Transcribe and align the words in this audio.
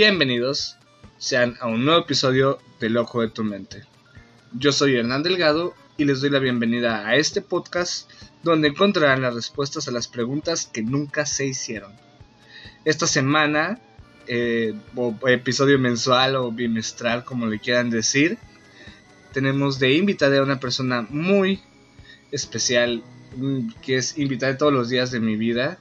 Bienvenidos 0.00 0.76
sean 1.16 1.56
a 1.58 1.66
un 1.66 1.84
nuevo 1.84 2.02
episodio 2.02 2.60
del 2.78 2.96
Ojo 2.98 3.20
de 3.20 3.30
tu 3.30 3.42
Mente. 3.42 3.82
Yo 4.52 4.70
soy 4.70 4.94
Hernán 4.94 5.24
Delgado 5.24 5.74
y 5.96 6.04
les 6.04 6.20
doy 6.20 6.30
la 6.30 6.38
bienvenida 6.38 7.04
a 7.04 7.16
este 7.16 7.42
podcast 7.42 8.08
donde 8.44 8.68
encontrarán 8.68 9.22
las 9.22 9.34
respuestas 9.34 9.88
a 9.88 9.90
las 9.90 10.06
preguntas 10.06 10.70
que 10.72 10.84
nunca 10.84 11.26
se 11.26 11.46
hicieron. 11.46 11.90
Esta 12.84 13.08
semana, 13.08 13.80
eh, 14.28 14.72
o 14.94 15.16
episodio 15.26 15.80
mensual 15.80 16.36
o 16.36 16.52
bimestral, 16.52 17.24
como 17.24 17.46
le 17.46 17.58
quieran 17.58 17.90
decir, 17.90 18.38
tenemos 19.32 19.80
de 19.80 19.94
invitada 19.94 20.38
a 20.38 20.44
una 20.44 20.60
persona 20.60 21.08
muy 21.10 21.60
especial 22.30 23.02
mm, 23.36 23.70
que 23.82 23.96
es 23.96 24.16
invitada 24.16 24.58
todos 24.58 24.72
los 24.72 24.90
días 24.90 25.10
de 25.10 25.18
mi 25.18 25.34
vida. 25.34 25.80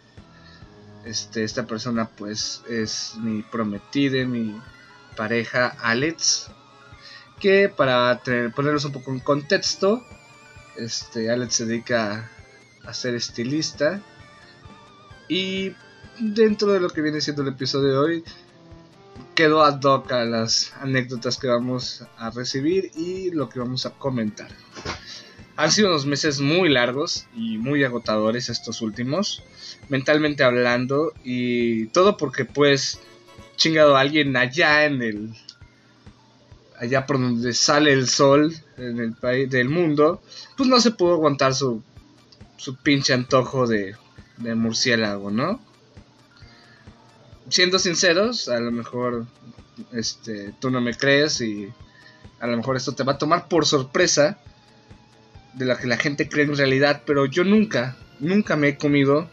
Este, 1.07 1.45
esta 1.45 1.65
persona 1.65 2.09
pues 2.09 2.63
es 2.67 3.13
mi 3.17 3.41
prometida, 3.41 4.25
mi 4.25 4.59
pareja 5.15 5.67
Alex. 5.81 6.51
Que 7.39 7.69
para 7.69 8.21
ponerlos 8.53 8.83
un 8.83 8.91
poco 8.91 9.11
en 9.11 9.21
contexto, 9.21 10.03
este, 10.75 11.31
Alex 11.31 11.55
se 11.55 11.65
dedica 11.65 12.29
a 12.83 12.93
ser 12.93 13.15
estilista. 13.15 14.01
Y 15.29 15.73
dentro 16.19 16.73
de 16.73 16.81
lo 16.81 16.89
que 16.89 17.01
viene 17.01 17.21
siendo 17.21 17.41
el 17.41 17.49
episodio 17.49 17.91
de 17.91 17.97
hoy, 17.97 18.23
quedó 19.33 19.63
ad 19.63 19.81
hoc 19.81 20.11
a 20.11 20.25
las 20.25 20.73
anécdotas 20.81 21.37
que 21.37 21.47
vamos 21.47 22.03
a 22.17 22.31
recibir 22.31 22.91
y 22.95 23.31
lo 23.31 23.47
que 23.47 23.59
vamos 23.59 23.85
a 23.85 23.91
comentar. 23.91 24.49
Han 25.55 25.71
sido 25.71 25.87
unos 25.87 26.05
meses 26.05 26.41
muy 26.41 26.67
largos 26.69 27.27
y 27.33 27.57
muy 27.57 27.83
agotadores 27.83 28.49
estos 28.49 28.81
últimos, 28.81 29.43
mentalmente 29.89 30.43
hablando, 30.43 31.13
y 31.23 31.87
todo 31.87 32.17
porque 32.17 32.45
pues 32.45 32.99
chingado 33.55 33.95
a 33.95 34.01
alguien 34.01 34.35
allá 34.35 34.85
en 34.85 35.01
el 35.01 35.33
allá 36.79 37.07
por 37.07 37.19
donde 37.19 37.53
sale 37.53 37.91
el 37.91 38.07
sol 38.07 38.53
en 38.77 38.99
el 38.99 39.13
país 39.13 39.49
del 39.49 39.67
mundo, 39.67 40.21
pues 40.55 40.69
no 40.69 40.79
se 40.79 40.91
pudo 40.91 41.13
aguantar 41.13 41.55
su 41.55 41.81
su 42.57 42.75
pinche 42.75 43.13
antojo 43.13 43.67
de, 43.67 43.95
de 44.37 44.55
murciélago, 44.55 45.31
¿no? 45.31 45.59
Siendo 47.49 47.79
sinceros, 47.79 48.49
a 48.49 48.59
lo 48.59 48.71
mejor 48.71 49.25
este 49.93 50.53
tú 50.59 50.69
no 50.69 50.81
me 50.81 50.93
crees 50.93 51.41
y 51.41 51.71
a 52.39 52.47
lo 52.47 52.57
mejor 52.57 52.77
esto 52.77 52.93
te 52.93 53.03
va 53.03 53.13
a 53.13 53.17
tomar 53.17 53.47
por 53.47 53.65
sorpresa, 53.65 54.37
de 55.53 55.65
la 55.65 55.77
que 55.77 55.87
la 55.87 55.97
gente 55.97 56.29
cree 56.29 56.45
en 56.45 56.55
realidad, 56.55 57.03
pero 57.05 57.25
yo 57.25 57.43
nunca, 57.43 57.97
nunca 58.19 58.55
me 58.55 58.69
he 58.69 58.77
comido 58.77 59.29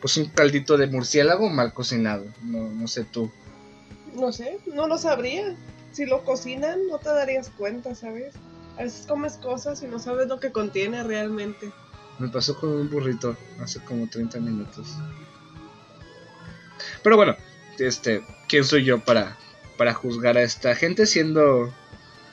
pues 0.00 0.16
un 0.16 0.26
caldito 0.26 0.76
de 0.76 0.86
murciélago 0.86 1.48
mal 1.48 1.72
cocinado. 1.72 2.24
No, 2.42 2.70
no 2.70 2.88
sé 2.88 3.04
tú. 3.04 3.30
No 4.14 4.32
sé, 4.32 4.58
no 4.66 4.86
lo 4.86 4.98
sabría. 4.98 5.56
Si 5.92 6.06
lo 6.06 6.24
cocinan, 6.24 6.86
no 6.88 6.98
te 6.98 7.08
darías 7.08 7.50
cuenta, 7.50 7.94
¿sabes? 7.94 8.34
A 8.76 8.82
veces 8.82 9.06
comes 9.06 9.34
cosas 9.34 9.82
y 9.82 9.86
no 9.86 9.98
sabes 9.98 10.28
lo 10.28 10.38
que 10.38 10.52
contiene 10.52 11.02
realmente. 11.02 11.70
Me 12.18 12.28
pasó 12.28 12.58
con 12.58 12.70
un 12.70 12.90
burrito 12.90 13.36
hace 13.60 13.80
como 13.80 14.08
30 14.08 14.38
minutos. 14.40 14.94
Pero 17.02 17.16
bueno, 17.16 17.36
este, 17.78 18.22
¿quién 18.48 18.64
soy 18.64 18.84
yo 18.84 19.00
para, 19.00 19.36
para 19.76 19.94
juzgar 19.94 20.36
a 20.36 20.42
esta 20.42 20.74
gente 20.74 21.06
siendo 21.06 21.72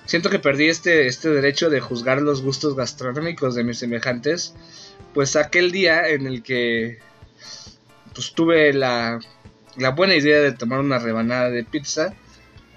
siento 0.06 0.30
que 0.30 0.40
perdí 0.40 0.70
este, 0.70 1.08
este 1.08 1.30
derecho 1.30 1.70
de 1.70 1.80
juzgar 1.80 2.22
los 2.22 2.42
gustos 2.42 2.76
gastronómicos 2.76 3.56
de 3.56 3.64
mis 3.64 3.80
semejantes, 3.80 4.54
pues 5.14 5.36
aquel 5.36 5.72
día 5.72 6.08
en 6.08 6.28
el 6.28 6.44
que 6.44 7.00
pues 8.16 8.34
tuve 8.34 8.74
la, 8.74 9.20
la 9.78 9.90
buena 9.92 10.16
idea 10.16 10.40
de 10.40 10.54
tomar 10.54 10.80
una 10.80 10.98
rebanada 10.98 11.50
de 11.50 11.64
pizza, 11.64 12.16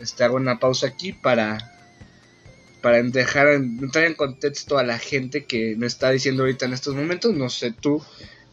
este, 0.00 0.24
hago 0.24 0.36
una 0.36 0.58
pausa 0.58 0.88
aquí 0.88 1.12
para, 1.12 1.58
para 2.82 3.02
dejar, 3.02 3.48
entrar 3.48 4.04
en 4.04 4.14
contexto 4.14 4.78
a 4.78 4.82
la 4.82 4.98
gente 4.98 5.44
que 5.44 5.76
me 5.76 5.86
está 5.86 6.10
diciendo 6.10 6.42
ahorita 6.42 6.66
en 6.66 6.72
estos 6.72 6.94
momentos, 6.94 7.34
no 7.34 7.48
sé 7.48 7.72
tú, 7.72 8.02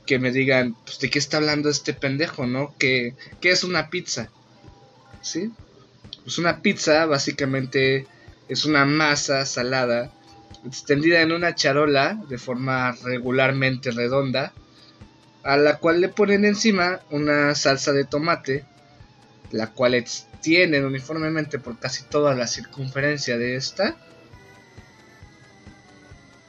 que 0.06 0.20
me 0.20 0.32
digan, 0.32 0.76
pues 0.86 1.00
de 1.00 1.10
qué 1.10 1.20
está 1.20 1.38
hablando 1.38 1.70
este 1.70 1.94
pendejo, 1.94 2.46
¿no? 2.46 2.76
¿Qué, 2.78 3.16
qué 3.42 3.50
es 3.50 3.64
una 3.64 3.90
pizza? 3.90 4.30
¿Sí? 5.22 5.52
Pues 6.24 6.38
una 6.38 6.62
pizza 6.62 7.06
básicamente 7.08 8.08
es 8.48 8.66
una 8.66 8.86
masa 8.86 9.46
salada 9.46 10.12
extendida 10.66 11.22
en 11.22 11.32
una 11.32 11.56
charola 11.56 12.20
de 12.30 12.38
forma 12.38 12.92
regularmente 13.04 13.92
redonda, 13.92 14.54
a 15.46 15.58
la 15.58 15.78
cual 15.78 16.02
le 16.02 16.10
ponen 16.10 16.44
encima 16.44 17.02
una 17.12 17.54
salsa 17.54 17.94
de 17.94 18.04
tomate, 18.04 18.66
la 19.52 19.72
cual 19.72 19.94
extienden 19.94 20.84
uniformemente 20.86 21.60
por 21.60 21.78
casi 21.78 22.04
toda 22.04 22.34
la 22.34 22.48
circunferencia 22.48 23.38
de 23.38 23.56
esta. 23.56 23.96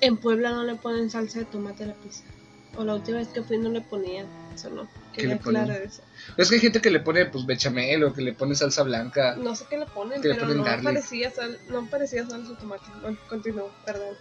En 0.01 0.17
Puebla 0.17 0.51
no 0.51 0.65
le 0.65 0.77
ponen 0.77 1.11
salsa 1.11 1.41
de 1.41 1.45
tomate 1.45 1.85
a 1.85 1.89
la 1.89 1.95
pizza. 1.95 2.25
O 2.77 2.85
la 2.85 2.95
última 2.95 3.19
vez 3.19 3.29
que 3.29 3.43
fui 3.43 3.59
no 3.59 3.69
le 3.69 3.83
ponían, 3.83 4.27
eso 4.55 4.71
no. 4.71 4.89
¿Qué 5.13 5.27
le 5.27 5.37
ponen? 5.37 5.71
Eso. 5.71 6.03
Es 6.39 6.49
que 6.49 6.55
hay 6.55 6.61
gente 6.63 6.81
que 6.81 6.91
le 6.91 7.01
pone 7.01 7.27
pues 7.27 7.45
bechamel 7.45 8.03
o 8.03 8.15
que 8.15 8.23
le 8.23 8.33
pone 8.33 8.55
salsa 8.55 8.83
blanca. 8.83 9.37
No 9.37 9.55
sé 9.55 9.67
qué 9.69 9.77
le 9.77 9.87
ponen, 9.87 10.23
pero 10.23 10.47
no, 10.49 10.65
parecía 10.83 11.31
sal, 11.31 11.59
no 11.69 11.87
parecía 11.91 12.27
salsa 12.27 12.53
de 12.53 12.57
tomate. 12.57 12.85
Bueno, 13.03 13.19
continúo, 13.29 13.71
perdón. 13.85 14.15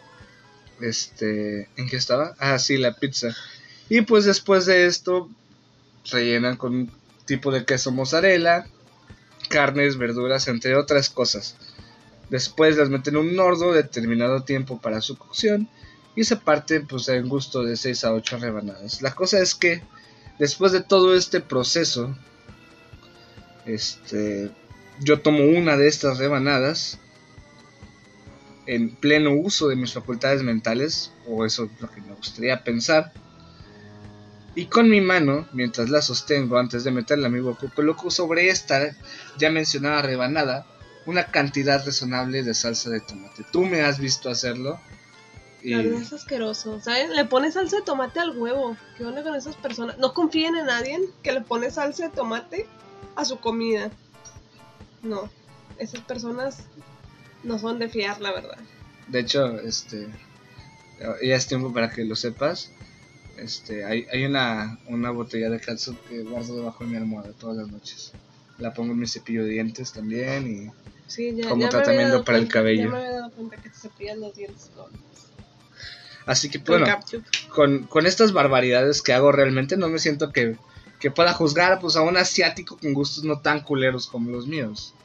Este, 0.82 1.70
¿en 1.78 1.88
qué 1.88 1.96
estaba? 1.96 2.36
Ah, 2.40 2.60
sí, 2.60 2.78
la 2.78 2.94
pizza. 2.94 3.34
Y 3.90 4.02
pues 4.02 4.26
después 4.26 4.66
de 4.66 4.86
esto 4.88 5.30
rellenan 6.12 6.58
con 6.58 6.76
un 6.76 6.92
tipo 7.26 7.52
de 7.52 7.66
queso 7.66 7.92
mozzarella, 7.92 8.68
carnes, 9.50 9.98
verduras, 9.98 10.48
entre 10.48 10.76
otras 10.76 11.10
cosas. 11.10 11.56
Después 12.30 12.78
las 12.78 12.90
meten 12.90 13.16
en 13.16 13.22
un 13.22 13.40
horno 13.40 13.72
determinado 13.72 14.44
tiempo 14.44 14.82
para 14.82 15.02
su 15.02 15.18
cocción 15.18 15.70
y 16.16 16.24
se 16.24 16.38
parte 16.38 16.80
pues 16.82 17.08
en 17.10 17.28
gusto 17.28 17.64
de 17.64 17.78
6 17.78 18.04
a 18.06 18.14
8 18.14 18.38
rebanadas. 18.38 19.02
La 19.02 19.14
cosa 19.14 19.40
es 19.40 19.54
que 19.54 19.84
después 20.40 20.72
de 20.72 20.82
todo 20.82 21.16
este 21.16 21.42
proceso, 21.42 22.16
este, 23.66 24.52
yo 25.00 25.22
tomo 25.22 25.44
una 25.44 25.78
de 25.78 25.88
estas 25.88 26.18
rebanadas 26.18 27.00
en 28.66 28.96
pleno 28.96 29.34
uso 29.34 29.68
de 29.68 29.76
mis 29.76 29.94
facultades 29.94 30.42
mentales, 30.42 31.12
o 31.28 31.46
eso 31.46 31.66
es 31.66 31.82
lo 31.82 31.92
que 31.92 32.02
me 32.02 32.14
gustaría 32.14 32.64
pensar. 32.64 33.14
Y 34.56 34.68
con 34.68 34.90
mi 34.90 35.02
mano, 35.02 35.48
mientras 35.52 35.90
la 35.90 36.02
sostengo 36.02 36.58
antes 36.58 36.86
de 36.86 36.92
meterla 36.92 37.28
a 37.28 37.30
mi 37.30 37.42
boca, 37.42 37.68
coloco 37.76 38.10
sobre 38.10 38.48
esta 38.48 38.96
ya 39.38 39.50
mencionada 39.50 40.02
rebanada 40.02 40.66
una 41.06 41.26
cantidad 41.26 41.86
razonable 41.86 42.42
de 42.42 42.54
salsa 42.54 42.90
de 42.90 43.02
tomate. 43.02 43.46
¿Tú 43.52 43.66
me 43.66 43.82
has 43.82 44.00
visto 44.00 44.30
hacerlo? 44.30 44.80
La 45.62 45.78
verdad 45.78 46.02
es 46.02 46.14
asqueroso, 46.14 46.80
¿sabes? 46.80 47.10
Le 47.10 47.26
pone 47.26 47.52
salsa 47.52 47.78
de 47.78 47.82
tomate 47.82 48.20
al 48.20 48.38
huevo. 48.38 48.78
¿Qué 48.98 49.06
onda 49.06 49.24
con 49.24 49.36
esas 49.36 49.56
personas? 49.56 49.98
No 49.98 50.14
confíen 50.14 50.56
en 50.56 50.68
nadie 50.68 51.00
que 51.22 51.32
le 51.32 51.42
pone 51.42 51.70
salsa 51.72 52.10
de 52.10 52.16
tomate 52.16 52.68
a 53.16 53.26
su 53.26 53.40
comida. 53.40 53.92
No, 55.02 55.30
esas 55.78 56.02
personas 56.02 56.60
no 57.44 57.60
son 57.60 57.80
de 57.80 57.90
fiar, 57.90 58.22
la 58.22 58.32
verdad. 58.32 58.58
De 59.08 59.20
hecho, 59.20 59.60
este, 59.60 60.08
ya 61.00 61.36
es 61.36 61.48
tiempo 61.48 61.74
para 61.74 61.90
que 61.90 62.06
lo 62.06 62.16
sepas. 62.16 62.72
Este, 63.38 63.84
hay, 63.84 64.06
hay 64.12 64.26
una, 64.26 64.80
una 64.88 65.12
botella 65.12 65.50
de 65.50 65.60
calzo 65.60 65.96
que 66.08 66.24
guardo 66.24 66.56
debajo 66.56 66.84
de 66.84 66.90
mi 66.90 66.98
almohada 66.98 67.32
todas 67.34 67.58
las 67.58 67.68
noches. 67.68 68.14
La 68.58 68.74
pongo 68.74 68.94
en 68.94 69.00
mi 69.00 69.08
cepillo 69.08 69.44
de 69.44 69.52
dientes 69.52 69.92
también 69.92 70.48
y 70.48 70.72
sí, 71.08 71.36
ya, 71.36 71.50
como 71.50 71.68
tratamiento 71.68 72.24
para 72.24 72.38
el 72.38 72.48
cabello. 72.48 72.84
Ya 72.84 72.90
me 72.90 72.98
había 72.98 73.12
dado 73.12 73.32
cuenta 73.32 73.58
que 73.58 73.70
te 73.70 73.78
cepillas 73.78 74.18
los 74.18 74.34
dientes 74.34 74.72
Así 76.26 76.50
que 76.50 76.58
bueno, 76.58 76.88
con, 77.50 78.06
estas 78.08 78.32
barbaridades 78.34 79.02
que 79.04 79.14
hago 79.14 79.32
realmente 79.32 79.78
no 79.78 79.90
me 79.90 80.00
siento 80.00 80.32
que, 80.32 80.58
pueda 81.14 81.34
juzgar 81.34 81.80
pues, 81.80 81.96
a 81.98 82.02
un 82.02 82.18
asiático 82.18 82.78
con 82.78 82.94
gustos 82.94 83.24
no 83.24 83.40
tan 83.40 83.62
culeros 83.62 84.08
como 84.08 84.32
los 84.32 84.48
míos. 84.48 84.96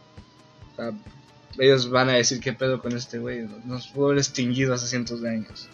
ellos 1.59 1.91
van 1.91 2.09
a 2.09 2.15
decir 2.15 2.41
qué 2.41 2.55
pedo 2.55 2.81
con 2.81 2.97
este 2.97 3.19
güey, 3.19 3.47
nos 3.67 3.89
pudo 3.89 4.07
haber 4.07 4.19
extinguido 4.19 4.73
hace 4.73 4.87
cientos 4.87 5.21
de 5.21 5.29
años. 5.29 5.69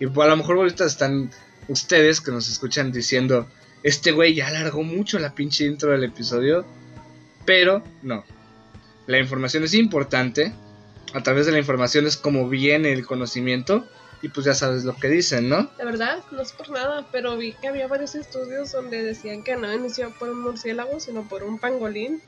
Y 0.00 0.08
pues, 0.08 0.26
a 0.26 0.30
lo 0.30 0.36
mejor 0.36 0.56
ahorita 0.56 0.84
están 0.84 1.30
ustedes 1.68 2.20
que 2.20 2.30
nos 2.30 2.48
escuchan 2.48 2.92
diciendo, 2.92 3.48
este 3.82 4.12
güey 4.12 4.34
ya 4.34 4.48
alargó 4.48 4.82
mucho 4.82 5.18
la 5.18 5.34
pinche 5.34 5.64
intro 5.64 5.92
del 5.92 6.04
episodio, 6.04 6.64
pero 7.44 7.82
no. 8.02 8.24
La 9.06 9.18
información 9.18 9.64
es 9.64 9.74
importante, 9.74 10.52
a 11.12 11.22
través 11.22 11.46
de 11.46 11.52
la 11.52 11.58
información 11.58 12.06
es 12.06 12.16
como 12.16 12.48
viene 12.48 12.92
el 12.92 13.06
conocimiento 13.06 13.86
y 14.22 14.28
pues 14.28 14.46
ya 14.46 14.54
sabes 14.54 14.84
lo 14.84 14.96
que 14.96 15.08
dicen, 15.08 15.48
¿no? 15.48 15.70
La 15.78 15.84
verdad, 15.84 16.24
no 16.32 16.42
es 16.42 16.52
por 16.52 16.70
nada, 16.70 17.06
pero 17.12 17.36
vi 17.36 17.52
que 17.52 17.68
había 17.68 17.86
varios 17.86 18.14
estudios 18.14 18.72
donde 18.72 19.02
decían 19.02 19.44
que 19.44 19.56
no 19.56 19.72
inició 19.72 20.12
por 20.18 20.30
un 20.30 20.40
murciélago, 20.40 20.98
sino 21.00 21.28
por 21.28 21.44
un 21.44 21.58
pangolín. 21.58 22.20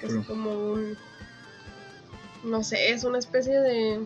Que 0.00 0.06
es 0.06 0.14
como 0.26 0.72
un... 0.72 0.98
No 2.42 2.62
sé, 2.62 2.90
es 2.90 3.04
una 3.04 3.18
especie 3.18 3.58
de... 3.58 4.00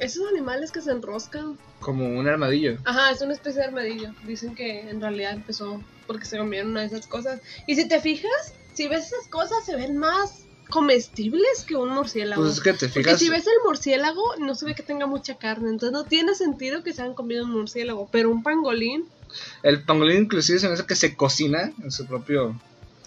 Esos 0.00 0.26
animales 0.28 0.72
que 0.72 0.80
se 0.80 0.90
enroscan. 0.90 1.58
Como 1.80 2.06
un 2.08 2.26
armadillo. 2.28 2.78
Ajá, 2.84 3.10
es 3.10 3.20
una 3.20 3.32
especie 3.34 3.60
de 3.60 3.66
armadillo. 3.68 4.14
Dicen 4.26 4.54
que 4.54 4.88
en 4.90 5.00
realidad 5.00 5.32
empezó 5.32 5.82
porque 6.06 6.24
se 6.26 6.38
comieron 6.38 6.70
una 6.70 6.80
de 6.80 6.86
esas 6.86 7.06
cosas. 7.06 7.40
Y 7.66 7.76
si 7.76 7.86
te 7.86 8.00
fijas, 8.00 8.54
si 8.74 8.88
ves 8.88 9.06
esas 9.06 9.28
cosas, 9.28 9.64
se 9.64 9.76
ven 9.76 9.96
más 9.96 10.44
comestibles 10.70 11.64
que 11.66 11.76
un 11.76 11.90
murciélago. 11.90 12.42
Pues 12.42 12.54
es 12.54 12.60
que 12.60 12.72
te 12.72 12.86
Porque 12.88 13.02
fijas. 13.04 13.18
si 13.18 13.28
ves 13.28 13.46
el 13.46 13.52
murciélago, 13.66 14.36
no 14.38 14.54
se 14.54 14.66
ve 14.66 14.74
que 14.74 14.82
tenga 14.82 15.06
mucha 15.06 15.36
carne. 15.36 15.68
Entonces 15.70 15.92
no 15.92 16.04
tiene 16.04 16.34
sentido 16.34 16.82
que 16.82 16.92
se 16.92 17.02
hayan 17.02 17.14
comido 17.14 17.44
un 17.44 17.50
murciélago. 17.52 18.08
Pero 18.10 18.30
un 18.30 18.42
pangolín, 18.42 19.06
El 19.62 19.82
pangolín 19.84 20.22
inclusive 20.24 20.58
se 20.58 20.66
me 20.68 20.74
hace 20.74 20.86
que 20.86 20.96
se 20.96 21.14
cocina 21.16 21.72
en 21.82 21.90
su 21.92 22.06
propio, 22.06 22.58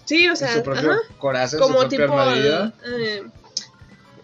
sí, 0.06 0.26
o 0.26 0.30
en 0.30 0.36
sea, 0.36 0.54
su 0.54 0.62
propio 0.62 0.92
ajá. 0.92 1.42
en 1.42 1.48
su 1.48 1.58
Como 1.58 1.78
propio 1.80 1.98
tipo 1.98 2.18
armadillo. 2.18 2.72
eh, 2.86 3.22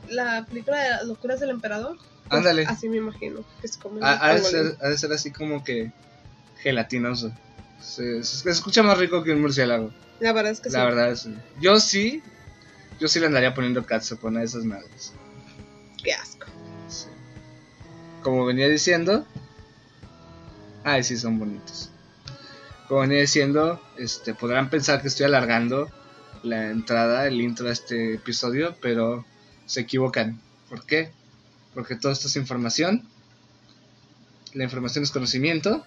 la 0.08 0.44
película 0.46 0.82
de 0.82 0.90
las 0.90 1.05
locuras 1.06 1.40
del 1.40 1.50
emperador. 1.50 1.96
Pues, 2.31 2.38
Ándale. 2.38 2.65
Así 2.67 2.88
me 2.88 2.99
imagino 2.99 3.44
que 3.61 3.69
come 3.82 3.99
un 3.99 4.05
Ha, 4.05 4.25
ha 4.25 4.35
de 4.35 4.41
ser, 4.41 4.77
ha 4.81 4.88
de 4.88 4.97
ser 4.97 5.12
así 5.12 5.32
como 5.32 5.65
que 5.65 5.91
gelatinoso. 6.59 7.32
Se, 7.81 8.21
escucha 8.21 8.85
más 8.85 8.99
rico 8.99 9.25
que 9.25 9.32
un 9.32 9.41
murciélago. 9.41 9.93
La 10.21 10.32
verdad 10.32 10.53
es 10.53 10.61
que 10.61 10.71
La 10.71 10.79
sí. 10.79 10.85
verdad 10.85 11.11
es. 11.11 11.29
Yo 11.61 11.81
sí. 11.81 12.23
Yo 13.00 13.09
sí 13.09 13.19
le 13.19 13.27
andaría 13.27 13.53
poniendo 13.53 13.85
catsup 13.85 14.25
a 14.29 14.43
esas 14.44 14.65
madres. 14.65 15.12
Qué 16.05 16.12
asco. 16.12 16.47
Sí. 16.88 17.09
Como 18.23 18.47
venía 18.47 18.69
diciendo. 18.69 19.26
Ay, 20.85 21.03
sí, 21.03 21.17
son 21.17 21.38
bonitos. 21.38 21.91
Como 22.87 23.00
venía 23.00 23.19
diciendo, 23.19 23.83
este, 23.99 24.35
podrán 24.35 24.71
pensar 24.71 25.03
que 25.03 25.09
estoy 25.09 25.26
alargando 25.26 25.91
la 26.44 26.71
entrada, 26.71 27.26
el 27.26 27.41
intro 27.41 27.67
de 27.67 27.73
este 27.73 28.15
episodio, 28.15 28.76
pero 28.81 29.25
se 29.67 29.81
equivocan. 29.81 30.41
¿Por 30.69 30.87
qué? 30.87 31.11
Porque 31.75 31.96
todo 31.96 32.12
esto 32.12 32.28
es 32.28 32.37
información. 32.37 33.06
La 34.55 34.64
información 34.64 35.05
es 35.05 35.11
conocimiento. 35.11 35.84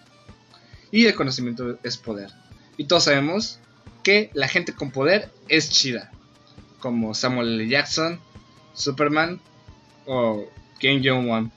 Y 0.92 1.06
el 1.06 1.16
conocimiento 1.16 1.80
es 1.84 1.98
poder. 1.98 2.32
Y 2.78 2.86
todos 2.86 3.06
sabemos 3.06 3.60
que 4.04 4.30
la 4.34 4.48
gente 4.48 4.74
con 4.74 4.92
poder 4.92 5.32
es 5.48 5.70
chida. 5.70 6.12
Como 6.80 7.14
Samuel 7.14 7.60
L. 7.60 7.68
Jackson, 7.68 8.20
Superman 8.74 9.40
o 10.06 10.48
Kim 10.80 11.02
Jong-un. 11.04 11.52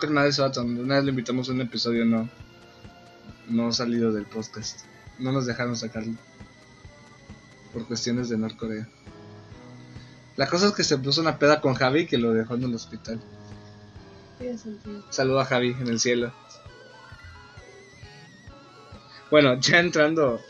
¿Qué 0.00 0.06
más 0.08 0.24
de 0.24 0.30
ese 0.30 0.42
vato? 0.42 0.62
Una 0.62 0.96
vez 0.96 1.04
lo 1.04 1.10
invitamos 1.10 1.48
a 1.48 1.52
un 1.52 1.60
episodio, 1.60 2.04
no. 2.04 2.28
No 3.48 3.68
ha 3.68 3.72
salido 3.72 4.12
del 4.12 4.26
podcast. 4.26 4.80
No 5.18 5.32
nos 5.32 5.46
dejaron 5.46 5.76
sacarlo. 5.76 6.14
Por 7.72 7.86
cuestiones 7.86 8.28
de 8.28 8.38
Norcorea. 8.38 8.88
La 10.36 10.46
cosa 10.48 10.68
es 10.68 10.72
que 10.72 10.84
se 10.84 10.98
puso 10.98 11.20
una 11.20 11.38
peda 11.38 11.60
con 11.60 11.74
Javi 11.74 12.06
que 12.06 12.18
lo 12.18 12.32
dejó 12.32 12.54
en 12.54 12.64
el 12.64 12.74
hospital. 12.74 13.20
Saludo 15.10 15.40
a 15.40 15.44
Javi 15.44 15.76
en 15.78 15.88
el 15.88 16.00
cielo. 16.00 16.32
Bueno, 19.30 19.58
ya 19.60 19.78
entrando 19.78 20.40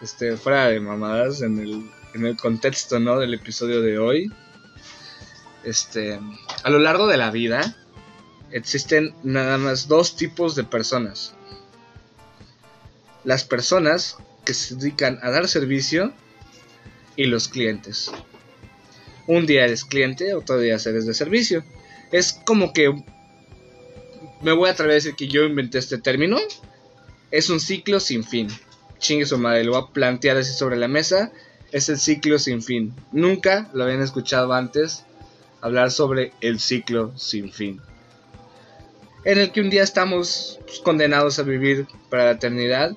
este, 0.00 0.36
fuera 0.36 0.66
de 0.66 0.80
mamadas 0.80 1.42
en 1.42 1.58
el, 1.58 1.90
en 2.14 2.26
el 2.26 2.36
contexto 2.36 2.98
¿no? 2.98 3.18
del 3.18 3.34
episodio 3.34 3.80
de 3.80 3.98
hoy. 3.98 4.32
Este, 5.62 6.20
a 6.62 6.70
lo 6.70 6.78
largo 6.78 7.06
de 7.06 7.16
la 7.16 7.30
vida 7.30 7.76
existen 8.50 9.14
nada 9.22 9.58
más 9.58 9.88
dos 9.88 10.16
tipos 10.16 10.54
de 10.54 10.64
personas. 10.64 11.34
Las 13.24 13.44
personas 13.44 14.18
que 14.44 14.54
se 14.54 14.76
dedican 14.76 15.18
a 15.22 15.30
dar 15.30 15.48
servicio 15.48 16.12
y 17.16 17.26
los 17.26 17.48
clientes. 17.48 18.12
Un 19.26 19.46
día 19.46 19.64
eres 19.64 19.84
cliente, 19.84 20.34
otro 20.34 20.58
día 20.58 20.74
eres 20.74 21.06
de 21.06 21.14
servicio. 21.14 21.64
Es 22.12 22.32
como 22.32 22.72
que 22.72 22.92
me 24.42 24.52
voy 24.52 24.68
a 24.68 24.72
atrever 24.72 24.92
a 24.92 24.94
decir 24.94 25.14
que 25.14 25.28
yo 25.28 25.44
inventé 25.44 25.78
este 25.78 25.98
término. 25.98 26.36
Es 27.30 27.48
un 27.48 27.60
ciclo 27.60 28.00
sin 28.00 28.24
fin. 28.24 28.48
Chingue 28.98 29.26
su 29.26 29.38
madre, 29.38 29.64
lo 29.64 29.72
voy 29.72 29.82
a 29.82 29.92
plantear 29.92 30.36
así 30.36 30.52
sobre 30.52 30.76
la 30.76 30.88
mesa. 30.88 31.32
Es 31.72 31.88
el 31.88 31.98
ciclo 31.98 32.38
sin 32.38 32.62
fin. 32.62 32.94
Nunca 33.12 33.70
lo 33.72 33.84
habían 33.84 34.02
escuchado 34.02 34.52
antes 34.52 35.04
hablar 35.62 35.90
sobre 35.90 36.32
el 36.42 36.60
ciclo 36.60 37.16
sin 37.16 37.50
fin. 37.50 37.80
En 39.24 39.38
el 39.38 39.50
que 39.50 39.62
un 39.62 39.70
día 39.70 39.82
estamos 39.82 40.60
condenados 40.82 41.38
a 41.38 41.42
vivir 41.42 41.86
para 42.10 42.24
la 42.24 42.30
eternidad. 42.32 42.94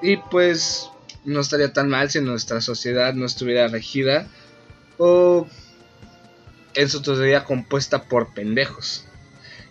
Y 0.00 0.18
pues 0.18 0.88
no 1.24 1.40
estaría 1.40 1.72
tan 1.72 1.88
mal 1.88 2.10
si 2.10 2.20
nuestra 2.20 2.60
sociedad 2.60 3.14
no 3.14 3.26
estuviera 3.26 3.66
regida 3.66 4.28
o 4.98 5.46
en 6.74 6.88
su 6.88 7.02
totalidad 7.02 7.44
compuesta 7.44 8.04
por 8.04 8.34
pendejos. 8.34 9.06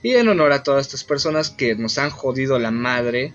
Y 0.01 0.15
en 0.15 0.27
honor 0.27 0.51
a 0.51 0.63
todas 0.63 0.85
estas 0.85 1.03
personas 1.03 1.49
que 1.49 1.75
nos 1.75 1.97
han 1.97 2.09
jodido 2.09 2.59
la 2.59 2.71
madre, 2.71 3.33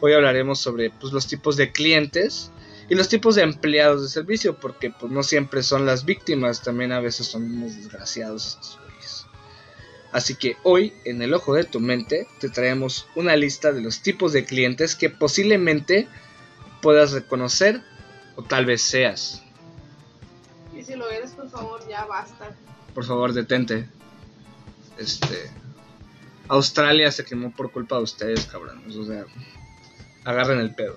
hoy 0.00 0.12
hablaremos 0.12 0.60
sobre 0.60 0.90
pues, 0.90 1.12
los 1.12 1.26
tipos 1.26 1.56
de 1.56 1.72
clientes 1.72 2.52
y 2.88 2.94
los 2.94 3.08
tipos 3.08 3.34
de 3.34 3.42
empleados 3.42 4.02
de 4.02 4.08
servicio, 4.08 4.58
porque 4.60 4.90
pues, 4.90 5.10
no 5.10 5.22
siempre 5.22 5.62
son 5.62 5.84
las 5.86 6.04
víctimas, 6.04 6.62
también 6.62 6.92
a 6.92 7.00
veces 7.00 7.26
son 7.26 7.44
unos 7.44 7.76
desgraciados. 7.76 8.78
Así 10.12 10.34
que 10.36 10.56
hoy, 10.62 10.94
en 11.04 11.20
el 11.20 11.34
ojo 11.34 11.54
de 11.54 11.64
tu 11.64 11.80
mente, 11.80 12.26
te 12.38 12.48
traemos 12.48 13.06
una 13.16 13.36
lista 13.36 13.72
de 13.72 13.82
los 13.82 14.00
tipos 14.00 14.32
de 14.32 14.44
clientes 14.44 14.94
que 14.94 15.10
posiblemente 15.10 16.08
puedas 16.80 17.12
reconocer 17.12 17.82
o 18.36 18.42
tal 18.42 18.64
vez 18.64 18.80
seas. 18.80 19.42
Si 20.86 20.94
lo 20.94 21.10
eres, 21.10 21.32
por 21.32 21.50
favor, 21.50 21.80
ya 21.88 22.04
basta. 22.04 22.54
Por 22.94 23.04
favor, 23.04 23.32
detente. 23.32 23.88
Este. 24.98 25.50
Australia 26.48 27.10
se 27.10 27.24
quemó 27.24 27.50
por 27.52 27.72
culpa 27.72 27.96
de 27.96 28.02
ustedes, 28.02 28.46
cabrones. 28.46 28.94
O 28.96 29.04
sea, 29.04 29.24
agarren 30.24 30.60
el 30.60 30.74
pedo. 30.74 30.96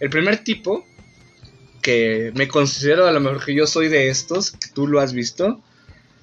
El 0.00 0.10
primer 0.10 0.44
tipo, 0.44 0.84
que 1.82 2.32
me 2.36 2.46
considero 2.48 3.06
a 3.06 3.12
lo 3.12 3.20
mejor 3.20 3.44
que 3.44 3.54
yo 3.54 3.66
soy 3.66 3.88
de 3.88 4.08
estos, 4.08 4.52
que 4.52 4.68
tú 4.72 4.86
lo 4.86 5.00
has 5.00 5.12
visto, 5.12 5.60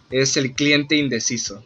es 0.10 0.38
el 0.38 0.54
cliente 0.54 0.96
indeciso. 0.96 1.66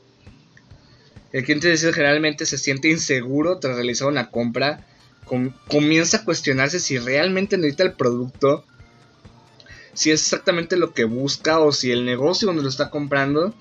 El 1.32 1.44
cliente 1.44 1.68
indeciso 1.68 1.94
generalmente 1.94 2.48
se 2.48 2.58
siente 2.58 2.90
inseguro 2.90 3.60
tras 3.60 3.76
realizar 3.76 4.08
una 4.08 4.32
compra. 4.32 4.86
com- 5.26 5.54
comienza 5.68 6.18
a 6.18 6.26
cuestionarse 6.26 6.80
si 6.80 6.98
realmente 6.98 7.56
necesita 7.56 7.84
el 7.84 7.94
producto, 7.94 8.66
si 10.00 10.12
es 10.12 10.22
exactamente 10.22 10.78
lo 10.78 10.94
que 10.94 11.04
busca 11.04 11.60
o 11.60 11.74
si 11.74 11.92
el 11.92 12.06
negocio 12.06 12.46
donde 12.46 12.64
lo 12.64 12.70
está 12.70 12.90
comprando 12.90 13.54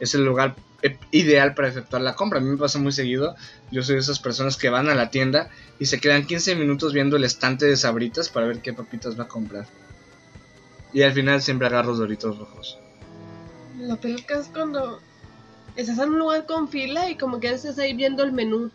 es 0.00 0.12
el 0.16 0.24
lugar 0.24 0.56
eh, 0.82 0.98
ideal 1.12 1.54
para 1.54 1.68
efectuar 1.68 2.02
la 2.02 2.16
compra. 2.16 2.40
A 2.40 2.42
mí 2.42 2.50
me 2.50 2.56
pasa 2.56 2.80
muy 2.80 2.90
seguido. 2.90 3.36
Yo 3.70 3.84
soy 3.84 3.94
de 3.94 4.00
esas 4.00 4.18
personas 4.18 4.56
que 4.56 4.70
van 4.70 4.88
a 4.88 4.96
la 4.96 5.10
tienda 5.10 5.50
y 5.78 5.86
se 5.86 6.00
quedan 6.00 6.26
15 6.26 6.56
minutos 6.56 6.92
viendo 6.92 7.14
el 7.14 7.22
estante 7.22 7.66
de 7.66 7.76
sabritas 7.76 8.28
para 8.28 8.48
ver 8.48 8.60
qué 8.60 8.72
papitas 8.72 9.16
va 9.16 9.22
a 9.22 9.28
comprar. 9.28 9.68
Y 10.92 11.02
al 11.02 11.12
final 11.12 11.40
siempre 11.40 11.68
agarro 11.68 11.94
doritos 11.94 12.40
rojos. 12.40 12.76
Lo 13.78 13.96
peor 14.00 14.24
que 14.26 14.34
es 14.34 14.48
cuando 14.48 14.98
estás 15.76 16.00
en 16.00 16.08
un 16.08 16.18
lugar 16.18 16.44
con 16.46 16.68
fila 16.68 17.08
y 17.08 17.16
como 17.16 17.38
que 17.38 17.50
estás 17.50 17.78
ahí 17.78 17.94
viendo 17.94 18.24
el 18.24 18.32
menú. 18.32 18.72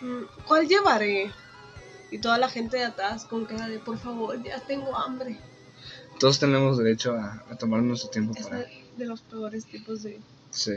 Mm, 0.00 0.24
¿Cuál 0.48 0.66
llevaré? 0.66 1.30
Y 2.10 2.18
toda 2.18 2.38
la 2.38 2.48
gente 2.48 2.78
de 2.78 2.86
atrás 2.86 3.24
con 3.24 3.44
cara 3.44 3.68
de, 3.68 3.78
por 3.78 3.98
favor, 3.98 4.42
ya 4.42 4.58
tengo 4.58 4.96
hambre. 4.96 5.38
Todos 6.18 6.38
tenemos 6.38 6.78
derecho 6.78 7.12
a, 7.12 7.44
a 7.50 7.56
tomar 7.56 7.82
nuestro 7.82 8.10
tiempo 8.10 8.34
Es 8.36 8.44
para... 8.46 8.58
de, 8.58 8.84
de 8.96 9.06
los 9.06 9.20
peores 9.22 9.64
tipos 9.66 10.02
de... 10.02 10.20
Sí. 10.50 10.72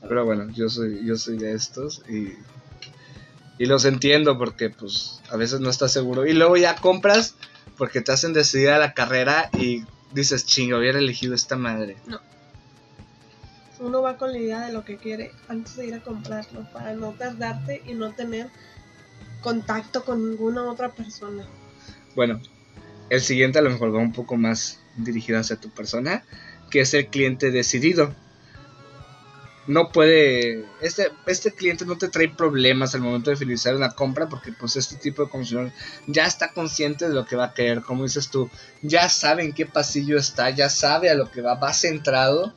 Pero 0.00 0.24
bueno, 0.24 0.50
yo 0.50 0.68
soy, 0.68 1.04
yo 1.04 1.16
soy 1.16 1.38
de 1.38 1.52
estos 1.52 2.02
y, 2.08 2.34
y 3.58 3.66
los 3.66 3.84
entiendo 3.84 4.38
porque 4.38 4.70
pues 4.70 5.20
a 5.30 5.36
veces 5.36 5.60
no 5.60 5.70
estás 5.70 5.92
seguro. 5.92 6.26
Y 6.26 6.32
luego 6.32 6.56
ya 6.56 6.76
compras 6.76 7.34
porque 7.76 8.00
te 8.00 8.12
hacen 8.12 8.32
decidir 8.32 8.70
a 8.70 8.78
la 8.78 8.94
carrera 8.94 9.50
y 9.58 9.84
dices, 10.12 10.44
chingo, 10.44 10.78
hubiera 10.78 10.98
elegido 10.98 11.34
esta 11.34 11.56
madre. 11.56 11.96
Uno 13.80 14.02
va 14.02 14.16
con 14.16 14.30
la 14.32 14.38
idea 14.38 14.60
de 14.66 14.72
lo 14.72 14.84
que 14.84 14.96
quiere 14.96 15.32
antes 15.48 15.76
de 15.76 15.86
ir 15.86 15.94
a 15.94 16.02
comprarlo 16.02 16.68
para 16.72 16.92
no 16.94 17.12
tardarte 17.12 17.82
y 17.86 17.94
no 17.94 18.12
tener 18.12 18.48
contacto 19.40 20.04
con 20.04 20.30
ninguna 20.30 20.70
otra 20.70 20.90
persona. 20.92 21.44
Bueno, 22.14 22.40
el 23.10 23.20
siguiente 23.20 23.58
a 23.58 23.62
lo 23.62 23.70
mejor 23.70 23.94
va 23.94 23.98
un 23.98 24.12
poco 24.12 24.36
más 24.36 24.78
dirigido 24.96 25.38
hacia 25.38 25.56
tu 25.56 25.70
persona, 25.70 26.24
que 26.70 26.80
es 26.80 26.94
el 26.94 27.06
cliente 27.06 27.50
decidido. 27.50 28.14
No 29.66 29.92
puede, 29.92 30.64
este, 30.80 31.12
este 31.26 31.52
cliente 31.52 31.86
no 31.86 31.96
te 31.96 32.08
trae 32.08 32.28
problemas 32.28 32.96
al 32.96 33.00
momento 33.00 33.30
de 33.30 33.36
finalizar 33.36 33.76
una 33.76 33.90
compra 33.90 34.28
porque 34.28 34.52
pues 34.52 34.74
este 34.74 34.96
tipo 34.96 35.22
de 35.22 35.30
consumidor 35.30 35.70
ya 36.08 36.26
está 36.26 36.52
consciente 36.52 37.08
de 37.08 37.14
lo 37.14 37.24
que 37.26 37.36
va 37.36 37.44
a 37.44 37.54
querer, 37.54 37.82
como 37.82 38.02
dices 38.02 38.28
tú, 38.28 38.50
ya 38.82 39.08
sabe 39.08 39.44
en 39.44 39.52
qué 39.52 39.64
pasillo 39.64 40.18
está, 40.18 40.50
ya 40.50 40.68
sabe 40.68 41.10
a 41.10 41.14
lo 41.14 41.30
que 41.30 41.42
va, 41.42 41.54
va 41.54 41.72
centrado. 41.72 42.52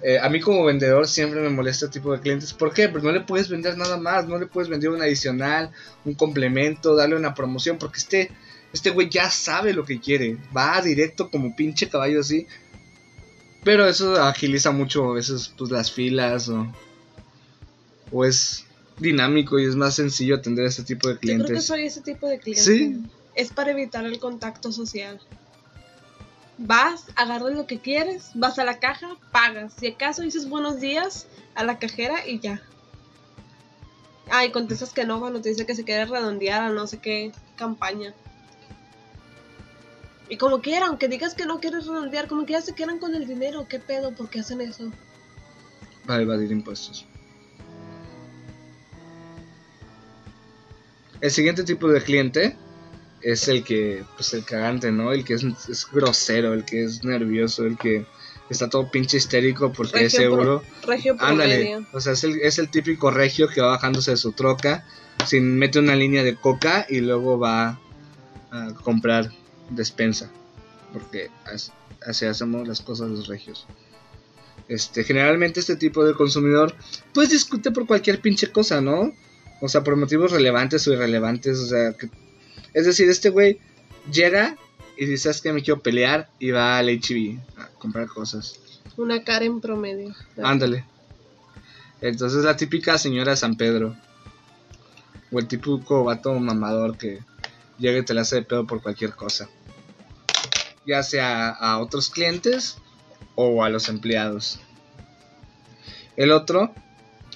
Eh, 0.00 0.20
a 0.20 0.28
mí 0.28 0.38
como 0.38 0.64
vendedor 0.64 1.08
siempre 1.08 1.40
me 1.40 1.48
molesta 1.48 1.86
este 1.86 1.98
tipo 1.98 2.12
de 2.12 2.20
clientes. 2.20 2.52
¿Por 2.52 2.72
qué? 2.72 2.88
Porque 2.88 3.08
no 3.08 3.12
le 3.12 3.22
puedes 3.22 3.48
vender 3.48 3.76
nada 3.76 3.96
más, 3.96 4.28
no 4.28 4.38
le 4.38 4.46
puedes 4.46 4.68
vender 4.68 4.90
un 4.90 5.02
adicional, 5.02 5.72
un 6.04 6.14
complemento, 6.14 6.94
darle 6.94 7.16
una 7.16 7.34
promoción, 7.34 7.78
porque 7.78 7.98
este, 7.98 8.30
este 8.72 8.90
güey 8.90 9.08
ya 9.08 9.30
sabe 9.30 9.72
lo 9.72 9.84
que 9.84 10.00
quiere, 10.00 10.36
va 10.56 10.80
directo 10.82 11.30
como 11.30 11.54
pinche 11.56 11.88
caballo 11.88 12.20
así. 12.20 12.46
Pero 13.64 13.86
eso 13.86 14.20
agiliza 14.22 14.70
mucho 14.70 15.10
a 15.10 15.14
veces 15.14 15.52
pues, 15.56 15.70
las 15.70 15.90
filas 15.90 16.48
o, 16.48 16.72
o 18.12 18.24
es 18.24 18.64
dinámico 18.98 19.58
y 19.58 19.64
es 19.64 19.74
más 19.74 19.94
sencillo 19.94 20.36
atender 20.36 20.64
a 20.64 20.68
este 20.68 20.84
tipo 20.84 21.08
de 21.08 21.18
clientes. 21.18 21.46
Yo 21.46 21.48
creo 21.48 21.60
que 21.60 21.66
soy 21.66 21.86
ese 21.86 22.00
tipo 22.00 22.26
de 22.28 22.38
cliente. 22.38 22.62
Sí. 22.62 23.02
Es 23.34 23.52
para 23.52 23.70
evitar 23.70 24.04
el 24.04 24.18
contacto 24.18 24.72
social. 24.72 25.20
Vas, 26.58 27.06
agarras 27.14 27.52
lo 27.52 27.66
que 27.66 27.78
quieres, 27.78 28.30
vas 28.34 28.58
a 28.58 28.64
la 28.64 28.80
caja, 28.80 29.16
pagas. 29.30 29.74
Si 29.78 29.86
acaso 29.86 30.22
dices 30.22 30.48
buenos 30.48 30.80
días 30.80 31.26
a 31.54 31.64
la 31.64 31.78
cajera 31.78 32.26
y 32.26 32.40
ya. 32.40 32.60
Ay, 34.30 34.50
contestas 34.50 34.92
que 34.92 35.04
no 35.04 35.20
cuando 35.20 35.40
te 35.40 35.50
dice 35.50 35.66
que 35.66 35.74
se 35.74 35.84
quiere 35.84 36.04
redondear 36.04 36.62
a 36.62 36.68
no 36.70 36.86
sé 36.86 36.98
qué 36.98 37.32
campaña. 37.56 38.14
Y 40.28 40.36
como 40.36 40.60
quiera, 40.60 40.86
aunque 40.88 41.08
digas 41.08 41.34
que 41.34 41.46
no 41.46 41.58
quieres 41.60 41.86
redondear, 41.86 42.28
como 42.28 42.44
que 42.44 42.52
ya 42.52 42.60
se 42.60 42.74
quedan 42.74 42.98
con 42.98 43.14
el 43.14 43.26
dinero. 43.26 43.66
¿Qué 43.68 43.78
pedo? 43.78 44.12
¿Por 44.14 44.28
qué 44.28 44.40
hacen 44.40 44.60
eso? 44.60 44.92
Para 46.06 46.22
evadir 46.22 46.50
impuestos. 46.52 47.06
El 51.20 51.30
siguiente 51.30 51.64
tipo 51.64 51.88
de 51.88 52.02
cliente 52.02 52.56
es 53.22 53.48
el 53.48 53.64
que, 53.64 54.04
pues 54.16 54.32
el 54.34 54.44
cagante, 54.44 54.92
¿no? 54.92 55.12
El 55.12 55.24
que 55.24 55.34
es, 55.34 55.44
es 55.68 55.86
grosero, 55.90 56.52
el 56.54 56.64
que 56.64 56.84
es 56.84 57.02
nervioso, 57.04 57.64
el 57.64 57.76
que 57.76 58.06
está 58.48 58.68
todo 58.68 58.90
pinche 58.90 59.16
histérico 59.16 59.72
porque 59.72 60.04
es 60.04 60.14
pro- 60.14 60.22
seguro. 60.22 60.62
regio 60.86 61.16
Ándale, 61.18 61.84
o 61.92 62.00
sea, 62.00 62.12
es 62.12 62.22
el, 62.24 62.40
es 62.40 62.58
el 62.58 62.70
típico 62.70 63.10
regio 63.10 63.48
que 63.48 63.60
va 63.60 63.68
bajándose 63.70 64.12
de 64.12 64.16
su 64.16 64.32
troca, 64.32 64.86
sin 65.26 65.58
mete 65.58 65.80
una 65.80 65.96
línea 65.96 66.22
de 66.22 66.36
coca 66.36 66.86
y 66.88 67.00
luego 67.00 67.38
va 67.38 67.80
a 68.52 68.72
comprar 68.84 69.30
despensa, 69.70 70.30
porque 70.92 71.30
as- 71.44 71.72
así 72.06 72.24
hacemos 72.26 72.66
las 72.66 72.80
cosas 72.80 73.08
los 73.10 73.26
regios. 73.28 73.66
Este, 74.68 75.02
generalmente 75.04 75.60
este 75.60 75.76
tipo 75.76 76.04
de 76.04 76.14
consumidor, 76.14 76.74
pues 77.14 77.30
discute 77.30 77.70
por 77.70 77.86
cualquier 77.86 78.20
pinche 78.20 78.50
cosa, 78.52 78.80
¿no? 78.80 79.12
O 79.60 79.68
sea, 79.68 79.82
por 79.82 79.96
motivos 79.96 80.30
relevantes 80.30 80.86
o 80.86 80.92
irrelevantes, 80.92 81.58
o 81.58 81.66
sea, 81.66 81.92
que- 81.94 82.10
es 82.74 82.84
decir, 82.86 83.08
este 83.08 83.30
güey 83.30 83.58
llega 84.12 84.56
y 84.96 85.06
dice, 85.06 85.24
¿sabes 85.24 85.40
qué? 85.40 85.52
Me 85.52 85.62
quiero 85.62 85.80
pelear 85.80 86.28
y 86.38 86.50
va 86.50 86.78
al 86.78 86.88
HB 86.88 87.38
a 87.56 87.68
comprar 87.78 88.08
cosas. 88.08 88.60
Una 88.96 89.22
cara 89.24 89.44
en 89.44 89.60
promedio. 89.60 90.14
Ándale. 90.42 90.84
Entonces 92.00 92.44
la 92.44 92.56
típica 92.56 92.98
señora 92.98 93.36
San 93.36 93.56
Pedro. 93.56 93.96
O 95.30 95.38
el 95.38 95.46
típico 95.46 96.04
vato 96.04 96.32
mamador 96.34 96.96
que 96.96 97.20
llega 97.78 97.98
y 97.98 98.04
te 98.04 98.14
la 98.14 98.22
hace 98.22 98.36
de 98.36 98.42
pedo 98.42 98.66
por 98.66 98.82
cualquier 98.82 99.12
cosa. 99.14 99.48
Ya 100.88 101.02
sea 101.02 101.50
a 101.50 101.78
otros 101.80 102.08
clientes 102.08 102.78
o 103.34 103.62
a 103.62 103.68
los 103.68 103.90
empleados. 103.90 104.58
El 106.16 106.32
otro, 106.32 106.72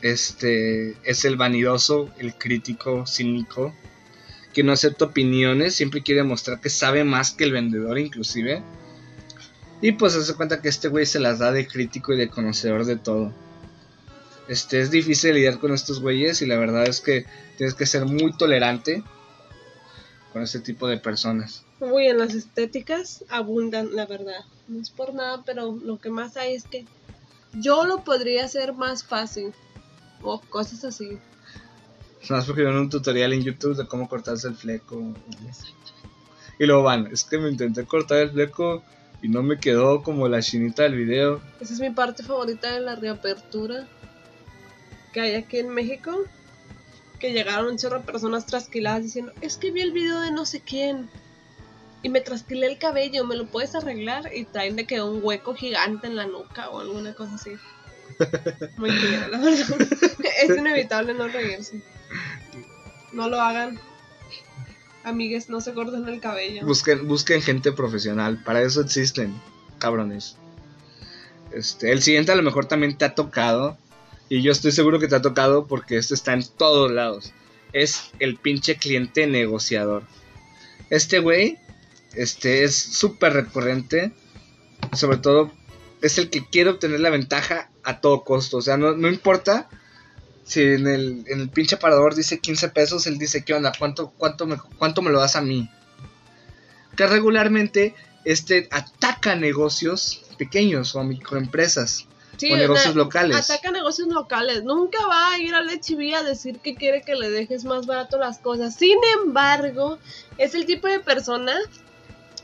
este, 0.00 0.96
es 1.04 1.26
el 1.26 1.36
vanidoso, 1.36 2.08
el 2.18 2.34
crítico, 2.34 3.06
cínico, 3.06 3.74
que 4.54 4.62
no 4.62 4.72
acepta 4.72 5.04
opiniones, 5.04 5.74
siempre 5.74 6.02
quiere 6.02 6.22
mostrar 6.22 6.62
que 6.62 6.70
sabe 6.70 7.04
más 7.04 7.32
que 7.32 7.44
el 7.44 7.52
vendedor 7.52 7.98
inclusive. 7.98 8.62
Y 9.82 9.92
pues 9.92 10.14
se 10.14 10.20
hace 10.20 10.34
cuenta 10.34 10.62
que 10.62 10.70
este 10.70 10.88
güey 10.88 11.04
se 11.04 11.20
las 11.20 11.38
da 11.38 11.52
de 11.52 11.66
crítico 11.66 12.14
y 12.14 12.16
de 12.16 12.30
conocedor 12.30 12.86
de 12.86 12.96
todo. 12.96 13.34
Este 14.48 14.80
es 14.80 14.90
difícil 14.90 15.34
lidiar 15.34 15.58
con 15.58 15.74
estos 15.74 16.00
güeyes 16.00 16.40
y 16.40 16.46
la 16.46 16.56
verdad 16.56 16.88
es 16.88 17.02
que 17.02 17.26
tienes 17.58 17.74
que 17.74 17.84
ser 17.84 18.06
muy 18.06 18.32
tolerante 18.32 19.04
con 20.32 20.42
este 20.42 20.60
tipo 20.60 20.88
de 20.88 20.96
personas. 20.96 21.66
Uy, 21.82 22.06
en 22.06 22.18
las 22.18 22.32
estéticas 22.34 23.24
abundan, 23.28 23.96
la 23.96 24.06
verdad. 24.06 24.44
No 24.68 24.80
es 24.80 24.90
por 24.90 25.14
nada, 25.14 25.42
pero 25.44 25.76
lo 25.82 25.98
que 25.98 26.10
más 26.10 26.36
hay 26.36 26.54
es 26.54 26.62
que 26.62 26.86
yo 27.54 27.84
lo 27.84 28.04
podría 28.04 28.44
hacer 28.44 28.72
más 28.72 29.02
fácil. 29.02 29.52
O 30.22 30.40
cosas 30.40 30.84
así. 30.84 31.18
Más 32.30 32.46
porque 32.46 32.62
vieron 32.62 32.78
un 32.78 32.88
tutorial 32.88 33.32
en 33.32 33.42
YouTube 33.42 33.76
de 33.76 33.86
cómo 33.86 34.08
cortarse 34.08 34.46
el 34.46 34.54
fleco. 34.54 35.12
Y 36.60 36.66
luego 36.66 36.84
van, 36.84 37.08
es 37.08 37.24
que 37.24 37.38
me 37.38 37.50
intenté 37.50 37.84
cortar 37.84 38.18
el 38.18 38.30
fleco 38.30 38.84
y 39.20 39.28
no 39.28 39.42
me 39.42 39.58
quedó 39.58 40.04
como 40.04 40.28
la 40.28 40.40
chinita 40.40 40.84
del 40.84 40.94
video. 40.94 41.42
Esa 41.58 41.74
es 41.74 41.80
mi 41.80 41.90
parte 41.90 42.22
favorita 42.22 42.72
de 42.72 42.80
la 42.80 42.94
reapertura 42.94 43.88
que 45.12 45.20
hay 45.20 45.34
aquí 45.34 45.58
en 45.58 45.70
México. 45.70 46.16
Que 47.18 47.32
llegaron 47.32 47.72
un 47.72 47.78
chorro 47.78 47.98
de 47.98 48.04
personas 48.04 48.46
trasquiladas 48.46 49.02
diciendo, 49.02 49.32
es 49.40 49.56
que 49.56 49.72
vi 49.72 49.80
el 49.80 49.90
video 49.90 50.20
de 50.20 50.30
no 50.30 50.46
sé 50.46 50.60
quién. 50.60 51.10
Y 52.02 52.08
me 52.08 52.20
trasquilé 52.20 52.66
el 52.66 52.78
cabello, 52.78 53.24
¿me 53.24 53.36
lo 53.36 53.46
puedes 53.46 53.74
arreglar? 53.74 54.30
Y 54.34 54.44
traen 54.44 54.76
de 54.76 54.86
que 54.86 55.00
un 55.00 55.20
hueco 55.22 55.54
gigante 55.54 56.08
en 56.08 56.16
la 56.16 56.26
nuca 56.26 56.68
o 56.70 56.80
alguna 56.80 57.14
cosa 57.14 57.36
así. 57.36 57.52
Muy 58.76 58.90
culera, 58.90 59.28
la 59.28 59.38
verdad. 59.38 59.88
es 60.42 60.56
inevitable 60.56 61.14
no 61.14 61.28
reírse. 61.28 61.82
No 63.12 63.28
lo 63.28 63.40
hagan. 63.40 63.78
Amigues, 65.04 65.48
no 65.48 65.60
se 65.60 65.74
corten 65.74 66.08
el 66.08 66.20
cabello. 66.20 66.64
Busquen, 66.64 67.06
busquen 67.08 67.42
gente 67.42 67.72
profesional, 67.72 68.42
para 68.44 68.62
eso 68.62 68.80
existen, 68.80 69.34
cabrones. 69.78 70.36
Este, 71.52 71.90
el 71.90 72.02
siguiente 72.02 72.32
a 72.32 72.36
lo 72.36 72.42
mejor 72.42 72.66
también 72.66 72.96
te 72.96 73.04
ha 73.04 73.14
tocado, 73.14 73.76
y 74.28 74.42
yo 74.42 74.52
estoy 74.52 74.72
seguro 74.72 74.98
que 74.98 75.08
te 75.08 75.16
ha 75.16 75.22
tocado 75.22 75.66
porque 75.66 75.98
este 75.98 76.14
está 76.14 76.32
en 76.32 76.44
todos 76.56 76.90
lados. 76.90 77.32
Es 77.72 78.10
el 78.18 78.36
pinche 78.36 78.76
cliente 78.76 79.26
negociador. 79.26 80.04
Este 80.88 81.18
güey, 81.18 81.58
este 82.14 82.64
es 82.64 82.76
súper 82.76 83.32
recurrente, 83.32 84.12
sobre 84.92 85.18
todo 85.18 85.50
es 86.00 86.18
el 86.18 86.30
que 86.30 86.44
quiere 86.48 86.70
obtener 86.70 87.00
la 87.00 87.10
ventaja 87.10 87.70
a 87.84 88.00
todo 88.00 88.24
costo, 88.24 88.58
o 88.58 88.62
sea, 88.62 88.76
no, 88.76 88.92
no 88.96 89.08
importa 89.08 89.68
si 90.44 90.60
en 90.60 90.86
el, 90.88 91.24
en 91.28 91.40
el 91.40 91.48
pinche 91.50 91.76
parador 91.76 92.14
dice 92.14 92.40
15 92.40 92.68
pesos, 92.70 93.06
él 93.06 93.18
dice, 93.18 93.44
¿qué 93.44 93.54
onda? 93.54 93.72
¿Cuánto, 93.78 94.10
cuánto, 94.18 94.46
me, 94.46 94.56
¿Cuánto 94.78 95.00
me 95.02 95.10
lo 95.10 95.20
das 95.20 95.36
a 95.36 95.40
mí? 95.40 95.70
Que 96.96 97.06
regularmente 97.06 97.94
este 98.24 98.68
ataca 98.70 99.34
negocios 99.36 100.22
pequeños 100.38 100.94
o 100.96 101.02
microempresas 101.04 102.06
Sí, 102.38 102.50
o 102.52 102.56
negocios 102.56 102.94
na- 102.96 103.02
locales. 103.02 103.50
Ataca 103.50 103.70
negocios 103.70 104.08
locales. 104.08 104.64
Nunca 104.64 104.98
va 105.06 105.32
a 105.34 105.38
ir 105.38 105.54
al 105.54 105.68
HB 105.68 106.14
a 106.16 106.22
decir 106.24 106.58
que 106.58 106.74
quiere 106.74 107.02
que 107.02 107.14
le 107.14 107.30
dejes 107.30 107.64
más 107.64 107.86
barato 107.86 108.18
las 108.18 108.38
cosas. 108.38 108.74
Sin 108.74 108.98
embargo, 109.22 109.98
es 110.38 110.54
el 110.54 110.66
tipo 110.66 110.88
de 110.88 110.98
persona 110.98 111.54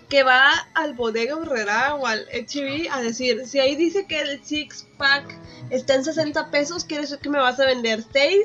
que 0.09 0.23
va 0.23 0.51
al 0.75 0.95
bodega 0.95 1.37
horrera 1.37 1.95
o 1.95 2.07
al 2.07 2.27
HB 2.33 2.89
a 2.91 3.01
decir, 3.03 3.47
si 3.47 3.61
ahí 3.61 3.77
dice 3.77 4.07
que 4.07 4.21
el 4.21 4.43
six 4.45 4.87
pack 4.97 5.37
está 5.71 5.95
en 5.95 6.05
60 6.05 6.51
pesos, 6.51 6.85
quiere 6.85 7.03
decir 7.03 7.19
que 7.19 7.29
me 7.29 7.39
vas 7.39 7.61
a 7.61 7.67
vender 7.67 8.03
6 8.13 8.39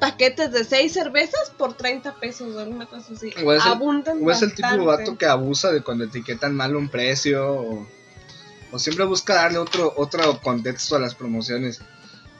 paquetes 0.00 0.52
de 0.52 0.64
6 0.64 0.92
cervezas 0.92 1.50
por 1.56 1.74
30 1.74 2.16
pesos 2.20 2.54
o 2.54 2.58
alguna 2.60 2.86
cosa 2.86 3.14
así. 3.14 3.32
O 3.44 3.52
es 3.52 3.64
el- 3.64 3.72
Abundan 3.72 4.18
O 4.26 4.30
es 4.30 4.42
el 4.42 4.54
tipo 4.54 4.68
de 4.68 4.78
vato 4.78 5.16
que 5.16 5.26
abusa 5.26 5.70
de 5.70 5.82
cuando 5.82 6.04
etiquetan 6.04 6.54
mal 6.54 6.76
un 6.76 6.88
precio 6.88 7.48
o, 7.60 7.86
o 8.72 8.78
siempre 8.78 9.04
busca 9.06 9.34
darle 9.34 9.58
otro, 9.58 9.94
otro 9.96 10.40
contexto 10.42 10.96
a 10.96 10.98
las 10.98 11.14
promociones. 11.14 11.80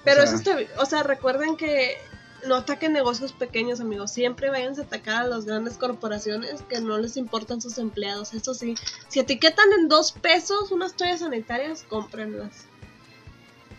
Pero 0.04 0.20
O 0.20 0.24
eso 0.24 0.34
está, 0.36 0.56
o 0.78 0.86
sea, 0.86 1.02
recuerden 1.02 1.56
que 1.56 1.96
no 2.46 2.56
ataquen 2.56 2.92
negocios 2.92 3.32
pequeños, 3.32 3.80
amigos. 3.80 4.12
Siempre 4.12 4.50
vayan 4.50 4.78
a 4.78 4.82
atacar 4.82 5.22
a 5.22 5.26
las 5.26 5.44
grandes 5.44 5.76
corporaciones 5.76 6.62
que 6.62 6.80
no 6.80 6.98
les 6.98 7.16
importan 7.16 7.60
sus 7.60 7.78
empleados. 7.78 8.34
Eso 8.34 8.54
sí, 8.54 8.74
si 9.08 9.20
etiquetan 9.20 9.72
en 9.78 9.88
dos 9.88 10.12
pesos 10.12 10.70
unas 10.70 10.96
toallas 10.96 11.20
sanitarias, 11.20 11.84
cómprenlas. 11.88 12.66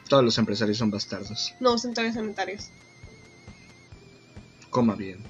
Todos 0.07 0.23
los 0.23 0.37
empresarios 0.37 0.77
son 0.77 0.91
bastardos. 0.91 1.53
No 1.59 1.73
usen 1.73 1.93
toallas 1.93 2.15
sanitarias. 2.15 2.71
Coma 4.69 4.95
bien. 4.95 5.23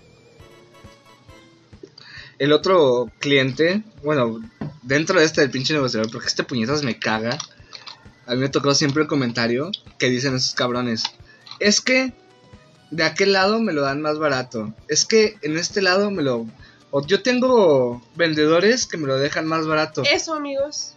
El 2.39 2.53
otro 2.53 3.11
cliente, 3.19 3.83
bueno, 4.03 4.39
dentro 4.83 5.19
de 5.19 5.25
este 5.25 5.41
del 5.41 5.49
pinche 5.49 5.73
negociador, 5.73 6.11
porque 6.11 6.27
este 6.27 6.43
puñetas 6.43 6.83
me 6.83 6.99
caga. 6.99 7.37
A 8.27 8.35
mí 8.35 8.41
me 8.41 8.49
tocó 8.49 8.75
siempre 8.75 9.03
el 9.03 9.07
comentario 9.07 9.71
que 9.97 10.09
dicen 10.09 10.35
esos 10.35 10.53
cabrones. 10.53 11.03
Es 11.59 11.81
que 11.81 12.13
de 12.91 13.03
aquel 13.03 13.33
lado 13.33 13.59
me 13.59 13.73
lo 13.73 13.81
dan 13.81 14.01
más 14.01 14.17
barato. 14.19 14.73
Es 14.87 15.05
que 15.05 15.37
en 15.41 15.57
este 15.57 15.81
lado 15.81 16.11
me 16.11 16.23
lo... 16.23 16.45
O 16.91 17.05
yo 17.05 17.21
tengo 17.21 18.01
vendedores 18.15 18.85
que 18.85 18.97
me 18.97 19.07
lo 19.07 19.17
dejan 19.17 19.45
más 19.45 19.67
barato. 19.67 20.03
Eso, 20.03 20.33
amigos, 20.33 20.93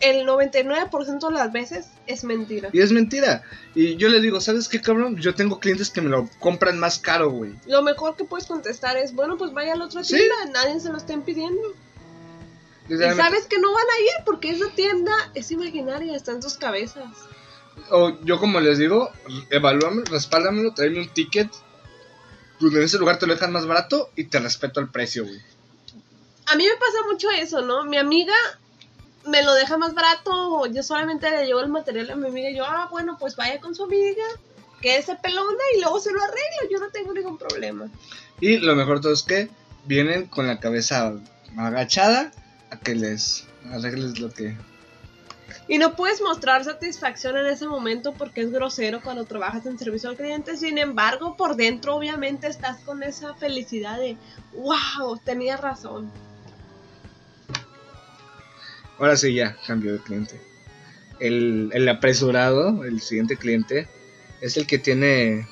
el 0.00 0.26
99% 0.26 1.28
de 1.28 1.34
las 1.34 1.52
veces 1.52 1.88
es 2.06 2.24
mentira. 2.24 2.70
Y 2.72 2.80
es 2.80 2.90
mentira. 2.90 3.42
Y 3.74 3.96
yo 3.96 4.08
le 4.08 4.20
digo, 4.20 4.40
¿sabes 4.40 4.68
qué, 4.68 4.80
cabrón? 4.80 5.16
Yo 5.16 5.34
tengo 5.34 5.60
clientes 5.60 5.90
que 5.90 6.00
me 6.00 6.08
lo 6.08 6.28
compran 6.40 6.78
más 6.78 6.98
caro, 6.98 7.30
güey. 7.30 7.54
Lo 7.66 7.82
mejor 7.82 8.16
que 8.16 8.24
puedes 8.24 8.46
contestar 8.46 8.96
es, 8.96 9.14
bueno, 9.14 9.36
pues 9.36 9.52
vaya 9.52 9.74
a 9.74 9.76
la 9.76 9.84
otra 9.84 10.04
Sí. 10.04 10.16
tienda, 10.16 10.34
nadie 10.52 10.80
se 10.80 10.90
lo 10.90 10.96
está 10.96 11.12
impidiendo. 11.12 11.74
Y 12.88 12.96
sabes 12.96 13.46
que 13.46 13.58
no 13.58 13.72
van 13.72 13.84
a 13.84 14.00
ir 14.00 14.24
porque 14.24 14.50
esa 14.50 14.68
tienda 14.74 15.12
es 15.34 15.50
imaginaria, 15.50 16.16
está 16.16 16.32
en 16.32 16.42
sus 16.42 16.54
cabezas. 16.56 17.04
O 17.90 18.18
yo 18.24 18.38
como 18.38 18.60
les 18.60 18.78
digo, 18.78 19.10
evalúame, 19.50 20.02
respáldamelo, 20.04 20.72
tráeme 20.72 21.00
un 21.00 21.08
ticket. 21.08 21.50
Donde 22.58 22.78
en 22.78 22.84
ese 22.84 22.98
lugar 22.98 23.18
te 23.18 23.26
lo 23.26 23.34
dejan 23.34 23.52
más 23.52 23.66
barato 23.66 24.10
y 24.16 24.24
te 24.24 24.38
respeto 24.40 24.80
el 24.80 24.88
precio, 24.88 25.24
güey. 25.24 25.40
A 26.46 26.56
mí 26.56 26.64
me 26.64 26.76
pasa 26.76 26.98
mucho 27.10 27.30
eso, 27.30 27.60
¿no? 27.60 27.84
Mi 27.84 27.98
amiga 27.98 28.34
me 29.26 29.42
lo 29.42 29.54
deja 29.54 29.76
más 29.76 29.94
barato, 29.94 30.66
yo 30.66 30.82
solamente 30.82 31.30
le 31.30 31.46
llevo 31.46 31.60
el 31.60 31.68
material 31.68 32.10
a 32.10 32.16
mi 32.16 32.28
amiga 32.28 32.50
y 32.50 32.56
yo, 32.56 32.64
ah, 32.64 32.88
bueno, 32.90 33.16
pues 33.18 33.36
vaya 33.36 33.60
con 33.60 33.74
su 33.74 33.84
amiga 33.84 34.24
que 34.80 35.02
se 35.02 35.16
pelona 35.16 35.62
y 35.74 35.80
luego 35.80 36.00
se 36.00 36.12
lo 36.12 36.22
arreglo, 36.22 36.70
yo 36.70 36.78
no 36.78 36.90
tengo 36.90 37.12
ningún 37.12 37.38
problema. 37.38 37.88
Y 38.40 38.58
lo 38.58 38.76
mejor 38.76 39.00
todo 39.00 39.12
es 39.12 39.22
que 39.22 39.48
vienen 39.84 40.26
con 40.26 40.46
la 40.46 40.60
cabeza 40.60 41.14
agachada 41.56 42.32
a 42.70 42.78
que 42.78 42.94
les 42.94 43.46
arregles 43.72 44.18
lo 44.18 44.30
que... 44.30 44.56
Y 45.68 45.78
no 45.78 45.96
puedes 45.96 46.20
mostrar 46.20 46.64
satisfacción 46.64 47.36
en 47.36 47.46
ese 47.46 47.66
momento 47.66 48.14
porque 48.14 48.42
es 48.42 48.52
grosero 48.52 49.00
cuando 49.02 49.24
trabajas 49.24 49.66
en 49.66 49.78
servicio 49.78 50.10
al 50.10 50.16
cliente. 50.16 50.56
Sin 50.56 50.78
embargo, 50.78 51.36
por 51.36 51.56
dentro 51.56 51.96
obviamente 51.96 52.46
estás 52.46 52.78
con 52.82 53.02
esa 53.02 53.34
felicidad 53.34 53.98
de, 53.98 54.16
wow, 54.54 55.18
tenía 55.24 55.56
razón. 55.56 56.10
Ahora 58.98 59.16
sí, 59.16 59.34
ya, 59.34 59.56
cambio 59.66 59.94
de 59.94 59.98
cliente. 59.98 60.40
El, 61.18 61.70
el 61.72 61.88
apresurado, 61.88 62.84
el 62.84 63.00
siguiente 63.00 63.36
cliente, 63.36 63.88
es 64.40 64.56
el 64.56 64.66
que 64.66 64.78
tiene 64.78 65.48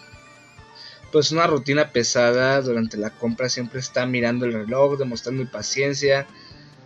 pues 1.11 1.31
una 1.31 1.47
rutina 1.47 1.91
pesada 1.91 2.61
durante 2.61 2.97
la 2.97 3.11
compra, 3.11 3.49
siempre 3.49 3.81
está 3.81 4.05
mirando 4.05 4.47
el 4.47 4.53
reloj, 4.53 4.99
demostrando 4.99 5.43
impaciencia. 5.43 6.27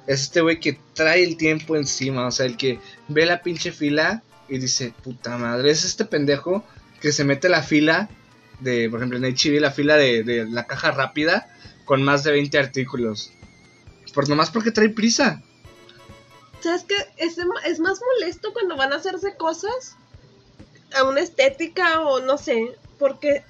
Es 0.09 0.23
este 0.23 0.41
güey 0.41 0.59
que 0.59 0.81
trae 0.95 1.23
el 1.23 1.37
tiempo 1.37 1.77
encima, 1.77 2.27
o 2.27 2.31
sea, 2.31 2.47
el 2.47 2.57
que 2.57 2.81
ve 3.09 3.27
la 3.27 3.43
pinche 3.43 3.73
fila 3.73 4.23
y 4.49 4.57
dice, 4.57 4.95
puta 5.05 5.37
madre, 5.37 5.71
es 5.71 5.85
este 5.85 6.07
pendejo 6.07 6.65
que 7.03 7.13
se 7.13 7.25
mete 7.25 7.51
la 7.51 7.63
fila 7.63 8.09
de, 8.61 8.89
por 8.89 9.01
ejemplo, 9.01 9.19
en 9.19 9.25
HB, 9.25 9.61
la 9.61 9.71
fila 9.71 9.97
de, 9.97 10.23
de, 10.25 10.49
la 10.49 10.67
caja 10.67 10.93
rápida 10.93 11.55
con 11.85 12.03
más 12.03 12.25
de 12.25 12.33
20 12.33 12.59
artículos. 12.59 13.33
Por 14.15 14.29
nomás 14.31 14.51
porque 14.51 14.71
trae 14.71 14.89
prisa. 14.89 15.43
¿Sabes 16.61 16.85
qué? 16.85 16.97
Es, 17.19 17.37
es 17.67 17.79
más 17.79 18.01
molesto 18.15 18.55
cuando 18.55 18.77
van 18.77 18.95
a 18.95 18.97
hacerse 18.97 19.37
cosas 19.37 19.97
a 20.97 21.05
una 21.05 21.21
estética 21.21 22.01
o 22.01 22.21
no 22.21 22.39
sé, 22.39 22.75
porque 22.99 23.45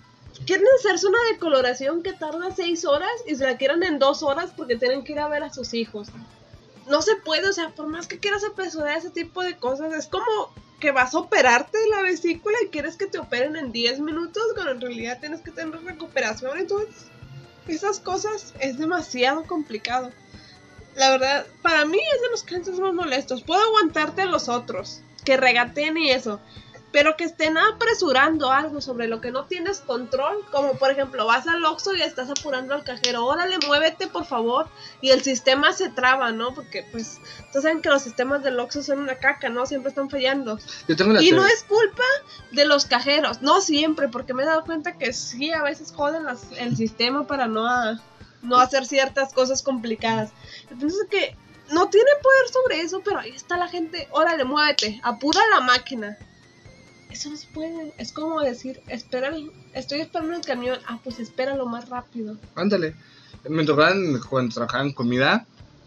quieren 0.45 0.67
hacerse 0.79 1.07
una 1.07 1.19
decoloración 1.33 2.03
que 2.03 2.13
tarda 2.13 2.51
seis 2.55 2.85
horas 2.85 3.11
y 3.27 3.37
se 3.37 3.45
la 3.45 3.57
quieran 3.57 3.83
en 3.85 3.99
dos 4.01 4.25
horas 4.25 4.51
porque 4.57 4.77
tienen 4.77 5.05
que 5.05 5.13
ir 5.13 5.21
a 5.21 5.29
ver 5.29 5.45
a 5.45 5.53
sus 5.53 5.73
hijos. 5.73 6.09
No 6.89 7.03
se 7.03 7.17
puede, 7.17 7.49
o 7.49 7.53
sea, 7.53 7.71
por 7.71 7.87
más 7.87 8.07
que 8.07 8.19
quieras 8.19 8.45
apresurar 8.45 8.97
ese 8.97 9.11
tipo 9.11 9.43
de 9.43 9.57
cosas, 9.57 9.93
es 9.93 10.07
como 10.07 10.53
que 10.81 10.93
vas 10.93 11.15
a 11.15 11.19
operarte 11.19 11.79
la 11.91 12.03
vesícula 12.03 12.57
y 12.65 12.69
quieres 12.69 12.97
que 12.97 13.07
te 13.07 13.19
operen 13.19 13.57
en 13.57 13.73
10 13.73 14.01
minutos, 14.01 14.43
cuando 14.55 14.73
en 14.73 14.81
realidad 14.81 15.19
tienes 15.21 15.41
que 15.41 15.51
tener 15.51 15.83
recuperación. 15.83 16.57
Entonces, 16.59 17.07
esas 17.67 18.01
cosas 18.01 18.55
es 18.61 18.79
demasiado 18.79 19.45
complicado. 19.45 20.11
La 20.95 21.11
verdad, 21.11 21.47
para 21.63 21.85
mí 21.85 21.99
es 21.99 22.23
de 22.23 22.31
los 22.31 22.43
clientes 22.43 22.79
más 22.79 22.95
molestos. 22.95 23.43
Puedo 23.43 23.63
aguantarte 23.63 24.23
a 24.23 24.27
los 24.27 24.49
otros, 24.49 25.03
que 25.25 25.37
regateen 25.37 25.97
y 25.99 26.11
eso 26.11 26.41
pero 26.91 27.17
que 27.17 27.25
estén 27.25 27.59
apresurando 27.59 28.51
algo 28.51 28.81
sobre 28.81 29.09
lo 29.09 29.21
que 29.21 29.31
no 29.31 29.45
tienes 29.45 29.81
control, 29.81 30.45
como 30.51 30.75
por 30.75 30.91
ejemplo 30.91 31.27
vas 31.27 31.47
al 31.47 31.65
Oxxo 31.65 31.95
y 31.95 32.03
estás 32.03 32.31
apurando 32.31 32.75
al 32.75 32.83
cajero, 32.83 33.27
órale, 33.27 33.59
muévete 33.67 34.07
por 34.07 34.25
favor, 34.25 34.69
y 35.01 35.11
el 35.11 35.23
sistema 35.23 35.73
se 35.73 35.91
traba, 35.91 36.33
¿no? 36.33 36.55
Porque 36.55 36.87
pues, 36.91 37.21
ustedes 37.47 37.63
saben 37.63 37.83
que 37.83 37.91
los 37.91 38.03
sistemas 38.03 38.43
del 38.43 38.59
Oxxo 38.59 38.83
son 38.83 39.01
una 39.01 39.17
caca, 39.17 39.51
¿no? 39.51 39.67
Siempre 39.67 39.91
están 39.91 40.09
fallando. 40.09 40.59
y 40.89 41.33
no 41.33 41.45
es 41.47 41.65
culpa 41.65 42.05
de 42.53 42.65
los 42.65 42.87
cajeros, 42.87 43.43
no 43.43 43.61
siempre, 43.61 44.09
porque 44.09 44.33
me 44.33 44.45
he 44.45 44.47
dado 44.47 44.65
cuenta 44.65 44.97
que 44.97 45.13
sí, 45.13 45.53
a 45.53 45.63
veces 45.63 45.93
joden 45.93 46.25
el 46.59 46.77
sistema 46.77 47.27
para 47.27 47.49
no, 47.49 47.69
no 48.43 48.57
hacer 48.57 48.87
ciertas 48.87 49.35
cosas 49.35 49.63
complicadas. 49.63 50.31
Entonces 50.71 51.07
que 51.11 51.37
no 51.71 51.91
tiene 51.91 52.11
poder 52.23 52.49
sobre 52.51 52.81
eso, 52.81 53.03
pero 53.05 53.19
ahí 53.19 53.31
está 53.31 53.59
la 53.59 53.69
gente, 53.69 54.09
órale, 54.11 54.45
muévete, 54.45 55.01
apura 55.03 55.41
la 55.51 55.61
máquina 55.61 56.17
eso 57.11 57.31
no 57.31 57.37
se 57.37 57.47
puede. 57.49 57.93
Es 57.99 58.13
como 58.13 58.41
decir, 58.41 58.81
espera, 58.89 59.33
estoy 59.75 60.01
esperando 60.01 60.35
el 60.35 60.45
camión. 60.45 60.79
Ah, 60.87 60.99
pues 61.03 61.19
espéralo 61.19 61.67
más 61.67 61.89
rápido. 61.89 62.37
Ándale. 62.55 62.95
Me 63.49 63.65
tocaban 63.65 64.21
cuando 64.29 64.55
trabajaba 64.55 64.85
en 64.85 64.93
comida, 64.93 65.47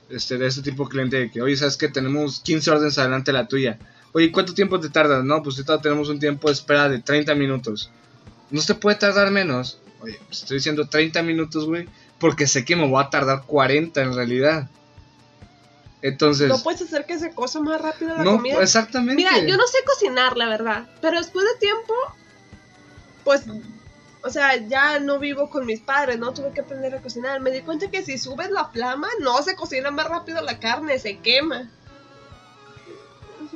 este, 0.09 0.37
de 0.37 0.47
este 0.47 0.61
tipo 0.61 0.85
de 0.85 0.89
cliente 0.89 1.31
que, 1.31 1.41
oye, 1.41 1.55
¿sabes 1.57 1.77
que 1.77 1.87
Tenemos 1.87 2.39
15 2.41 2.71
órdenes 2.71 2.97
adelante 2.97 3.31
la 3.31 3.47
tuya. 3.47 3.77
Oye, 4.13 4.31
¿cuánto 4.31 4.53
tiempo 4.53 4.79
te 4.79 4.89
tardas? 4.89 5.23
No, 5.23 5.41
pues 5.41 5.57
ahorita 5.57 5.81
tenemos 5.81 6.09
un 6.09 6.19
tiempo 6.19 6.47
de 6.47 6.53
espera 6.53 6.89
de 6.89 6.99
30 6.99 7.33
minutos. 7.35 7.89
No 8.49 8.61
se 8.61 8.75
puede 8.75 8.97
tardar 8.97 9.31
menos. 9.31 9.79
Oye, 10.01 10.19
pues 10.27 10.41
estoy 10.41 10.57
diciendo 10.57 10.87
30 10.87 11.23
minutos, 11.23 11.65
güey, 11.65 11.87
porque 12.19 12.47
sé 12.47 12.65
que 12.65 12.75
me 12.75 12.87
voy 12.87 13.01
a 13.01 13.09
tardar 13.09 13.43
40 13.45 14.01
en 14.01 14.13
realidad. 14.13 14.69
Entonces. 16.01 16.49
No 16.49 16.61
puedes 16.61 16.81
hacer 16.81 17.05
que 17.05 17.19
se 17.19 17.31
cosa 17.31 17.59
más 17.59 17.79
rápido 17.79 18.15
la 18.15 18.23
no, 18.23 18.37
comida. 18.37 18.61
Exactamente. 18.61 19.15
Mira, 19.15 19.37
yo 19.39 19.57
no 19.57 19.67
sé 19.67 19.77
cocinar, 19.85 20.37
la 20.37 20.47
verdad. 20.47 20.89
Pero 21.01 21.17
después 21.17 21.45
de 21.45 21.59
tiempo, 21.59 21.93
pues. 23.23 23.43
O 24.23 24.29
sea, 24.29 24.55
ya 24.55 24.99
no 24.99 25.17
vivo 25.17 25.49
con 25.49 25.65
mis 25.65 25.79
padres, 25.79 26.19
¿no? 26.19 26.31
Tuve 26.31 26.51
que 26.53 26.61
aprender 26.61 26.93
a 26.93 27.01
cocinar. 27.01 27.39
Me 27.39 27.49
di 27.49 27.61
cuenta 27.61 27.89
que 27.89 28.03
si 28.03 28.19
subes 28.19 28.51
la 28.51 28.65
flama, 28.65 29.07
no 29.19 29.41
se 29.41 29.55
cocina 29.55 29.89
más 29.89 30.07
rápido 30.07 30.41
la 30.41 30.59
carne, 30.59 30.99
se 30.99 31.17
quema. 31.17 31.69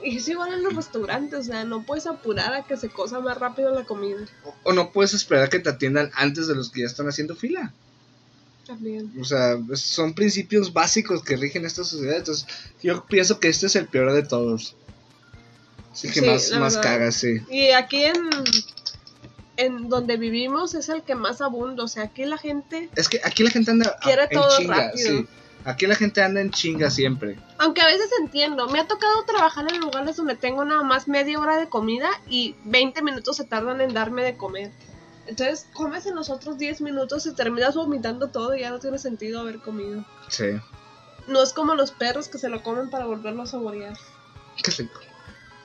Y 0.02 0.18
es 0.18 0.28
igual 0.28 0.54
en 0.54 0.64
los 0.64 0.76
restaurantes, 0.76 1.40
o 1.40 1.44
sea, 1.44 1.64
no 1.64 1.84
puedes 1.84 2.06
apurar 2.08 2.54
a 2.54 2.64
que 2.64 2.78
se 2.78 2.90
cosa 2.90 3.20
más 3.20 3.38
rápido 3.38 3.72
la 3.72 3.86
comida. 3.86 4.26
O, 4.44 4.54
o 4.64 4.74
no 4.74 4.92
puedes 4.92 5.14
esperar 5.14 5.46
a 5.46 5.50
que 5.50 5.60
te 5.60 5.70
atiendan 5.70 6.12
antes 6.16 6.48
de 6.48 6.56
los 6.56 6.72
que 6.72 6.82
ya 6.82 6.88
están 6.88 7.08
haciendo 7.08 7.36
fila. 7.36 7.74
También. 8.66 9.14
O 9.20 9.24
sea, 9.24 9.58
son 9.76 10.14
principios 10.14 10.74
básicos 10.74 11.24
que 11.24 11.38
rigen 11.38 11.66
esta 11.66 11.84
sociedad. 11.84 12.18
Entonces, 12.18 12.48
yo 12.82 13.06
pienso 13.06 13.40
que 13.40 13.48
este 13.48 13.68
es 13.68 13.76
el 13.76 13.88
peor 13.88 14.14
de 14.14 14.24
todos. 14.24 14.76
Es 15.94 16.06
el 16.06 16.14
que 16.14 16.22
más, 16.24 16.52
más 16.52 16.78
caga, 16.78 17.12
sí. 17.12 17.42
Y 17.50 17.72
aquí 17.72 18.04
en, 18.04 18.30
en 19.58 19.90
donde 19.90 20.18
vivimos 20.18 20.74
es 20.74 20.90
el 20.90 21.04
que 21.04 21.16
más 21.16 21.42
abunda. 21.42 21.84
O 21.84 21.88
sea, 21.88 22.04
aquí 22.04 22.26
la 22.26 22.38
gente. 22.38 22.90
Es 22.96 23.08
que 23.08 23.22
aquí 23.24 23.44
la 23.44 23.52
gente 23.52 23.72
anda 23.72 23.98
quiere 24.02 24.24
en 24.24 24.30
todo 24.30 24.58
chinga, 24.58 24.88
rápido. 24.88 25.20
sí. 25.20 25.28
Aquí 25.66 25.88
la 25.88 25.96
gente 25.96 26.22
anda 26.22 26.42
en 26.42 26.52
chinga 26.52 26.92
siempre. 26.92 27.38
Aunque 27.58 27.82
a 27.82 27.88
veces 27.88 28.08
entiendo, 28.22 28.68
me 28.70 28.80
ha 28.80 28.88
tocado 28.88 29.24
trabajar 29.26 29.66
en 29.72 29.80
lugares 29.80 30.16
donde 30.16 30.36
tengo 30.36 30.64
nada 30.64 30.84
más 30.84 31.08
media 31.08 31.40
hora 31.40 31.58
de 31.58 31.68
comida 31.68 32.10
y 32.30 32.56
20 32.66 33.02
minutos 33.02 33.38
se 33.38 33.46
tardan 33.46 33.82
en 33.82 33.92
darme 33.92 34.24
de 34.24 34.38
comer. 34.38 34.72
Entonces 35.28 35.68
comes 35.74 36.06
en 36.06 36.16
los 36.16 36.30
otros 36.30 36.58
10 36.58 36.82
minutos 36.82 37.26
y 37.26 37.34
terminas 37.34 37.76
vomitando 37.76 38.30
todo 38.30 38.56
y 38.56 38.62
ya 38.62 38.70
no 38.70 38.80
tiene 38.80 39.00
sentido 39.00 39.40
haber 39.40 39.60
comido. 39.60 40.06
Sí. 40.30 40.52
No 41.28 41.42
es 41.42 41.54
como 41.54 41.74
los 41.74 41.92
perros 41.92 42.28
que 42.28 42.38
se 42.38 42.50
lo 42.50 42.62
comen 42.62 42.90
para 42.90 43.06
volverlo 43.06 43.44
a 43.44 43.48
saborear. 43.48 43.98
Qué 44.64 44.72
rico. 44.72 45.00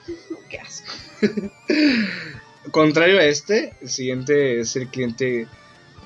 Qué 0.49 0.59
asco. 0.59 0.93
Contrario 2.71 3.19
a 3.19 3.25
este, 3.25 3.77
el 3.81 3.89
siguiente 3.89 4.61
es 4.61 4.77
el 4.77 4.89
cliente, 4.89 5.49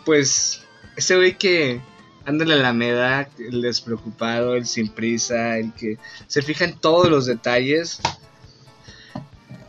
pues, 0.04 0.62
ese 0.96 1.16
güey 1.16 1.36
que 1.36 1.80
anda 2.24 2.44
en 2.44 2.50
la 2.50 2.54
alameda, 2.56 3.28
el 3.38 3.60
despreocupado, 3.60 4.54
el 4.54 4.66
sin 4.66 4.88
prisa, 4.88 5.58
el 5.58 5.72
que 5.74 5.98
se 6.26 6.42
fija 6.42 6.64
en 6.64 6.78
todos 6.78 7.10
los 7.10 7.26
detalles. 7.26 8.00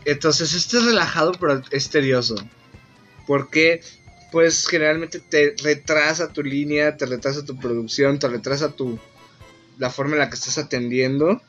Entonces, 0.06 0.54
este 0.54 0.78
es 0.78 0.86
relajado, 0.86 1.32
pero 1.34 1.62
es 1.72 1.90
tedioso. 1.90 2.36
Porque, 3.28 3.82
pues, 4.32 4.68
generalmente 4.68 5.20
te 5.20 5.56
retrasa 5.64 6.34
tu 6.34 6.44
línea, 6.44 6.98
te 6.98 7.06
retrasa 7.06 7.46
tu 7.46 7.58
producción, 7.58 8.20
te 8.20 8.28
retrasa 8.28 8.70
tu 8.70 9.00
la 9.78 9.90
forma 9.90 10.14
en 10.14 10.20
la 10.20 10.30
que 10.30 10.36
estás 10.36 10.58
atendiendo. 10.58 11.42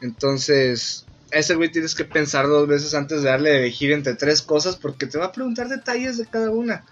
Entonces, 0.00 1.06
a 1.32 1.38
ese 1.38 1.54
güey 1.54 1.70
tienes 1.70 1.94
que 1.94 2.04
pensar 2.04 2.46
dos 2.46 2.68
veces 2.68 2.94
antes 2.94 3.22
de 3.22 3.30
darle 3.30 3.50
de 3.50 3.58
elegir 3.58 3.92
entre 3.92 4.14
tres 4.14 4.42
cosas 4.42 4.76
porque 4.76 5.06
te 5.06 5.18
va 5.18 5.26
a 5.26 5.32
preguntar 5.32 5.68
detalles 5.68 6.18
de 6.18 6.26
cada 6.26 6.50
una. 6.50 6.84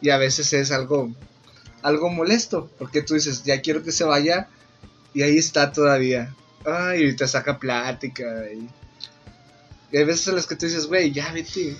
Y 0.00 0.10
a 0.10 0.18
veces 0.18 0.52
es 0.52 0.70
algo 0.70 1.12
algo 1.82 2.10
molesto, 2.10 2.70
porque 2.78 3.02
tú 3.02 3.14
dices, 3.14 3.42
ya 3.42 3.60
quiero 3.60 3.82
que 3.82 3.90
se 3.92 4.04
vaya 4.04 4.48
y 5.14 5.22
ahí 5.22 5.36
está 5.36 5.72
todavía. 5.72 6.34
Ay, 6.64 7.06
y 7.06 7.16
te 7.16 7.26
saca 7.26 7.58
plática 7.58 8.46
y, 8.52 8.68
y 9.90 9.96
hay 9.96 10.04
veces 10.04 10.28
en 10.28 10.36
las 10.36 10.46
que 10.46 10.54
tú 10.54 10.66
dices, 10.66 10.86
güey, 10.86 11.10
ya 11.10 11.32
vete. 11.32 11.76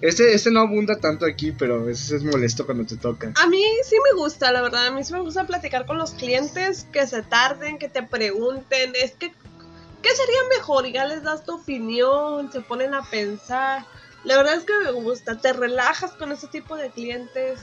Este, 0.00 0.32
este 0.34 0.50
no 0.50 0.60
abunda 0.60 1.00
tanto 1.00 1.26
aquí, 1.26 1.52
pero 1.52 1.76
a 1.80 1.82
veces 1.82 2.12
es 2.12 2.24
molesto 2.24 2.64
cuando 2.64 2.84
te 2.84 2.96
toca. 2.96 3.32
A 3.36 3.46
mí 3.48 3.62
sí 3.82 3.96
me 4.12 4.20
gusta, 4.20 4.52
la 4.52 4.62
verdad. 4.62 4.86
A 4.86 4.90
mí 4.92 5.02
sí 5.02 5.12
me 5.12 5.20
gusta 5.20 5.46
platicar 5.46 5.86
con 5.86 5.98
los 5.98 6.12
clientes, 6.12 6.86
que 6.92 7.06
se 7.06 7.22
tarden, 7.22 7.78
que 7.78 7.88
te 7.88 8.02
pregunten. 8.02 8.92
Es 8.94 9.12
que, 9.12 9.32
¿qué 10.02 10.10
sería 10.10 10.38
mejor? 10.56 10.86
Y 10.86 10.92
ya 10.92 11.06
les 11.06 11.22
das 11.22 11.44
tu 11.44 11.56
opinión, 11.56 12.52
se 12.52 12.60
ponen 12.60 12.94
a 12.94 13.02
pensar. 13.10 13.84
La 14.24 14.36
verdad 14.36 14.54
es 14.54 14.64
que 14.64 14.72
me 14.84 14.92
gusta, 14.92 15.40
te 15.40 15.52
relajas 15.52 16.12
con 16.12 16.32
ese 16.32 16.46
tipo 16.46 16.76
de 16.76 16.90
clientes. 16.90 17.58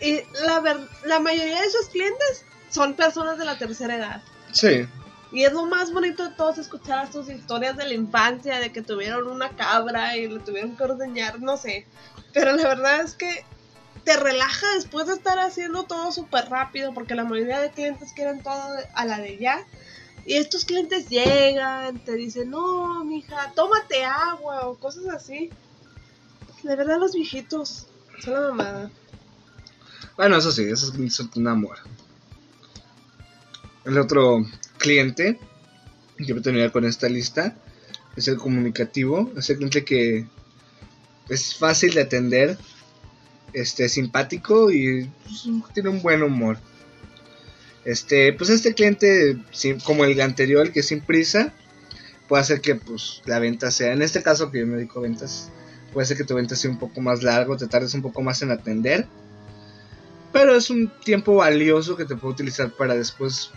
Y 0.00 0.22
la, 0.44 0.60
ver, 0.60 0.76
la 1.04 1.20
mayoría 1.20 1.60
de 1.60 1.66
esos 1.66 1.88
clientes 1.88 2.44
son 2.70 2.94
personas 2.94 3.38
de 3.38 3.44
la 3.44 3.56
tercera 3.58 3.96
edad. 3.96 4.22
Sí. 4.52 4.86
Y 5.32 5.42
es 5.44 5.52
lo 5.52 5.66
más 5.66 5.92
bonito 5.92 6.28
de 6.28 6.34
todos 6.34 6.58
escuchar 6.58 7.12
sus 7.12 7.28
historias 7.28 7.76
de 7.76 7.86
la 7.86 7.94
infancia, 7.94 8.60
de 8.60 8.70
que 8.70 8.82
tuvieron 8.82 9.26
una 9.26 9.50
cabra 9.50 10.16
y 10.16 10.28
le 10.28 10.38
tuvieron 10.40 10.76
que 10.76 10.84
ordeñar, 10.84 11.40
no 11.40 11.56
sé. 11.56 11.86
Pero 12.32 12.52
la 12.54 12.62
verdad 12.62 13.00
es 13.00 13.14
que 13.14 13.44
te 14.04 14.16
relaja 14.16 14.66
después 14.76 15.08
de 15.08 15.14
estar 15.14 15.38
haciendo 15.38 15.82
todo 15.82 16.12
súper 16.12 16.48
rápido, 16.48 16.94
porque 16.94 17.16
la 17.16 17.24
mayoría 17.24 17.60
de 17.60 17.72
clientes 17.72 18.12
quieren 18.12 18.42
todo 18.42 18.76
a 18.94 19.04
la 19.04 19.18
de 19.18 19.36
ya. 19.36 19.66
Y 20.24 20.34
estos 20.34 20.64
clientes 20.64 21.08
llegan, 21.08 21.98
te 22.00 22.14
dicen, 22.14 22.50
no, 22.50 23.04
mija, 23.04 23.52
tómate 23.54 24.04
agua 24.04 24.68
o 24.68 24.76
cosas 24.76 25.06
así. 25.08 25.50
De 26.62 26.76
verdad, 26.76 26.98
los 26.98 27.12
viejitos 27.12 27.88
son 28.20 28.34
la 28.34 28.40
mamada. 28.40 28.90
Bueno, 30.16 30.36
eso 30.36 30.52
sí, 30.52 30.64
eso 30.64 30.92
es 30.92 31.20
un 31.36 31.48
amor. 31.48 31.78
El 33.84 33.98
otro 33.98 34.44
cliente 34.76 35.38
que 36.16 36.32
voy 36.32 36.40
a 36.40 36.42
terminar 36.42 36.72
con 36.72 36.84
esta 36.84 37.08
lista 37.08 37.56
es 38.16 38.28
el 38.28 38.36
comunicativo. 38.36 39.32
Es 39.36 39.50
el 39.50 39.56
cliente 39.56 39.84
que 39.84 40.26
es 41.28 41.54
fácil 41.54 41.94
de 41.94 42.02
atender, 42.02 42.58
este, 43.52 43.88
simpático 43.88 44.70
y 44.70 45.10
pues, 45.24 45.48
tiene 45.74 45.90
un 45.90 46.02
buen 46.02 46.22
humor. 46.22 46.58
Este, 47.84 48.32
pues 48.32 48.50
este 48.50 48.74
cliente, 48.74 49.38
como 49.84 50.04
el 50.04 50.20
anterior, 50.20 50.72
que 50.72 50.82
sin 50.82 51.00
prisa, 51.00 51.52
puede 52.28 52.42
hacer 52.42 52.60
que 52.60 52.74
pues 52.74 53.22
la 53.26 53.38
venta 53.38 53.70
sea, 53.70 53.92
en 53.92 54.02
este 54.02 54.22
caso 54.22 54.50
que 54.50 54.60
yo 54.60 54.66
me 54.66 54.76
dedico 54.76 54.98
a 54.98 55.02
ventas, 55.02 55.50
puede 55.92 56.06
ser 56.06 56.16
que 56.16 56.24
tu 56.24 56.34
venta 56.34 56.56
sea 56.56 56.70
un 56.70 56.78
poco 56.78 57.00
más 57.00 57.22
largo, 57.22 57.56
te 57.56 57.68
tardes 57.68 57.94
un 57.94 58.02
poco 58.02 58.22
más 58.22 58.42
en 58.42 58.50
atender, 58.50 59.06
pero 60.32 60.56
es 60.56 60.68
un 60.68 60.92
tiempo 61.04 61.36
valioso 61.36 61.96
que 61.96 62.04
te 62.04 62.16
puedo 62.16 62.34
utilizar 62.34 62.72
para 62.72 62.96
después 62.96 63.52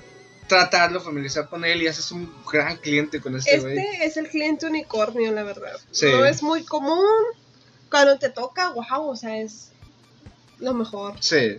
tratarlo, 0.49 0.99
familiarizar 0.99 1.47
con 1.47 1.63
él 1.63 1.81
y 1.81 1.88
haces 1.88 2.12
un 2.12 2.29
gran 2.51 2.75
cliente 2.75 3.21
con 3.21 3.38
este 3.38 3.55
Este 3.55 4.05
es 4.05 4.17
el 4.17 4.27
cliente 4.27 4.65
unicornio, 4.65 5.31
la 5.31 5.43
verdad. 5.43 5.79
No 6.01 6.25
es 6.25 6.43
muy 6.43 6.65
común. 6.65 7.05
Cuando 7.89 8.19
te 8.19 8.29
toca, 8.29 8.69
wow, 8.71 9.09
o 9.09 9.15
sea, 9.15 9.39
es 9.39 9.71
lo 10.59 10.73
mejor. 10.73 11.15
Sí. 11.21 11.57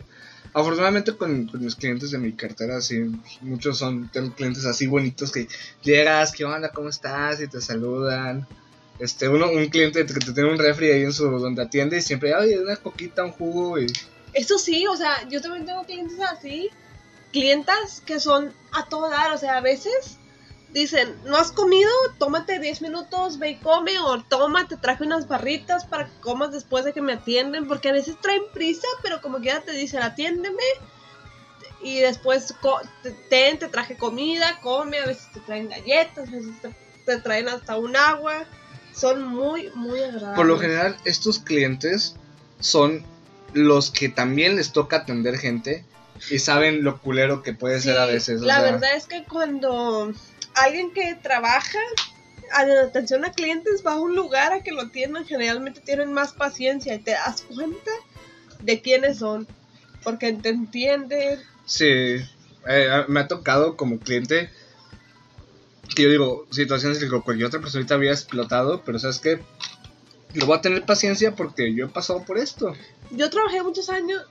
Afortunadamente 0.53 1.16
con, 1.16 1.50
mis 1.55 1.76
clientes 1.76 2.11
de 2.11 2.18
mi 2.18 2.33
cartera, 2.33 2.79
así, 2.79 3.00
muchos 3.40 3.79
son, 3.79 4.11
tengo 4.12 4.35
clientes 4.35 4.66
así 4.66 4.87
bonitos 4.87 5.33
que 5.33 5.48
llegas, 5.83 6.33
¿qué 6.33 6.44
onda? 6.44 6.70
¿Cómo 6.70 6.88
estás? 6.88 7.40
Y 7.40 7.48
te 7.48 7.61
saludan. 7.61 8.46
Este, 8.98 9.29
uno, 9.29 9.50
un 9.50 9.68
cliente 9.68 10.05
que 10.05 10.12
te 10.12 10.33
tiene 10.33 10.50
un 10.50 10.59
refri 10.59 10.90
ahí 10.90 11.03
en 11.05 11.12
su, 11.12 11.24
donde 11.38 11.62
atiende 11.62 11.98
y 11.98 12.03
siempre, 12.03 12.35
oye, 12.35 12.59
una 12.59 12.76
coquita, 12.76 13.24
un 13.24 13.33
jugo 13.33 13.79
y... 13.79 13.87
Eso 14.35 14.59
sí, 14.59 14.87
o 14.87 14.96
sea, 14.96 15.26
yo 15.29 15.40
también 15.40 15.64
tengo 15.64 15.85
clientes 15.85 16.20
así, 16.20 16.70
clientas 17.33 18.03
que 18.05 18.21
son 18.21 18.53
a 18.73 18.87
todo 18.87 19.09
dar, 19.11 19.33
o 19.33 19.38
sea, 19.38 19.57
a 19.57 19.61
veces 19.61 20.19
dicen, 20.73 21.16
no 21.25 21.37
has 21.37 21.53
comido, 21.53 21.90
tómate 22.19 22.59
10 22.59 22.83
minutos, 22.83 23.38
ve 23.38 23.51
y 23.51 23.57
come, 23.57 23.99
o 23.99 24.23
toma, 24.23 24.69
te 24.69 24.77
traje 24.77 25.05
unas 25.05 25.27
barritas 25.27 25.85
para 25.85 26.07
que 26.07 26.21
comas 26.21 26.53
después 26.53 26.85
de 26.85 26.93
que 26.93 27.03
me 27.03 27.14
atienden, 27.14 27.66
porque 27.66 27.88
a 27.88 27.93
veces 27.93 28.16
traen 28.21 28.43
prisa, 28.53 28.87
pero 29.03 29.21
como 29.21 29.38
quiera 29.38 29.62
te 29.62 29.73
dicen, 29.73 30.03
atiéndeme, 30.03 30.62
y 31.83 32.01
después 32.01 32.55
te, 33.03 33.57
te 33.57 33.69
traje 33.69 33.97
comida, 33.97 34.61
come, 34.62 34.99
a 34.99 35.07
veces 35.07 35.29
te 35.33 35.40
traen 35.40 35.69
galletas, 35.69 36.29
a 36.29 36.33
veces 36.33 36.55
te, 37.07 37.21
traen 37.21 37.49
hasta 37.49 37.77
un 37.77 37.97
agua, 37.97 38.45
son 38.95 39.25
muy, 39.25 39.71
muy 39.75 40.01
agradables. 40.01 40.37
Por 40.37 40.47
lo 40.47 40.59
general, 40.59 40.97
estos 41.05 41.40
clientes 41.40 42.16
son 42.61 43.05
los 43.53 43.90
que 43.90 44.09
también 44.09 44.57
les 44.57 44.73
toca 44.73 44.99
atender 44.99 45.38
gente 45.38 45.85
y 46.28 46.38
saben 46.38 46.85
lo 46.85 47.00
culero 47.00 47.42
que 47.42 47.54
puede 47.54 47.80
ser 47.80 47.98
a 47.98 48.06
veces. 48.06 48.40
la 48.40 48.61
verdad 48.61 48.94
es 48.96 49.06
que 49.06 49.24
cuando 49.24 50.12
alguien 50.54 50.92
que 50.92 51.14
trabaja 51.14 51.78
en 52.62 52.70
atención 52.70 53.24
a 53.24 53.33
clientes 53.33 53.83
va 53.87 53.92
a 53.92 54.00
un 54.00 54.14
lugar 54.14 54.52
a 54.52 54.62
que 54.62 54.72
lo 54.72 54.83
atiendan, 54.83 55.24
generalmente 55.24 55.80
tienen 55.80 56.12
más 56.12 56.33
paciencia 56.33 56.94
y 56.94 56.98
te 56.98 57.12
das 57.12 57.42
cuenta 57.42 57.90
de 58.61 58.83
quiénes 58.83 59.18
son, 59.18 59.46
porque 60.02 60.33
te 60.33 60.50
entienden. 60.50 61.38
Sí, 61.64 62.16
eh, 62.66 63.04
me 63.09 63.20
ha 63.20 63.28
tocado 63.28 63.76
como 63.76 64.00
cliente 64.00 64.50
que 65.94 66.02
yo 66.04 66.11
digo, 66.11 66.46
situaciones 66.50 66.98
que 66.98 67.09
cualquier 67.09 67.46
otra 67.46 67.61
persona 67.61 67.85
había 67.90 68.12
explotado, 68.12 68.83
pero 68.85 68.98
sabes 68.98 69.18
que 69.18 69.40
lo 70.35 70.46
voy 70.46 70.59
a 70.59 70.61
tener 70.61 70.85
paciencia 70.85 71.35
porque 71.35 71.74
yo 71.74 71.87
he 71.87 71.88
pasado 71.88 72.24
por 72.24 72.38
esto. 72.38 72.74
Yo 73.11 73.28
trabajé 73.30 73.62
muchos 73.62 73.88
años 73.90 74.22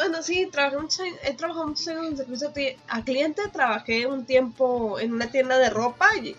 bueno, 0.00 0.22
sí, 0.22 0.48
trabajé 0.50 0.78
muchos 0.78 1.00
he 1.24 1.34
trabajado 1.34 1.66
muchos 1.66 1.86
años 1.88 2.06
en 2.06 2.16
servicio 2.16 2.50
a 2.88 3.04
cliente, 3.04 3.42
trabajé 3.52 4.06
un 4.06 4.24
tiempo 4.24 4.98
en 4.98 5.12
una 5.12 5.30
tienda 5.30 5.58
de 5.58 5.68
ropa 5.68 6.08
y, 6.16 6.34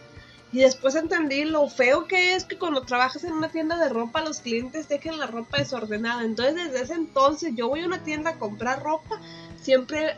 después 0.51 0.95
entendí 0.95 1.45
lo 1.45 1.69
feo 1.69 2.07
que 2.07 2.33
es 2.33 2.45
que 2.45 2.57
cuando 2.57 2.81
trabajas 2.81 3.23
en 3.23 3.33
una 3.33 3.49
tienda 3.49 3.77
de 3.77 3.87
ropa 3.87 4.21
los 4.21 4.39
clientes 4.39 4.89
dejen 4.89 5.19
la 5.19 5.27
ropa 5.27 5.59
desordenada. 5.59 6.23
Entonces 6.23 6.55
desde 6.55 6.81
ese 6.81 6.95
entonces 6.95 7.53
yo 7.55 7.69
voy 7.69 7.81
a 7.81 7.85
una 7.85 8.03
tienda 8.03 8.31
a 8.31 8.39
comprar 8.39 8.81
ropa, 8.81 9.21
siempre 9.61 10.17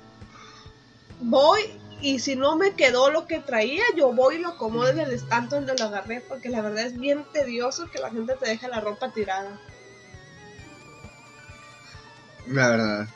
voy 1.20 1.60
y 2.02 2.20
si 2.20 2.38
no 2.38 2.56
me 2.56 2.76
quedó 2.76 3.12
lo 3.12 3.28
que 3.28 3.40
traía, 3.40 3.84
yo 3.98 4.14
voy 4.14 4.36
y 4.36 4.40
lo 4.40 4.50
acomodo 4.50 4.88
en 4.88 5.00
el 5.00 5.12
estante 5.12 5.56
donde 5.56 5.76
lo 5.78 5.84
agarré 5.84 6.22
porque 6.22 6.48
la 6.48 6.62
verdad 6.62 6.86
es 6.86 6.98
bien 6.98 7.26
tedioso 7.34 7.92
que 7.92 8.00
la 8.00 8.10
gente 8.10 8.36
te 8.38 8.48
deje 8.48 8.70
la 8.70 8.80
ropa 8.80 9.12
tirada. 9.12 9.60
La 12.48 12.70
verdad. 12.70 13.08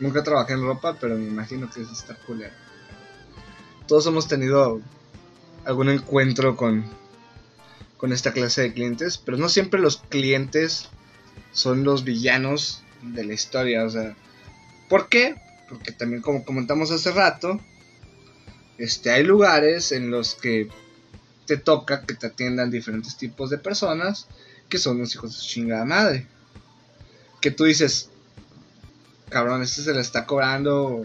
Nunca 0.00 0.22
trabajé 0.22 0.52
en 0.52 0.62
ropa, 0.62 0.96
pero 1.00 1.16
me 1.16 1.26
imagino 1.26 1.70
que 1.70 1.82
es 1.82 1.90
esta 1.90 2.14
culero. 2.14 2.54
Todos 3.86 4.06
hemos 4.06 4.28
tenido 4.28 4.80
algún 5.64 5.88
encuentro 5.88 6.56
con, 6.56 6.84
con 7.96 8.12
esta 8.12 8.32
clase 8.32 8.62
de 8.62 8.72
clientes, 8.72 9.18
pero 9.18 9.36
no 9.36 9.48
siempre 9.48 9.80
los 9.80 9.98
clientes 10.08 10.88
son 11.52 11.84
los 11.84 12.04
villanos 12.04 12.82
de 13.02 13.24
la 13.24 13.34
historia. 13.34 13.84
O 13.84 13.90
sea, 13.90 14.16
¿por 14.88 15.08
qué? 15.08 15.36
Porque 15.68 15.92
también 15.92 16.22
como 16.22 16.44
comentamos 16.44 16.90
hace 16.90 17.10
rato, 17.10 17.60
este, 18.78 19.10
hay 19.10 19.24
lugares 19.24 19.90
en 19.92 20.10
los 20.10 20.34
que 20.34 20.68
te 21.46 21.56
toca 21.56 22.04
que 22.04 22.14
te 22.14 22.26
atiendan 22.26 22.70
diferentes 22.70 23.16
tipos 23.16 23.50
de 23.50 23.58
personas 23.58 24.28
que 24.68 24.78
son 24.78 24.98
los 24.98 25.14
hijos 25.14 25.30
de 25.30 25.36
su 25.38 25.48
chingada 25.48 25.84
madre. 25.84 26.26
Que 27.40 27.50
tú 27.50 27.64
dices, 27.64 28.10
cabrón, 29.28 29.62
este 29.62 29.82
se 29.82 29.94
le 29.94 30.00
está 30.00 30.26
cobrando 30.26 31.04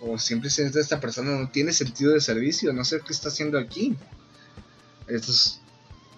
o, 0.00 0.18
siempre 0.18 0.50
siempre 0.50 0.80
esta 0.80 1.00
persona 1.00 1.38
no 1.38 1.50
tiene 1.50 1.72
sentido 1.72 2.12
de 2.12 2.20
servicio, 2.20 2.72
no 2.72 2.84
sé 2.84 3.00
qué 3.06 3.12
está 3.12 3.28
haciendo 3.28 3.58
aquí. 3.58 3.96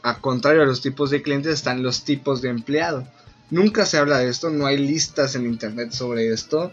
A 0.03 0.19
contrario 0.21 0.63
a 0.63 0.67
los 0.67 0.83
tipos 0.83 1.11
de 1.11 1.23
clientes 1.23 1.55
están 1.55 1.83
los 1.83 2.05
tipos 2.05 2.43
de 2.43 2.51
empleado. 2.51 3.07
Nunca 3.51 3.87
se 3.87 3.99
habla 3.99 4.19
de 4.19 4.29
esto, 4.29 4.51
no 4.51 4.67
hay 4.67 4.79
listas 4.79 5.35
en 5.35 5.47
internet 5.47 5.93
sobre 5.93 6.33
esto. 6.33 6.73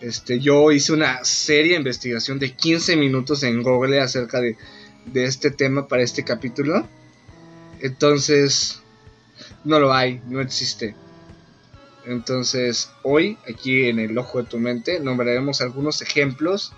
Este, 0.00 0.40
yo 0.40 0.72
hice 0.72 0.92
una 0.92 1.24
seria 1.24 1.76
investigación 1.76 2.38
de 2.38 2.54
15 2.54 2.96
minutos 2.96 3.42
en 3.42 3.62
Google 3.62 4.00
acerca 4.00 4.40
de, 4.40 4.56
de 5.06 5.24
este 5.24 5.50
tema 5.50 5.88
para 5.88 6.02
este 6.02 6.24
capítulo. 6.24 6.86
Entonces, 7.80 8.80
no 9.64 9.78
lo 9.78 9.92
hay, 9.92 10.20
no 10.26 10.40
existe. 10.40 10.96
Entonces, 12.08 12.90
hoy, 13.02 13.36
aquí 13.46 13.84
en 13.84 13.98
el 13.98 14.16
ojo 14.16 14.40
de 14.42 14.48
tu 14.48 14.58
mente, 14.58 14.98
nombraremos 14.98 15.60
algunos 15.60 16.00
ejemplos 16.00 16.72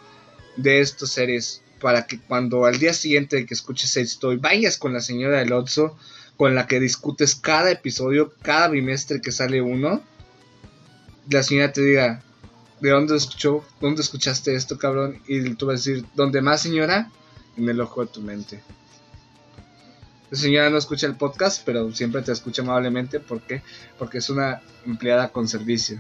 de 0.56 0.80
estas 0.80 1.10
series 1.10 1.62
para 1.80 2.04
que 2.08 2.18
cuando 2.18 2.66
al 2.66 2.80
día 2.80 2.92
siguiente 2.92 3.46
que 3.46 3.54
escuches 3.54 3.96
esto 3.96 4.32
y 4.32 4.38
vayas 4.38 4.76
con 4.76 4.92
la 4.92 5.00
señora 5.00 5.38
del 5.38 5.52
Otso, 5.52 5.96
con 6.36 6.56
la 6.56 6.66
que 6.66 6.80
discutes 6.80 7.36
cada 7.36 7.70
episodio, 7.70 8.34
cada 8.42 8.66
bimestre 8.68 9.20
que 9.20 9.30
sale 9.30 9.62
uno, 9.62 10.02
la 11.30 11.44
señora 11.44 11.72
te 11.72 11.82
diga, 11.82 12.24
¿de 12.80 12.90
dónde 12.90 13.16
escuchó? 13.16 13.64
¿Dónde 13.80 14.02
escuchaste 14.02 14.56
esto, 14.56 14.78
cabrón? 14.78 15.22
Y 15.28 15.54
tú 15.54 15.66
vas 15.66 15.74
a 15.74 15.90
decir, 15.90 16.04
¿dónde 16.16 16.42
más, 16.42 16.60
señora? 16.60 17.08
En 17.56 17.68
el 17.68 17.80
ojo 17.80 18.04
de 18.04 18.10
tu 18.10 18.20
mente. 18.20 18.60
La 20.30 20.38
señora 20.38 20.70
no 20.70 20.78
escucha 20.78 21.06
el 21.06 21.16
podcast, 21.16 21.62
pero 21.64 21.92
siempre 21.92 22.22
te 22.22 22.30
escucha 22.30 22.62
amablemente. 22.62 23.18
¿Por 23.18 23.40
qué? 23.42 23.62
Porque 23.98 24.18
es 24.18 24.30
una 24.30 24.62
empleada 24.86 25.30
con 25.30 25.48
servicio. 25.48 25.98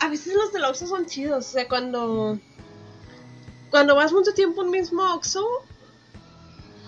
A 0.00 0.08
veces 0.08 0.34
los 0.34 0.52
del 0.52 0.64
Oxxo 0.64 0.86
son 0.86 1.06
chidos. 1.06 1.46
O 1.46 1.52
sea, 1.52 1.68
cuando. 1.68 2.38
Cuando 3.70 3.94
vas 3.94 4.12
mucho 4.12 4.32
tiempo 4.32 4.62
en 4.62 4.70
mismo 4.70 5.02
Oxxo, 5.14 5.46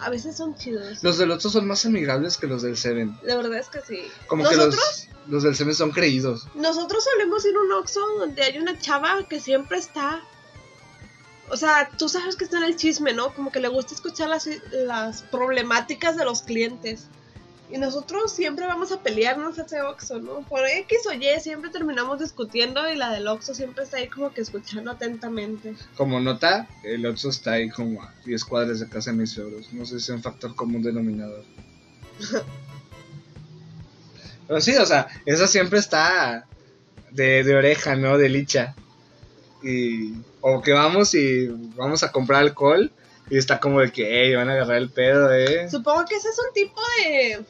a 0.00 0.08
veces 0.08 0.36
son 0.36 0.56
chidos. 0.56 1.02
Los 1.02 1.18
del 1.18 1.30
Oxxo 1.30 1.50
son 1.50 1.66
más 1.66 1.84
amigables 1.84 2.38
que 2.38 2.46
los 2.46 2.62
del 2.62 2.76
Seven. 2.76 3.18
La 3.22 3.36
verdad 3.36 3.58
es 3.58 3.68
que 3.68 3.80
sí. 3.80 4.00
Como 4.28 4.48
que 4.48 4.56
los, 4.56 5.08
los 5.26 5.42
del 5.42 5.56
Seven 5.56 5.74
son 5.74 5.90
creídos. 5.90 6.46
Nosotros 6.54 7.04
solemos 7.04 7.44
ir 7.44 7.54
a 7.54 7.60
un 7.60 7.72
Oxxo 7.72 8.00
donde 8.18 8.42
hay 8.42 8.58
una 8.58 8.78
chava 8.78 9.26
que 9.28 9.40
siempre 9.40 9.78
está 9.78 10.22
o 11.50 11.56
sea, 11.56 11.90
tú 11.96 12.08
sabes 12.08 12.36
que 12.36 12.44
está 12.44 12.58
en 12.58 12.64
el 12.64 12.76
chisme, 12.76 13.12
¿no? 13.12 13.34
Como 13.34 13.52
que 13.52 13.60
le 13.60 13.68
gusta 13.68 13.94
escuchar 13.94 14.28
las, 14.28 14.48
las 14.72 15.22
problemáticas 15.22 16.16
de 16.16 16.24
los 16.24 16.42
clientes. 16.42 17.08
Y 17.70 17.78
nosotros 17.78 18.32
siempre 18.32 18.66
vamos 18.66 18.92
a 18.92 19.02
pelearnos 19.02 19.58
a 19.58 19.62
ese 19.62 19.80
Oxxo, 19.82 20.20
¿no? 20.20 20.42
Por 20.42 20.64
X 20.66 20.98
o 21.08 21.12
Y 21.12 21.26
siempre 21.40 21.70
terminamos 21.70 22.20
discutiendo 22.20 22.88
y 22.88 22.96
la 22.96 23.10
del 23.10 23.26
Oxxo 23.26 23.54
siempre 23.54 23.82
está 23.82 23.96
ahí 23.96 24.08
como 24.08 24.32
que 24.32 24.40
escuchando 24.40 24.92
atentamente. 24.92 25.74
Como 25.96 26.20
nota, 26.20 26.68
el 26.84 27.04
Oxxo 27.06 27.30
está 27.30 27.52
ahí 27.52 27.68
como 27.68 28.02
a 28.02 28.14
10 28.24 28.44
cuadras 28.44 28.78
de 28.78 28.88
casa 28.88 29.10
de 29.10 29.16
mis 29.16 29.30
suegros. 29.30 29.72
No 29.72 29.84
sé 29.84 29.98
si 29.98 30.04
es 30.04 30.08
un 30.10 30.22
factor 30.22 30.54
común 30.54 30.82
denominador. 30.82 31.44
Pero 34.46 34.60
sí, 34.60 34.76
o 34.76 34.86
sea, 34.86 35.08
esa 35.24 35.48
siempre 35.48 35.80
está 35.80 36.46
de, 37.10 37.42
de 37.42 37.56
oreja, 37.56 37.96
¿no? 37.96 38.16
De 38.16 38.28
licha. 38.28 38.76
Y 39.66 40.14
o 40.40 40.62
que 40.62 40.72
vamos 40.72 41.14
y 41.14 41.48
vamos 41.76 42.02
a 42.02 42.12
comprar 42.12 42.42
alcohol 42.42 42.92
y 43.28 43.38
está 43.38 43.58
como 43.58 43.80
de 43.80 43.90
que, 43.90 44.06
hey, 44.08 44.34
van 44.34 44.48
a 44.48 44.52
agarrar 44.52 44.76
el 44.76 44.90
pedo, 44.90 45.32
eh. 45.32 45.68
Supongo 45.68 46.04
que 46.04 46.14
ese 46.14 46.28
es 46.28 46.38
un 46.38 46.52
tipo 46.52 46.80
de 47.02 47.44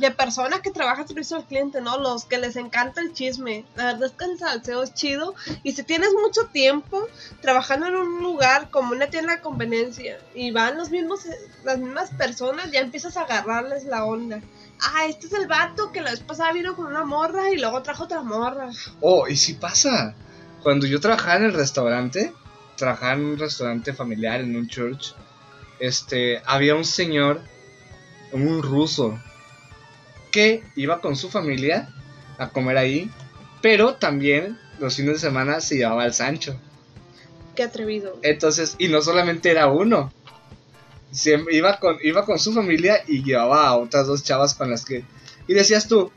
de 0.00 0.10
personas 0.10 0.60
que 0.60 0.70
trabajan 0.70 1.06
servicio 1.06 1.36
al 1.36 1.44
cliente, 1.44 1.80
¿no? 1.80 1.98
Los 1.98 2.24
que 2.24 2.38
les 2.38 2.56
encanta 2.56 3.00
el 3.00 3.12
chisme. 3.12 3.64
La 3.76 3.86
verdad 3.86 4.04
es 4.04 4.12
que 4.12 4.24
el 4.24 4.38
salseo 4.38 4.82
es 4.82 4.94
chido. 4.94 5.34
Y 5.62 5.72
si 5.72 5.82
tienes 5.82 6.10
mucho 6.20 6.46
tiempo 6.46 7.06
trabajando 7.40 7.86
en 7.86 7.96
un 7.96 8.22
lugar 8.22 8.70
como 8.70 8.92
una 8.92 9.08
tienda 9.08 9.36
de 9.36 9.42
conveniencia 9.42 10.18
y 10.34 10.50
van 10.50 10.78
los 10.78 10.90
mismos, 10.90 11.20
las 11.64 11.78
mismas 11.78 12.10
personas, 12.10 12.70
ya 12.72 12.80
empiezas 12.80 13.16
a 13.16 13.22
agarrarles 13.22 13.84
la 13.84 14.04
onda. 14.04 14.40
Ah, 14.80 15.06
este 15.06 15.26
es 15.26 15.32
el 15.34 15.46
vato 15.46 15.92
que 15.92 16.00
la 16.00 16.10
vez 16.10 16.20
pasada 16.20 16.52
vino 16.52 16.74
con 16.74 16.86
una 16.86 17.04
morra 17.04 17.50
y 17.50 17.58
luego 17.58 17.82
trajo 17.82 18.04
otra 18.04 18.22
morra. 18.22 18.70
Oh, 19.00 19.28
y 19.28 19.36
si 19.36 19.54
pasa. 19.54 20.14
Cuando 20.62 20.86
yo 20.86 21.00
trabajaba 21.00 21.36
en 21.36 21.44
el 21.44 21.54
restaurante, 21.54 22.32
trabajaba 22.76 23.14
en 23.14 23.24
un 23.24 23.38
restaurante 23.38 23.92
familiar, 23.92 24.40
en 24.40 24.56
un 24.56 24.68
church, 24.68 25.14
este, 25.78 26.42
había 26.44 26.74
un 26.74 26.84
señor, 26.84 27.40
un 28.32 28.62
ruso, 28.62 29.18
que 30.30 30.62
iba 30.76 31.00
con 31.00 31.16
su 31.16 31.30
familia 31.30 31.88
a 32.38 32.50
comer 32.50 32.76
ahí, 32.76 33.10
pero 33.62 33.94
también 33.94 34.58
los 34.78 34.96
fines 34.96 35.14
de 35.14 35.18
semana 35.18 35.60
se 35.60 35.76
llevaba 35.76 36.04
al 36.04 36.14
Sancho. 36.14 36.58
Qué 37.54 37.62
atrevido. 37.64 38.18
Entonces, 38.22 38.76
y 38.78 38.88
no 38.88 39.02
solamente 39.02 39.50
era 39.50 39.66
uno, 39.66 40.12
siempre 41.10 41.56
iba 41.56 41.78
con, 41.78 41.96
iba 42.02 42.24
con 42.24 42.38
su 42.38 42.52
familia 42.52 43.02
y 43.06 43.22
llevaba 43.22 43.66
a 43.66 43.76
otras 43.76 44.06
dos 44.06 44.22
chavas 44.22 44.54
con 44.54 44.70
las 44.70 44.84
que... 44.84 45.04
Y 45.48 45.54
decías 45.54 45.88
tú, 45.88 46.12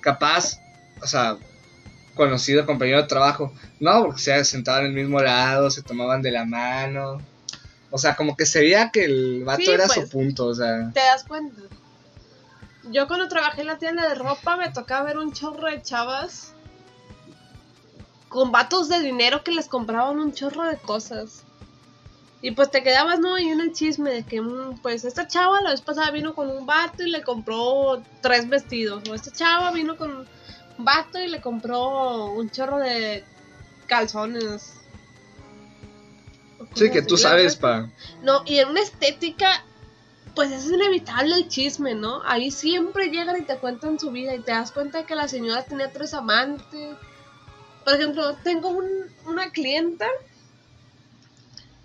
capaz, 0.00 0.58
o 1.00 1.06
sea, 1.06 1.38
conocido 2.14 2.66
compañero 2.66 3.02
de 3.02 3.08
trabajo. 3.08 3.52
No, 3.80 4.04
porque 4.04 4.20
se 4.20 4.44
sentaban 4.44 4.82
en 4.86 4.90
el 4.90 4.94
mismo 4.94 5.20
lado, 5.20 5.70
se 5.70 5.82
tomaban 5.82 6.22
de 6.22 6.30
la 6.30 6.44
mano. 6.44 7.18
O 7.90 7.98
sea, 7.98 8.16
como 8.16 8.36
que 8.36 8.46
se 8.46 8.60
veía 8.60 8.90
que 8.90 9.04
el 9.04 9.44
vato 9.44 9.72
era 9.72 9.88
su 9.88 10.00
pues, 10.00 10.10
punto, 10.10 10.46
o 10.46 10.54
sea. 10.54 10.90
¿Te 10.92 11.00
das 11.00 11.24
cuenta? 11.24 11.62
Yo 12.90 13.06
cuando 13.06 13.28
trabajé 13.28 13.62
en 13.62 13.68
la 13.68 13.78
tienda 13.78 14.08
de 14.08 14.14
ropa 14.14 14.56
me 14.56 14.70
tocaba 14.70 15.04
ver 15.04 15.18
un 15.18 15.32
chorro 15.32 15.68
de 15.70 15.80
chavas 15.80 16.52
con 18.28 18.50
vatos 18.50 18.88
de 18.88 19.00
dinero 19.00 19.44
que 19.44 19.52
les 19.52 19.68
compraban 19.68 20.18
un 20.18 20.32
chorro 20.32 20.64
de 20.64 20.76
cosas. 20.76 21.44
Y 22.42 22.50
pues 22.50 22.70
te 22.70 22.82
quedabas, 22.82 23.20
¿no? 23.20 23.38
Y 23.38 23.48
en 23.48 23.60
el 23.60 23.72
chisme 23.72 24.10
de 24.10 24.22
que, 24.24 24.40
mm, 24.40 24.80
pues, 24.82 25.04
esta 25.04 25.26
chava 25.26 25.62
la 25.62 25.70
vez 25.70 25.80
pasada 25.80 26.10
vino 26.10 26.34
con 26.34 26.50
un 26.50 26.66
vato 26.66 27.02
y 27.02 27.10
le 27.10 27.22
compró 27.22 28.02
tres 28.20 28.48
vestidos. 28.48 29.08
O 29.08 29.14
esta 29.14 29.30
chava 29.30 29.70
vino 29.70 29.96
con 29.96 30.26
vato 30.78 31.20
y 31.20 31.28
le 31.28 31.40
compró 31.40 32.26
un 32.26 32.50
chorro 32.50 32.78
de 32.78 33.24
calzones. 33.86 34.74
Sí, 36.74 36.90
que 36.90 37.02
tú 37.02 37.16
sabes, 37.16 37.56
pa. 37.56 37.90
No, 38.22 38.42
y 38.46 38.58
en 38.58 38.70
una 38.70 38.80
estética 38.80 39.64
pues 40.34 40.50
es 40.50 40.68
inevitable 40.68 41.36
el 41.36 41.48
chisme, 41.48 41.94
¿no? 41.94 42.20
Ahí 42.24 42.50
siempre 42.50 43.08
llegan 43.08 43.40
y 43.40 43.44
te 43.44 43.56
cuentan 43.58 43.98
su 43.98 44.10
vida 44.10 44.34
y 44.34 44.40
te 44.40 44.52
das 44.52 44.72
cuenta 44.72 45.06
que 45.06 45.14
la 45.14 45.28
señora 45.28 45.64
tenía 45.64 45.92
tres 45.92 46.12
amantes. 46.12 46.96
Por 47.84 47.94
ejemplo, 47.94 48.34
tengo 48.42 48.70
un, 48.70 48.88
una 49.26 49.50
clienta, 49.50 50.06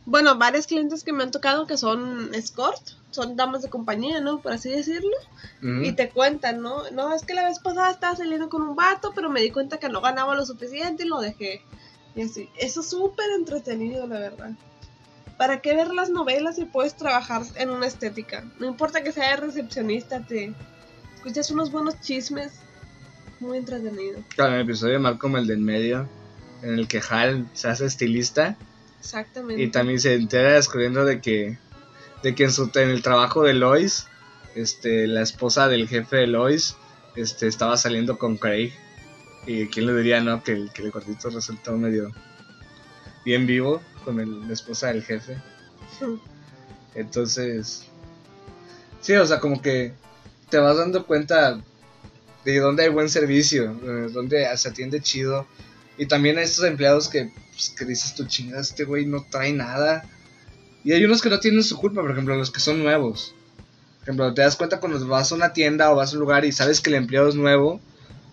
bueno, 0.09 0.37
varios 0.37 0.65
clientes 0.65 1.03
que 1.03 1.13
me 1.13 1.23
han 1.23 1.31
tocado 1.31 1.67
que 1.67 1.77
son 1.77 2.33
escort, 2.33 2.81
son 3.11 3.35
damas 3.35 3.61
de 3.61 3.69
compañía, 3.69 4.21
¿no? 4.21 4.41
Por 4.41 4.51
así 4.51 4.69
decirlo. 4.69 5.15
Y 5.61 5.91
te 5.91 6.09
cuentan, 6.09 6.61
¿no? 6.61 6.89
No, 6.91 7.13
es 7.13 7.25
que 7.25 7.33
la 7.33 7.45
vez 7.45 7.59
pasada 7.59 7.91
estaba 7.91 8.15
saliendo 8.15 8.49
con 8.49 8.61
un 8.61 8.75
vato, 8.75 9.11
pero 9.13 9.29
me 9.29 9.41
di 9.41 9.51
cuenta 9.51 9.77
que 9.77 9.89
no 9.89 10.01
ganaba 10.01 10.35
lo 10.35 10.45
suficiente 10.45 11.03
y 11.03 11.07
lo 11.07 11.19
dejé. 11.19 11.61
Y 12.15 12.23
así, 12.23 12.49
eso 12.57 12.81
es 12.81 12.89
súper 12.89 13.29
entretenido, 13.31 14.07
la 14.07 14.19
verdad. 14.19 14.51
¿Para 15.37 15.61
qué 15.61 15.75
ver 15.75 15.93
las 15.93 16.09
novelas 16.09 16.55
si 16.55 16.65
puedes 16.65 16.95
trabajar 16.95 17.43
en 17.55 17.69
una 17.69 17.87
estética? 17.87 18.45
No 18.59 18.67
importa 18.67 19.03
que 19.03 19.11
sea 19.11 19.35
recepcionista, 19.35 20.25
te 20.25 20.53
escuchas 21.15 21.51
unos 21.51 21.71
buenos 21.71 21.99
chismes. 22.01 22.53
Muy 23.39 23.57
entretenido. 23.57 24.21
Claro, 24.35 24.55
el 24.55 24.61
episodio 24.61 24.99
de 24.99 25.17
como 25.17 25.37
el 25.37 25.47
de 25.47 25.53
en 25.53 25.63
medio, 25.63 26.09
en 26.61 26.79
el 26.79 26.87
que 26.87 27.01
Hal 27.09 27.49
se 27.53 27.69
hace 27.69 27.85
estilista. 27.85 28.57
Exactamente. 28.99 29.61
Y 29.61 29.69
también 29.69 29.99
se 29.99 30.13
entera 30.13 30.53
descubriendo 30.53 31.05
de 31.05 31.21
que, 31.21 31.57
de 32.23 32.35
que 32.35 32.43
en, 32.45 32.51
su, 32.51 32.69
en 32.75 32.89
el 32.89 33.01
trabajo 33.01 33.43
de 33.43 33.53
Lois, 33.53 34.07
este, 34.55 35.07
la 35.07 35.21
esposa 35.21 35.67
del 35.67 35.87
jefe 35.87 36.17
de 36.17 36.27
Lois, 36.27 36.75
este, 37.15 37.47
estaba 37.47 37.77
saliendo 37.77 38.17
con 38.17 38.37
Craig. 38.37 38.73
Y 39.45 39.67
quién 39.67 39.87
le 39.87 39.95
diría, 39.95 40.21
¿no? 40.21 40.43
Que 40.43 40.51
el, 40.51 40.71
que 40.73 40.83
el 40.83 40.91
gordito 40.91 41.29
resultó 41.29 41.75
medio 41.75 42.11
bien 43.25 43.47
vivo 43.47 43.81
con 44.03 44.47
la 44.47 44.53
esposa 44.53 44.87
del 44.87 45.03
jefe. 45.03 45.37
Entonces, 46.95 47.85
sí, 49.01 49.13
o 49.13 49.25
sea, 49.25 49.39
como 49.39 49.61
que 49.61 49.93
te 50.49 50.57
vas 50.57 50.77
dando 50.77 51.05
cuenta 51.05 51.59
de 52.43 52.59
dónde 52.59 52.83
hay 52.83 52.89
buen 52.89 53.09
servicio, 53.09 53.73
dónde 54.11 54.45
se 54.57 54.69
atiende 54.69 55.01
chido. 55.01 55.47
Y 55.97 56.05
también 56.05 56.37
hay 56.37 56.45
estos 56.45 56.65
empleados 56.65 57.09
que, 57.09 57.31
pues, 57.59 57.77
que 57.77 57.83
dices 57.83 58.15
tu 58.15 58.25
chingada, 58.25 58.61
este 58.61 58.85
güey 58.85 59.05
no 59.05 59.25
trae 59.29 59.51
nada. 59.51 60.05
Y 60.85 60.93
hay 60.93 61.03
unos 61.03 61.21
que 61.21 61.29
no 61.29 61.41
tienen 61.41 61.61
su 61.61 61.75
culpa, 61.77 61.99
por 62.01 62.11
ejemplo, 62.11 62.37
los 62.37 62.51
que 62.51 62.61
son 62.61 62.81
nuevos. 62.81 63.35
Por 63.99 64.03
ejemplo, 64.03 64.33
te 64.33 64.41
das 64.41 64.55
cuenta 64.55 64.79
cuando 64.79 65.05
vas 65.07 65.33
a 65.33 65.35
una 65.35 65.51
tienda 65.51 65.91
o 65.91 65.95
vas 65.97 66.11
a 66.11 66.13
un 66.13 66.21
lugar 66.21 66.45
y 66.45 66.53
sabes 66.53 66.79
que 66.79 66.89
el 66.89 66.95
empleado 66.95 67.27
es 67.27 67.35
nuevo, 67.35 67.81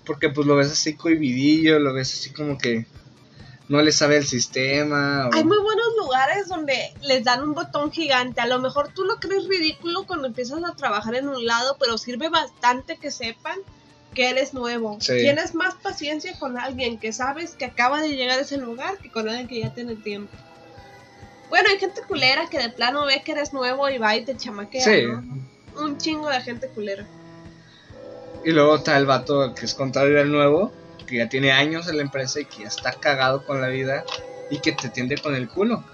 porque 0.05 0.29
pues 0.31 0.47
lo 0.47 0.55
ves 0.55 0.71
así 0.71 0.95
cohibidillo, 0.95 1.81
lo 1.81 1.93
ves 1.93 2.15
así 2.15 2.31
como 2.31 2.57
que 2.57 2.87
no 3.69 3.83
le 3.83 3.91
sabe 3.91 4.17
el 4.17 4.25
sistema. 4.25 5.29
Hay 5.33 5.43
muy 5.43 5.59
buenos 5.59 5.89
lugares 5.99 6.47
donde 6.47 6.95
les 7.03 7.25
dan 7.25 7.43
un 7.43 7.53
botón 7.53 7.91
gigante. 7.91 8.41
A 8.41 8.47
lo 8.47 8.61
mejor 8.61 8.93
tú 8.95 9.03
lo 9.03 9.17
crees 9.17 9.49
ridículo 9.49 10.07
cuando 10.07 10.29
empiezas 10.29 10.63
a 10.63 10.77
trabajar 10.77 11.17
en 11.17 11.27
un 11.27 11.45
lado, 11.45 11.77
pero 11.81 11.99
sirve 11.99 12.29
bastante 12.29 12.97
que 12.97 13.11
sepan 13.11 13.59
que 14.17 14.31
eres 14.31 14.55
nuevo. 14.55 14.99
Tienes 14.99 15.55
más 15.55 15.75
paciencia 15.75 16.37
con 16.39 16.59
alguien 16.59 16.99
que 16.99 17.13
sabes 17.13 17.55
que 17.55 17.67
acaba 17.67 18.01
de 18.01 18.17
llegar 18.17 18.39
a 18.39 18.43
ese 18.43 18.57
lugar 18.57 18.97
que 18.99 19.11
con 19.11 19.29
alguien 19.29 19.47
que 19.47 19.61
ya 19.61 19.75
tiene 19.75 19.95
tiempo. 19.95 20.33
Bueno, 21.51 21.69
hay 21.69 21.79
gente 21.79 22.01
culera 22.09 22.49
que 22.51 22.59
de 22.59 22.71
plano 22.71 23.05
ve 23.05 23.23
que 23.23 23.33
eres 23.33 23.53
nuevo 23.53 23.89
y 23.89 23.99
va 23.99 24.17
y 24.17 24.25
te 24.25 24.37
chamaquea. 24.37 24.83
Sí. 24.83 25.05
Un 25.77 25.99
chingo 25.99 26.29
de 26.31 26.41
gente 26.41 26.69
culera. 26.69 27.07
Y 28.43 28.53
luego 28.53 28.77
está 28.77 28.97
el 28.97 29.05
vato 29.07 29.55
que 29.55 29.67
es 29.67 29.75
contrario 29.75 30.21
al 30.21 30.33
nuevo 30.33 30.73
que 31.07 31.19
ya 31.19 31.29
tiene 31.29 31.53
años 31.53 31.87
en 31.87 31.97
la 31.97 32.03
empresa 32.03 32.41
y 32.41 32.47
que 32.47 32.63
ya 32.63 32.69
está 32.69 32.93
cagado 32.93 33.45
con 33.45 33.61
la 33.61 33.69
vida 33.69 34.05
y 34.51 34.59
que 34.61 34.73
te 34.73 34.89
tiende 34.89 35.19
con 35.19 35.35
el 35.35 35.49
culo. 35.49 35.85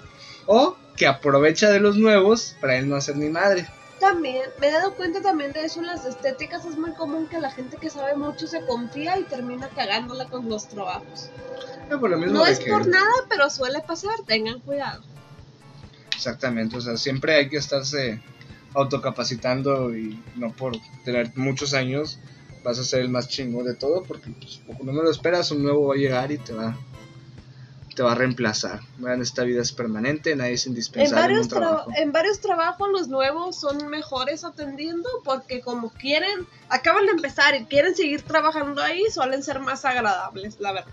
O 0.47 0.77
que 0.97 1.07
aprovecha 1.07 1.71
de 1.71 1.81
los 1.81 1.97
nuevos 1.97 2.57
para 2.61 2.77
él 2.77 2.89
no 2.89 2.97
hacer 2.97 3.17
ni 3.17 3.29
madre. 3.29 3.67
También, 4.03 4.43
me 4.61 4.67
he 4.67 4.73
dado 4.73 4.97
cuenta 4.97 5.23
también 5.23 5.53
de 5.53 5.65
eso 5.65 5.79
en 5.79 5.87
las 5.87 6.05
estéticas, 6.05 6.65
es 6.65 6.77
muy 6.77 6.91
común 6.91 7.29
que 7.29 7.39
la 7.39 7.53
gente 7.53 7.77
que 7.77 7.89
sabe 7.89 8.17
mucho 8.17 8.49
se 8.49 8.67
confía 8.67 9.17
y 9.17 9.23
termina 9.23 9.69
cagándola 9.69 10.25
con 10.25 10.49
los 10.49 10.69
trabajos. 10.69 11.31
No, 11.89 12.45
es 12.45 12.59
por 12.59 12.89
nada, 12.89 13.13
pero 13.29 13.49
suele 13.49 13.79
pasar, 13.87 14.15
tengan 14.27 14.59
cuidado. 14.59 15.05
Exactamente, 16.17 16.79
o 16.79 16.81
sea, 16.81 16.97
siempre 16.97 17.37
hay 17.37 17.49
que 17.49 17.59
estarse 17.59 18.21
autocapacitando 18.75 19.97
y 19.97 20.21
no 20.35 20.51
por 20.51 20.77
tener 21.05 21.31
muchos 21.37 21.73
años 21.73 22.19
vas 22.65 22.81
a 22.81 22.85
ser 22.85 23.03
el 23.03 23.09
más 23.09 23.29
chingo 23.29 23.63
de 23.63 23.75
todo 23.75 24.03
porque 24.03 24.33
pues, 24.33 24.63
no 24.83 24.93
me 24.93 25.05
lo 25.05 25.13
esperas, 25.13 25.53
un 25.53 25.63
nuevo 25.63 25.87
va 25.87 25.95
a 25.95 25.99
llegar 25.99 26.33
y 26.33 26.39
te 26.39 26.53
va 26.53 26.77
te 27.95 28.03
va 28.03 28.13
a 28.13 28.15
reemplazar. 28.15 28.81
esta 29.21 29.45
vida 29.45 29.63
es 29.63 29.73
permanente, 29.73 30.35
nadie 30.35 30.55
es 30.55 30.67
indispensable. 30.67 31.35
En 31.35 31.49
varios, 31.49 31.87
en, 31.89 32.03
en 32.03 32.13
varios 32.13 32.41
trabajos 32.41 32.89
los 32.91 33.09
nuevos 33.09 33.57
son 33.57 33.89
mejores 33.89 34.45
atendiendo 34.45 35.09
porque 35.25 35.61
como 35.61 35.91
quieren, 35.91 36.47
acaban 36.69 37.07
de 37.07 37.13
empezar 37.13 37.55
y 37.55 37.65
quieren 37.67 37.95
seguir 37.95 38.23
trabajando 38.23 38.83
ahí, 38.83 39.05
suelen 39.11 39.43
ser 39.43 39.61
más 39.61 39.85
agradables, 39.85 40.59
la 40.61 40.73
verdad. 40.73 40.93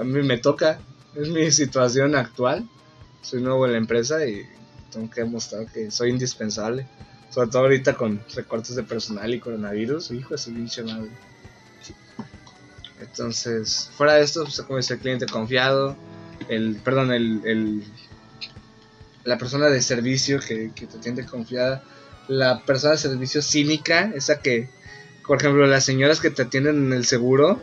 A 0.00 0.04
mí 0.04 0.22
me 0.22 0.38
toca, 0.38 0.80
es 1.14 1.28
mi 1.28 1.50
situación 1.50 2.14
actual. 2.14 2.68
Soy 3.20 3.42
nuevo 3.42 3.66
en 3.66 3.72
la 3.72 3.78
empresa 3.78 4.26
y 4.26 4.46
tengo 4.90 5.10
que 5.10 5.20
demostrar 5.20 5.66
que 5.70 5.90
soy 5.90 6.10
indispensable. 6.10 6.86
Sobre 7.30 7.48
todo 7.48 7.62
ahorita 7.62 7.96
con 7.96 8.22
recortes 8.34 8.74
de 8.76 8.82
personal 8.82 9.32
y 9.32 9.40
coronavirus. 9.40 10.10
Hijo, 10.10 10.34
es 10.34 10.44
pinche 10.46 10.82
madre. 10.82 11.10
Entonces, 13.02 13.90
fuera 13.96 14.14
de 14.14 14.22
esto, 14.22 14.44
pues, 14.44 14.60
como 14.62 14.78
dice 14.78 14.94
el 14.94 15.00
cliente 15.00 15.26
confiado, 15.26 15.96
el, 16.48 16.76
perdón, 16.76 17.12
el, 17.12 17.40
el 17.44 17.84
la 19.24 19.38
persona 19.38 19.68
de 19.68 19.80
servicio 19.82 20.40
que, 20.40 20.70
te 20.74 20.96
atiende 20.96 21.24
confiada, 21.24 21.82
la 22.28 22.64
persona 22.64 22.92
de 22.92 22.98
servicio 22.98 23.42
cínica, 23.42 24.12
esa 24.14 24.40
que, 24.40 24.68
por 25.26 25.38
ejemplo, 25.38 25.66
las 25.66 25.84
señoras 25.84 26.20
que 26.20 26.30
te 26.30 26.42
atienden 26.42 26.86
en 26.86 26.92
el 26.92 27.04
seguro, 27.04 27.62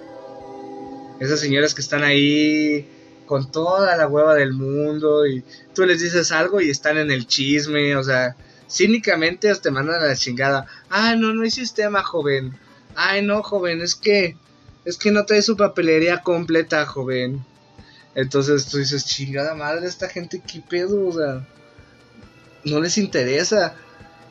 esas 1.20 1.40
señoras 1.40 1.74
que 1.74 1.82
están 1.82 2.04
ahí 2.04 2.88
con 3.26 3.52
toda 3.52 3.96
la 3.98 4.08
hueva 4.08 4.36
del 4.36 4.54
mundo 4.54 5.28
y 5.28 5.44
tú 5.76 5.86
les 5.86 6.02
dices 6.02 6.32
algo 6.32 6.62
y 6.62 6.70
están 6.70 6.98
en 6.98 7.12
el 7.12 7.28
chisme, 7.28 7.96
o 7.96 8.04
sea, 8.04 8.36
cínicamente 8.70 9.54
te 9.56 9.72
mandan 9.72 10.02
a 10.02 10.06
la 10.06 10.16
chingada. 10.16 10.66
Ah, 10.90 11.16
no, 11.16 11.34
no 11.34 11.44
hay 11.44 11.52
sistema, 11.52 12.04
joven. 12.04 12.58
Ay, 12.96 13.24
no, 13.24 13.44
joven, 13.44 13.82
es 13.82 13.96
que 13.96 14.38
es 14.90 14.98
que 14.98 15.12
no 15.12 15.26
trae 15.26 15.44
su 15.44 15.56
papelería 15.56 16.24
completa, 16.24 16.86
joven. 16.88 17.46
Entonces 18.16 18.66
tú 18.66 18.80
dices, 18.80 19.06
chingada 19.06 19.54
madre, 19.54 19.88
esta 19.88 20.10
gente, 20.10 20.42
¿qué 20.42 20.64
pedo? 20.68 21.08
O 21.08 21.14
sea, 21.14 21.48
no 22.66 22.82
les 22.82 22.98
interesa. 22.98 23.76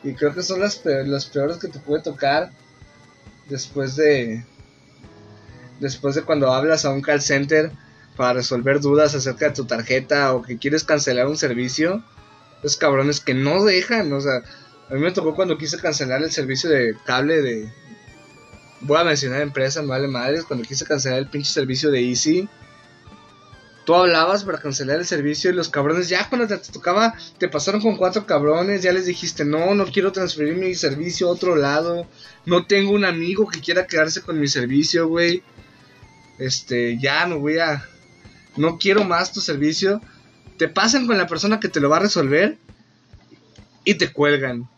Y 0.03 0.13
creo 0.13 0.33
que 0.33 0.43
son 0.43 0.59
las, 0.59 0.75
peores 0.75 1.57
que 1.57 1.69
te 1.69 1.79
puede 1.79 2.03
tocar 2.03 2.51
después 3.47 3.95
de. 3.95 4.45
Después 5.79 6.15
de 6.15 6.23
cuando 6.23 6.53
hablas 6.53 6.83
a 6.83 6.91
un 6.91 7.01
call 7.01 7.21
center 7.21 7.71
para 8.17 8.33
resolver 8.33 8.81
dudas 8.81 9.15
acerca 9.15 9.47
de 9.47 9.53
tu 9.53 9.63
tarjeta 9.63 10.33
o 10.33 10.41
que 10.41 10.57
quieres 10.57 10.83
cancelar 10.83 11.27
un 11.27 11.37
servicio. 11.37 12.03
Es 12.63 12.75
cabrones 12.75 13.21
que 13.21 13.33
no 13.33 13.63
dejan, 13.63 14.11
o 14.11 14.19
sea, 14.19 14.43
a 14.89 14.93
mí 14.93 14.99
me 14.99 15.13
tocó 15.13 15.33
cuando 15.33 15.57
quise 15.57 15.77
cancelar 15.77 16.21
el 16.21 16.31
servicio 16.31 16.69
de 16.69 16.97
cable 17.05 17.41
de. 17.41 17.71
Voy 18.81 18.97
a 18.97 19.03
mencionar 19.03 19.41
empresas, 19.41 19.85
vale 19.85 20.07
madres, 20.07 20.45
cuando 20.45 20.65
quise 20.65 20.85
cancelar 20.85 21.19
el 21.19 21.27
pinche 21.27 21.51
servicio 21.51 21.91
de 21.91 22.01
Easy 22.01 22.49
tú 23.89 23.95
hablabas 23.95 24.43
para 24.43 24.59
cancelar 24.59 24.99
el 24.99 25.05
servicio 25.07 25.49
y 25.49 25.55
los 25.55 25.67
cabrones 25.67 26.09
ya 26.09 26.29
cuando 26.29 26.45
te 26.45 26.59
tocaba 26.71 27.15
te 27.39 27.49
pasaron 27.49 27.81
con 27.81 27.97
cuatro 27.97 28.27
cabrones, 28.27 28.83
ya 28.83 28.91
les 28.91 29.07
dijiste, 29.07 29.45
no, 29.45 29.73
no 29.73 29.87
quiero 29.87 30.11
transferir 30.11 30.55
mi 30.57 30.75
servicio 30.75 31.27
a 31.27 31.31
otro 31.31 31.55
lado, 31.55 32.07
no 32.45 32.67
tengo 32.67 32.91
un 32.91 33.03
amigo 33.03 33.47
que 33.47 33.61
quiera 33.61 33.87
quedarse 33.87 34.21
con 34.21 34.39
mi 34.39 34.47
servicio, 34.47 35.07
güey. 35.07 35.41
Este, 36.37 36.99
ya 36.99 37.25
no 37.25 37.39
voy 37.39 37.57
a, 37.57 37.83
no 38.57 38.77
quiero 38.77 39.05
más 39.05 39.33
tu 39.33 39.41
servicio. 39.41 40.03
Te 40.57 40.67
pasan 40.67 41.07
con 41.07 41.17
la 41.17 41.25
persona 41.25 41.59
que 41.59 41.67
te 41.67 41.79
lo 41.79 41.89
va 41.89 41.97
a 41.97 42.01
resolver 42.01 42.59
y 43.85 43.95
te 43.95 44.13
cuelgan. 44.13 44.69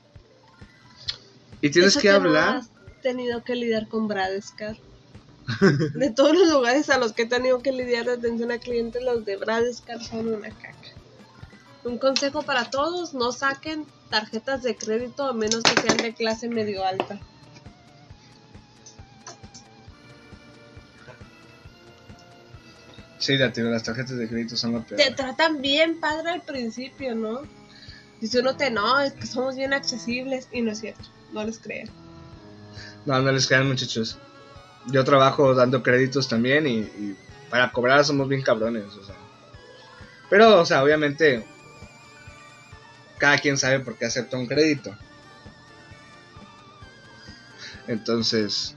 Y 1.60 1.70
tienes 1.70 1.98
que, 1.98 2.10
hablar. 2.10 2.62
Tenido 3.02 3.44
que 3.44 3.56
lidiar 3.56 3.88
con 3.88 4.08
Bradescar. 4.08 4.78
de 5.96 6.12
todos 6.12 6.36
los 6.36 6.50
lugares 6.50 6.90
a 6.90 6.98
los 6.98 7.14
que 7.14 7.24
he 7.24 7.28
tenido 7.28 7.62
que 7.62 7.72
lidiar 7.72 8.06
de 8.06 8.14
atención 8.14 8.52
a 8.52 8.60
clientes, 8.60 9.04
los 9.04 9.26
de 9.26 9.38
Bradescar 9.38 10.04
son 10.04 10.34
una 10.34 10.50
caca. 10.50 10.78
Un 11.84 11.98
consejo 11.98 12.44
para 12.44 12.70
todos, 12.70 13.14
no 13.14 13.32
saquen 13.32 13.86
tarjetas 14.10 14.62
de 14.62 14.76
crédito 14.76 15.26
a 15.26 15.34
menos 15.34 15.64
que 15.64 15.82
sean 15.82 15.98
de 15.98 16.14
clase 16.14 16.48
medio 16.48 16.86
alta. 16.86 17.20
Sí, 23.18 23.38
la 23.38 23.52
las 23.56 23.84
tarjetas 23.84 24.18
de 24.18 24.28
crédito 24.28 24.56
son 24.58 24.74
lo 24.74 24.84
peor. 24.84 25.00
Te 25.00 25.12
tratan 25.12 25.62
bien 25.62 26.00
padre 26.00 26.32
al 26.32 26.42
principio, 26.42 27.14
¿no? 27.14 27.42
Dice 28.20 28.40
uno 28.40 28.56
te 28.56 28.72
no, 28.72 29.00
es 29.00 29.14
que 29.14 29.28
somos 29.28 29.56
bien 29.56 29.74
accesibles 29.74 30.48
y 30.52 30.62
no 30.62 30.72
es 30.72 30.80
cierto, 30.80 31.04
no 31.32 31.44
les 31.44 31.60
crean. 31.60 31.90
No, 33.06 33.22
no 33.22 33.32
les 33.32 33.48
crean 33.48 33.68
muchachos 33.68 34.18
yo 34.88 35.04
trabajo 35.04 35.54
dando 35.54 35.84
créditos 35.84 36.28
también 36.28 36.68
y, 36.68 37.16
para 37.50 37.72
cobrar 37.72 38.06
somos 38.06 38.28
bien 38.28 38.42
cabrones, 38.42 38.86
o 38.96 39.06
sea. 39.06 39.16
Pero, 40.30 40.62
o 40.62 40.66
sea, 40.66 40.84
obviamente, 40.84 41.46
cada 43.18 43.38
quien 43.38 43.58
sabe 43.58 43.82
por 43.82 43.98
qué 43.98 44.06
acepta 44.06 44.38
un 44.38 44.48
crédito. 44.48 44.96
Entonces, 47.88 48.76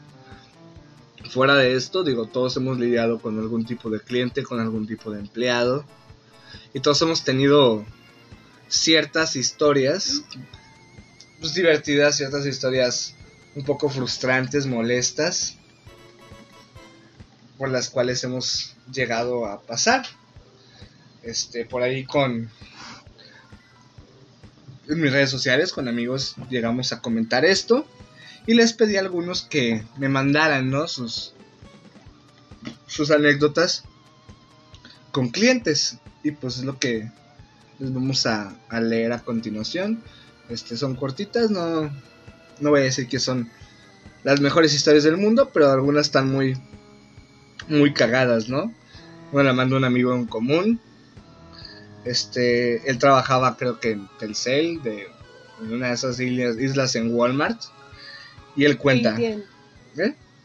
fuera 1.30 1.54
de 1.54 1.76
esto, 1.76 2.02
digo, 2.02 2.26
todos 2.26 2.56
hemos 2.56 2.78
lidiado 2.80 3.20
con 3.20 3.38
algún 3.38 3.64
tipo 3.64 3.88
de 3.90 4.00
cliente, 4.00 4.42
con 4.42 4.58
algún 4.58 4.88
tipo 4.88 5.12
de 5.12 5.20
empleado. 5.20 5.84
Y 6.72 6.80
todos 6.80 7.00
hemos 7.02 7.22
tenido 7.22 7.84
ciertas 8.66 9.36
historias, 9.36 10.24
pues 11.38 11.54
divertidas, 11.54 12.16
ciertas 12.16 12.44
historias 12.44 13.14
un 13.54 13.64
poco 13.64 13.88
frustrantes, 13.88 14.66
molestas 14.66 15.56
por 17.58 17.70
las 17.70 17.90
cuales 17.90 18.22
hemos 18.24 18.76
llegado 18.92 19.46
a 19.46 19.62
pasar. 19.62 20.06
Este, 21.22 21.64
por 21.64 21.82
ahí 21.82 22.04
con 22.04 22.50
en 24.88 25.00
mis 25.00 25.10
redes 25.10 25.30
sociales 25.30 25.72
con 25.72 25.88
amigos 25.88 26.34
llegamos 26.50 26.92
a 26.92 27.00
comentar 27.00 27.46
esto 27.46 27.86
y 28.46 28.52
les 28.52 28.74
pedí 28.74 28.96
a 28.96 29.00
algunos 29.00 29.42
que 29.42 29.82
me 29.96 30.10
mandaran 30.10 30.68
¿no? 30.68 30.86
sus, 30.88 31.32
sus 32.86 33.10
anécdotas 33.10 33.84
con 35.12 35.30
clientes 35.30 35.98
y 36.22 36.32
pues 36.32 36.58
es 36.58 36.64
lo 36.64 36.78
que 36.78 37.10
les 37.78 37.94
vamos 37.94 38.26
a, 38.26 38.54
a, 38.68 38.80
leer 38.80 39.12
a 39.12 39.20
continuación 39.20 40.02
este 40.50 40.76
son 40.76 40.94
cortitas 40.96 41.50
no 41.50 41.90
no 42.60 42.70
voy 42.70 42.80
a 42.80 42.84
decir 42.84 43.08
que 43.08 43.18
son 43.18 43.50
las 44.22 44.40
mejores 44.40 44.74
historias 44.74 45.04
del 45.04 45.16
mundo 45.16 45.50
pero 45.52 45.70
algunas 45.70 46.06
están 46.06 46.30
muy 46.30 46.56
muy 47.68 47.92
cagadas, 47.92 48.48
¿no? 48.48 48.72
Bueno, 49.32 49.48
la 49.48 49.54
mandó 49.54 49.76
un 49.76 49.84
amigo 49.84 50.14
en 50.14 50.26
común. 50.26 50.80
Este, 52.04 52.88
él 52.88 52.98
trabajaba 52.98 53.56
creo 53.56 53.80
que 53.80 53.92
en 53.92 54.08
Telcel, 54.18 54.82
de, 54.82 55.08
en 55.60 55.72
una 55.72 55.88
de 55.88 55.94
esas 55.94 56.20
islas, 56.20 56.94
en 56.94 57.14
Walmart. 57.14 57.60
Y 58.56 58.64
él 58.64 58.78
cuenta. 58.78 59.16
¿Qué? 59.16 59.42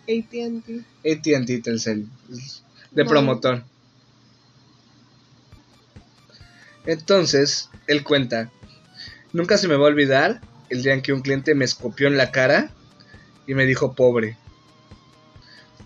ATT. 0.08 0.86
ATT 1.06 1.63
Telcel. 1.63 2.08
De 2.91 3.06
promotor. 3.06 3.63
Entonces, 6.86 7.69
él 7.86 8.04
cuenta. 8.04 8.50
Nunca 9.32 9.58
se 9.58 9.67
me 9.67 9.76
va 9.76 9.86
a 9.86 9.89
olvidar 9.89 10.41
el 10.69 10.84
día 10.84 10.93
en 10.93 11.01
que 11.01 11.13
un 11.13 11.21
cliente 11.21 11.55
me 11.55 11.65
escopió 11.65 12.08
en 12.08 12.17
la 12.17 12.32
cara 12.32 12.71
y 13.47 13.53
me 13.53 13.65
dijo 13.65 13.95
pobre 13.95 14.38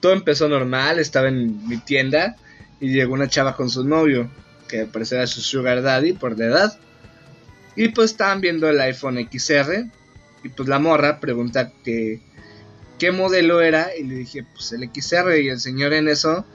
todo 0.04 0.12
empezó 0.12 0.50
normal, 0.50 1.00
estaba 1.00 1.30
en 1.30 1.66
mi 1.66 1.78
tienda 1.78 2.36
y 2.82 2.90
llegó 2.90 3.14
una 3.14 3.30
chava 3.30 3.56
con 3.56 3.70
su 3.70 3.86
novio, 3.86 4.30
que 4.68 4.86
parecía 4.86 5.26
su 5.28 5.40
sugar 5.40 5.82
daddy 5.82 6.12
por 6.12 6.36
de 6.36 6.48
edad. 6.48 6.78
Y 7.78 7.88
pues 7.88 8.12
estaban 8.12 8.42
viendo 8.42 8.70
el 8.70 8.82
iPhone 8.82 9.30
XR 9.32 9.86
y 10.44 10.50
pues 10.50 10.68
la 10.68 10.78
morra 10.78 11.22
pregunta 11.22 11.72
que 11.86 12.20
qué 13.00 13.14
modelo 13.14 13.62
era 13.62 13.96
y 13.96 14.04
le 14.04 14.16
dije 14.16 14.46
pues 14.54 14.74
el 14.74 14.90
XR 14.94 15.40
y 15.42 15.48
el 15.48 15.62
señor 15.62 15.94
en 15.94 16.10
eso 16.10 16.46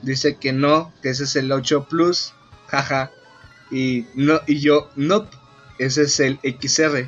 dice 0.00 0.36
que 0.36 0.54
no, 0.54 0.90
que 1.02 1.10
ese 1.10 1.24
es 1.24 1.36
el 1.36 1.52
8 1.52 1.86
Plus, 1.90 2.32
jaja. 2.68 3.10
Y 3.70 4.06
no 4.14 4.40
y 4.46 4.60
yo 4.60 4.90
no, 4.96 5.28
ese 5.78 6.04
es 6.04 6.20
el 6.20 6.38
XR. 6.42 7.06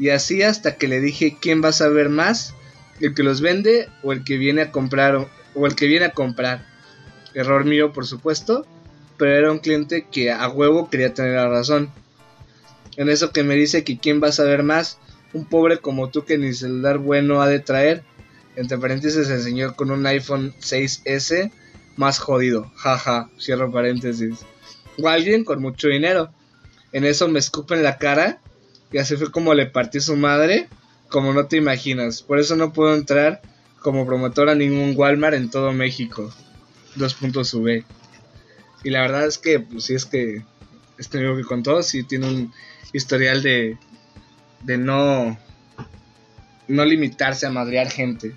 Y 0.00 0.08
así 0.08 0.42
hasta 0.42 0.76
que 0.76 0.88
le 0.88 0.98
dije 0.98 1.36
quién 1.38 1.62
va 1.62 1.68
a 1.68 1.72
saber 1.72 2.08
más 2.08 2.54
el 3.00 3.14
que 3.14 3.22
los 3.22 3.42
vende 3.42 3.90
o 4.02 4.12
el 4.12 4.24
que 4.24 4.38
viene 4.38 4.62
a 4.62 4.72
comprar 4.72 5.28
o, 5.54 5.66
el 5.66 5.76
que 5.76 5.86
viene 5.88 6.06
a 6.06 6.12
comprar. 6.12 6.66
Error 7.34 7.66
mío, 7.66 7.92
por 7.92 8.06
supuesto, 8.06 8.66
pero 9.18 9.36
era 9.36 9.52
un 9.52 9.58
cliente 9.58 10.06
que 10.10 10.32
a 10.32 10.48
huevo 10.48 10.88
quería 10.88 11.12
tener 11.12 11.34
la 11.34 11.50
razón. 11.50 11.90
En 12.96 13.10
eso 13.10 13.30
que 13.30 13.44
me 13.44 13.56
dice 13.56 13.84
que 13.84 13.98
quién 13.98 14.22
va 14.22 14.28
a 14.28 14.32
saber 14.32 14.62
más, 14.62 14.98
un 15.34 15.44
pobre 15.44 15.78
como 15.78 16.08
tú 16.08 16.24
que 16.24 16.38
ni 16.38 16.54
celular 16.54 16.96
bueno 16.96 17.42
ha 17.42 17.46
de 17.46 17.60
traer. 17.60 18.02
Entre 18.56 18.78
paréntesis 18.78 19.28
el 19.28 19.42
señor 19.42 19.76
con 19.76 19.90
un 19.90 20.06
iPhone 20.06 20.54
6S 20.60 21.52
más 21.96 22.18
jodido. 22.18 22.72
Jaja, 22.74 23.28
cierro 23.38 23.70
paréntesis. 23.70 24.46
O 24.96 25.08
alguien 25.08 25.44
con 25.44 25.60
mucho 25.60 25.88
dinero. 25.88 26.30
En 26.90 27.04
eso 27.04 27.28
me 27.28 27.38
escupen 27.38 27.82
la 27.82 27.98
cara 27.98 28.40
y 28.92 28.98
así 28.98 29.16
fue 29.16 29.30
como 29.30 29.54
le 29.54 29.66
partí 29.66 30.00
su 30.00 30.16
madre 30.16 30.68
como 31.10 31.32
no 31.32 31.46
te 31.46 31.56
imaginas. 31.56 32.22
Por 32.22 32.38
eso 32.38 32.56
no 32.56 32.72
puedo 32.72 32.94
entrar 32.94 33.42
como 33.80 34.06
promotor 34.06 34.48
a 34.48 34.54
ningún 34.54 34.94
Walmart 34.96 35.34
en 35.34 35.50
todo 35.50 35.72
México. 35.72 36.32
Dos 36.94 37.14
puntos 37.14 37.52
V. 37.52 37.84
Y 38.84 38.90
la 38.90 39.02
verdad 39.02 39.26
es 39.26 39.36
que, 39.36 39.60
pues 39.60 39.84
sí 39.84 39.94
es 39.94 40.06
que 40.06 40.42
este 40.98 41.18
amigo 41.18 41.36
que 41.36 41.44
contó, 41.44 41.82
sí 41.82 42.02
tiene 42.04 42.28
un 42.28 42.52
historial 42.92 43.42
de, 43.42 43.76
de 44.62 44.78
no, 44.78 45.38
no 46.68 46.84
limitarse 46.84 47.46
a 47.46 47.50
madrear 47.50 47.90
gente. 47.90 48.34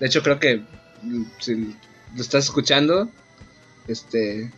De 0.00 0.06
hecho, 0.06 0.22
creo 0.22 0.38
que 0.38 0.62
si 1.38 1.74
lo 2.14 2.20
estás 2.20 2.44
escuchando, 2.44 3.10
este, 3.86 4.52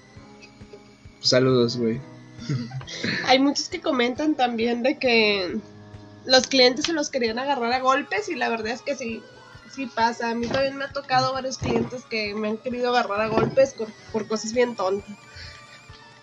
saludos, 1.20 1.76
güey. 1.76 2.00
Hay 3.27 3.39
muchos 3.39 3.69
que 3.69 3.81
comentan 3.81 4.35
también 4.35 4.83
de 4.83 4.99
que 4.99 5.59
los 6.25 6.47
clientes 6.47 6.87
se 6.87 6.93
los 6.93 7.11
querían 7.11 7.39
agarrar 7.39 7.73
a 7.73 7.81
golpes 7.81 8.29
y 8.29 8.35
la 8.35 8.49
verdad 8.49 8.69
es 8.69 8.83
que 8.83 8.95
sí, 8.95 9.23
sí 9.75 9.87
pasa. 9.87 10.31
A 10.31 10.35
mí 10.35 10.47
también 10.47 10.77
me 10.77 10.85
ha 10.85 10.93
tocado 10.93 11.33
varios 11.33 11.59
clientes 11.59 12.05
que 12.05 12.35
me 12.35 12.49
han 12.49 12.59
querido 12.59 12.91
agarrar 12.91 13.21
a 13.21 13.29
golpes 13.29 13.75
por, 14.13 14.29
cosas 14.29 14.53
bien 14.53 14.77
tontas. 14.77 15.11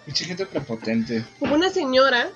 Mucha 0.05 0.25
gente 0.25 0.45
prepotente. 0.45 1.25
Hubo 1.39 1.55
una 1.55 1.69
señora, 1.71 2.29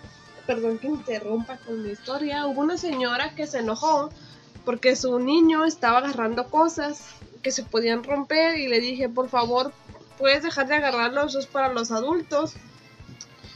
perdón 0.47 0.79
que 0.79 0.87
interrumpa 0.87 1.57
con 1.57 1.83
mi 1.83 1.91
historia, 1.91 2.47
hubo 2.47 2.61
una 2.61 2.77
señora 2.77 3.35
que 3.35 3.45
se 3.45 3.59
enojó 3.59 4.09
porque 4.65 4.95
su 4.95 5.19
niño 5.19 5.65
estaba 5.65 5.99
agarrando 5.99 6.47
cosas 6.47 7.01
que 7.43 7.51
se 7.51 7.63
podían 7.63 8.03
romper 8.03 8.57
y 8.57 8.67
le 8.67 8.79
dije, 8.81 9.09
por 9.09 9.29
favor, 9.29 9.71
puedes 10.17 10.43
dejar 10.43 10.67
de 10.67 10.75
agarrarlos, 10.75 11.29
eso 11.29 11.39
es 11.39 11.47
para 11.47 11.71
los 11.71 11.91
adultos. 11.91 12.53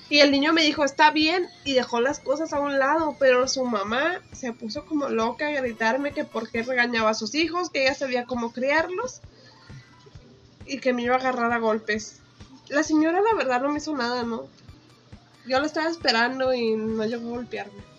Y 0.10 0.20
el 0.20 0.32
niño 0.32 0.54
me 0.54 0.64
dijo, 0.64 0.84
está 0.84 1.12
bien, 1.12 1.47
y 1.64 1.74
dejó 1.74 2.01
las 2.01 2.20
cosas 2.20 2.54
a 2.54 2.60
un 2.60 2.78
lado, 2.78 3.16
pero 3.20 3.47
su 3.47 3.66
mamá 3.66 4.22
se 4.32 4.54
puso 4.54 4.86
como 4.86 5.10
loca 5.10 5.47
a 5.47 5.62
gritarme 5.62 6.12
que 6.14 6.24
por 6.26 6.49
qué 6.49 6.62
regañaba 6.64 7.12
a 7.12 7.16
sus 7.16 7.34
hijos, 7.36 7.70
que 7.70 7.84
ella 7.84 7.95
sabía 7.95 8.26
cómo 8.26 8.51
criarlos 8.51 9.22
y 10.66 10.80
que 10.80 10.93
me 10.93 11.04
iba 11.04 11.16
a 11.16 11.20
agarrar 11.20 11.51
a 11.51 11.58
golpes. 11.58 12.20
la 12.70 12.84
señora 12.84 13.22
la 13.22 13.34
verdad 13.36 13.62
no 13.62 13.72
me 13.72 13.78
hizo 13.78 13.95
nada, 13.95 14.24
¿no? 14.24 14.47
Yo 15.45 15.60
la 15.60 15.66
estaba 15.66 15.89
esperando 15.89 16.54
y 16.54 16.76
no 16.76 17.06
llegó 17.06 17.30
a 17.30 17.38
golpearme. 17.38 17.93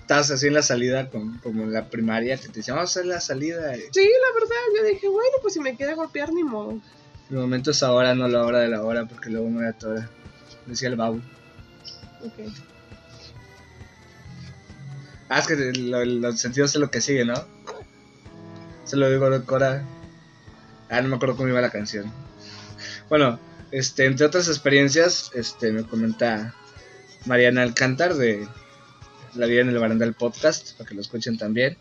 Estabas 0.00 0.30
así 0.30 0.46
en 0.46 0.54
la 0.54 0.62
salida, 0.62 1.10
como 1.10 1.62
en 1.64 1.72
la 1.72 1.90
primaria, 1.90 2.38
que 2.38 2.48
te 2.48 2.60
decían, 2.60 2.76
vamos 2.76 2.96
a 2.96 3.00
hacer 3.00 3.06
la 3.06 3.20
salida. 3.20 3.74
Sí, 3.74 4.00
la 4.00 4.40
verdad, 4.40 4.56
yo 4.76 4.84
dije, 4.88 5.08
bueno, 5.08 5.36
pues 5.42 5.54
si 5.54 5.60
me 5.60 5.76
quiere 5.76 5.94
golpear, 5.94 6.32
ni 6.32 6.42
modo. 6.42 6.80
El 7.30 7.36
momento 7.36 7.72
es 7.72 7.82
ahora, 7.82 8.14
no 8.14 8.26
la 8.26 8.42
hora 8.42 8.60
de 8.60 8.68
la 8.68 8.82
hora, 8.82 9.04
porque 9.04 9.28
luego 9.28 9.50
me 9.50 9.64
da 9.64 9.74
toda. 9.74 10.10
Decía 10.68 10.88
el 10.88 10.96
babu. 10.96 11.20
Ok. 12.22 12.52
Ah, 15.28 15.40
es 15.40 15.46
que 15.46 15.56
los 15.56 16.40
sentidos 16.40 16.74
es 16.74 16.80
lo 16.80 16.90
que 16.90 17.00
sigue, 17.00 17.24
¿no? 17.24 17.34
Se 18.84 18.96
lo 18.96 19.10
digo 19.10 19.28
Cora. 19.44 19.84
Ah, 20.88 21.02
no 21.02 21.08
me 21.08 21.16
acuerdo 21.16 21.36
cómo 21.36 21.48
iba 21.48 21.60
la 21.60 21.70
canción. 21.70 22.10
Bueno, 23.08 23.38
este, 23.70 24.06
entre 24.06 24.26
otras 24.26 24.48
experiencias, 24.48 25.30
este, 25.34 25.72
me 25.72 25.84
comenta 25.84 26.54
Mariana 27.26 27.62
Alcántar 27.62 28.14
de 28.14 28.46
La 29.34 29.46
vida 29.46 29.60
en 29.60 29.68
el 29.68 29.78
barandal 29.78 30.14
podcast, 30.14 30.76
para 30.76 30.88
que 30.88 30.94
lo 30.94 31.02
escuchen 31.02 31.36
también. 31.36 31.76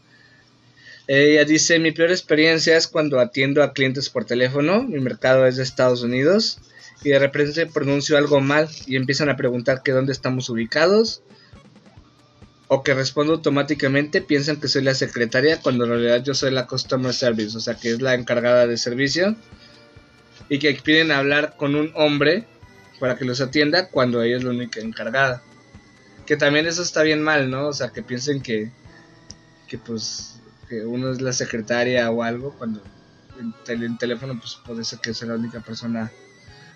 Ella 1.08 1.46
dice, 1.46 1.80
mi 1.80 1.94
peor 1.94 2.12
experiencia 2.12 2.76
es 2.76 2.88
cuando 2.88 3.22
atiendo 3.22 3.64
a 3.64 3.72
clientes 3.72 4.10
por 4.10 4.26
teléfono, 4.26 4.84
mi 4.84 5.00
mercado 5.00 5.46
es 5.46 5.56
de 5.56 5.64
Estados 5.64 6.04
Unidos, 6.04 6.60
y 7.04 7.10
de 7.10 7.20
repente 7.20 7.66
pronuncio 7.68 8.18
algo 8.18 8.42
mal 8.42 8.70
y 8.86 8.96
empiezan 8.96 9.30
a 9.30 9.38
preguntar 9.38 9.84
que 9.84 9.92
dónde 9.92 10.12
estamos 10.12 10.50
ubicados, 10.50 11.22
o 12.68 12.84
que 12.84 12.94
respondo 12.94 13.34
automáticamente, 13.34 14.22
piensan 14.22 14.60
que 14.60 14.68
soy 14.68 14.84
la 14.84 14.94
secretaria 14.94 15.62
cuando 15.62 15.86
en 15.86 15.92
realidad 15.92 16.24
yo 16.24 16.34
soy 16.34 16.52
la 16.52 16.68
customer 16.68 17.14
service, 17.14 17.56
o 17.56 17.62
sea 17.62 17.76
que 17.76 17.92
es 17.92 18.02
la 18.02 18.14
encargada 18.14 18.68
de 18.68 18.78
servicio 18.78 19.36
y 20.50 20.60
que 20.60 20.74
piden 20.74 21.12
hablar 21.12 21.56
con 21.58 21.76
un 21.76 21.92
hombre 21.96 22.46
para 23.00 23.16
que 23.16 23.26
los 23.26 23.40
atienda 23.42 23.90
cuando 23.90 24.22
ella 24.22 24.38
es 24.38 24.44
la 24.44 24.50
única 24.50 24.82
encargada. 24.82 25.42
Que 26.26 26.36
también 26.36 26.66
eso 26.66 26.82
está 26.82 27.04
bien 27.04 27.22
mal, 27.22 27.50
¿no? 27.50 27.68
O 27.68 27.74
sea, 27.74 27.90
que 27.90 28.04
piensen 28.04 28.42
que, 28.42 28.72
que 29.68 29.78
pues 29.78 30.40
que 30.68 30.86
uno 30.86 31.12
es 31.12 31.22
la 31.22 31.32
secretaria 31.32 32.10
o 32.12 32.24
algo 32.24 32.54
cuando 32.58 32.82
en, 33.40 33.82
el 33.82 33.98
teléfono 33.98 34.38
pues 34.38 34.60
puede 34.66 34.84
ser 34.84 35.00
que 35.00 35.14
sea 35.14 35.30
la 35.30 35.36
única 35.36 35.62
persona 35.62 36.12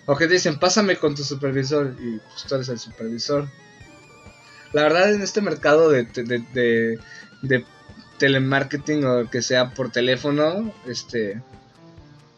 o 0.06 0.16
que 0.16 0.26
dicen 0.26 0.58
pásame 0.58 0.96
con 0.96 1.14
tu 1.14 1.24
supervisor 1.24 1.94
y 2.00 2.18
pues 2.18 2.44
tú 2.46 2.54
eres 2.54 2.68
el 2.68 2.78
supervisor 2.78 3.48
la 4.72 4.82
verdad, 4.82 5.12
en 5.12 5.22
este 5.22 5.40
mercado 5.40 5.90
de, 5.90 6.04
de, 6.04 7.64
telemarketing 8.18 9.04
o 9.04 9.30
que 9.30 9.42
sea 9.42 9.74
por 9.74 9.90
teléfono, 9.90 10.72
este, 10.86 11.42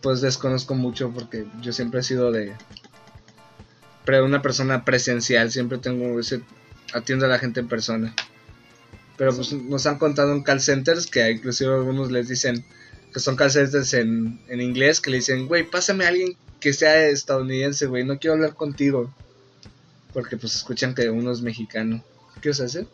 pues 0.00 0.20
desconozco 0.20 0.74
mucho 0.74 1.12
porque 1.12 1.46
yo 1.60 1.72
siempre 1.72 2.00
he 2.00 2.02
sido 2.02 2.32
de 2.32 2.54
una 4.22 4.42
persona 4.42 4.84
presencial, 4.84 5.50
siempre 5.52 5.78
tengo 5.78 6.18
ese 6.18 6.42
atiendo 6.92 7.26
a 7.26 7.28
la 7.28 7.38
gente 7.38 7.60
en 7.60 7.68
persona. 7.68 8.14
Pero 9.16 9.34
pues 9.34 9.52
nos 9.52 9.86
han 9.86 9.98
contado 9.98 10.32
en 10.32 10.42
call 10.42 10.60
centers 10.60 11.06
que 11.06 11.30
inclusive 11.30 11.72
algunos 11.72 12.10
les 12.10 12.28
dicen 12.28 12.64
que 13.14 13.20
son 13.20 13.36
call 13.36 13.52
centers 13.52 13.94
en, 13.94 14.40
en 14.48 14.60
inglés 14.60 15.00
que 15.00 15.08
le 15.08 15.18
dicen, 15.18 15.46
güey, 15.46 15.62
pásame 15.62 16.04
a 16.04 16.08
alguien 16.08 16.36
que 16.58 16.72
sea 16.72 17.06
estadounidense, 17.06 17.86
güey, 17.86 18.04
no 18.04 18.18
quiero 18.18 18.34
hablar 18.34 18.56
contigo. 18.56 19.14
Porque 20.12 20.36
pues 20.36 20.56
escuchan 20.56 20.96
que 20.96 21.08
uno 21.08 21.30
es 21.30 21.40
mexicano. 21.40 22.02
¿Qué 22.42 22.50
os 22.50 22.60
hace? 22.60 22.88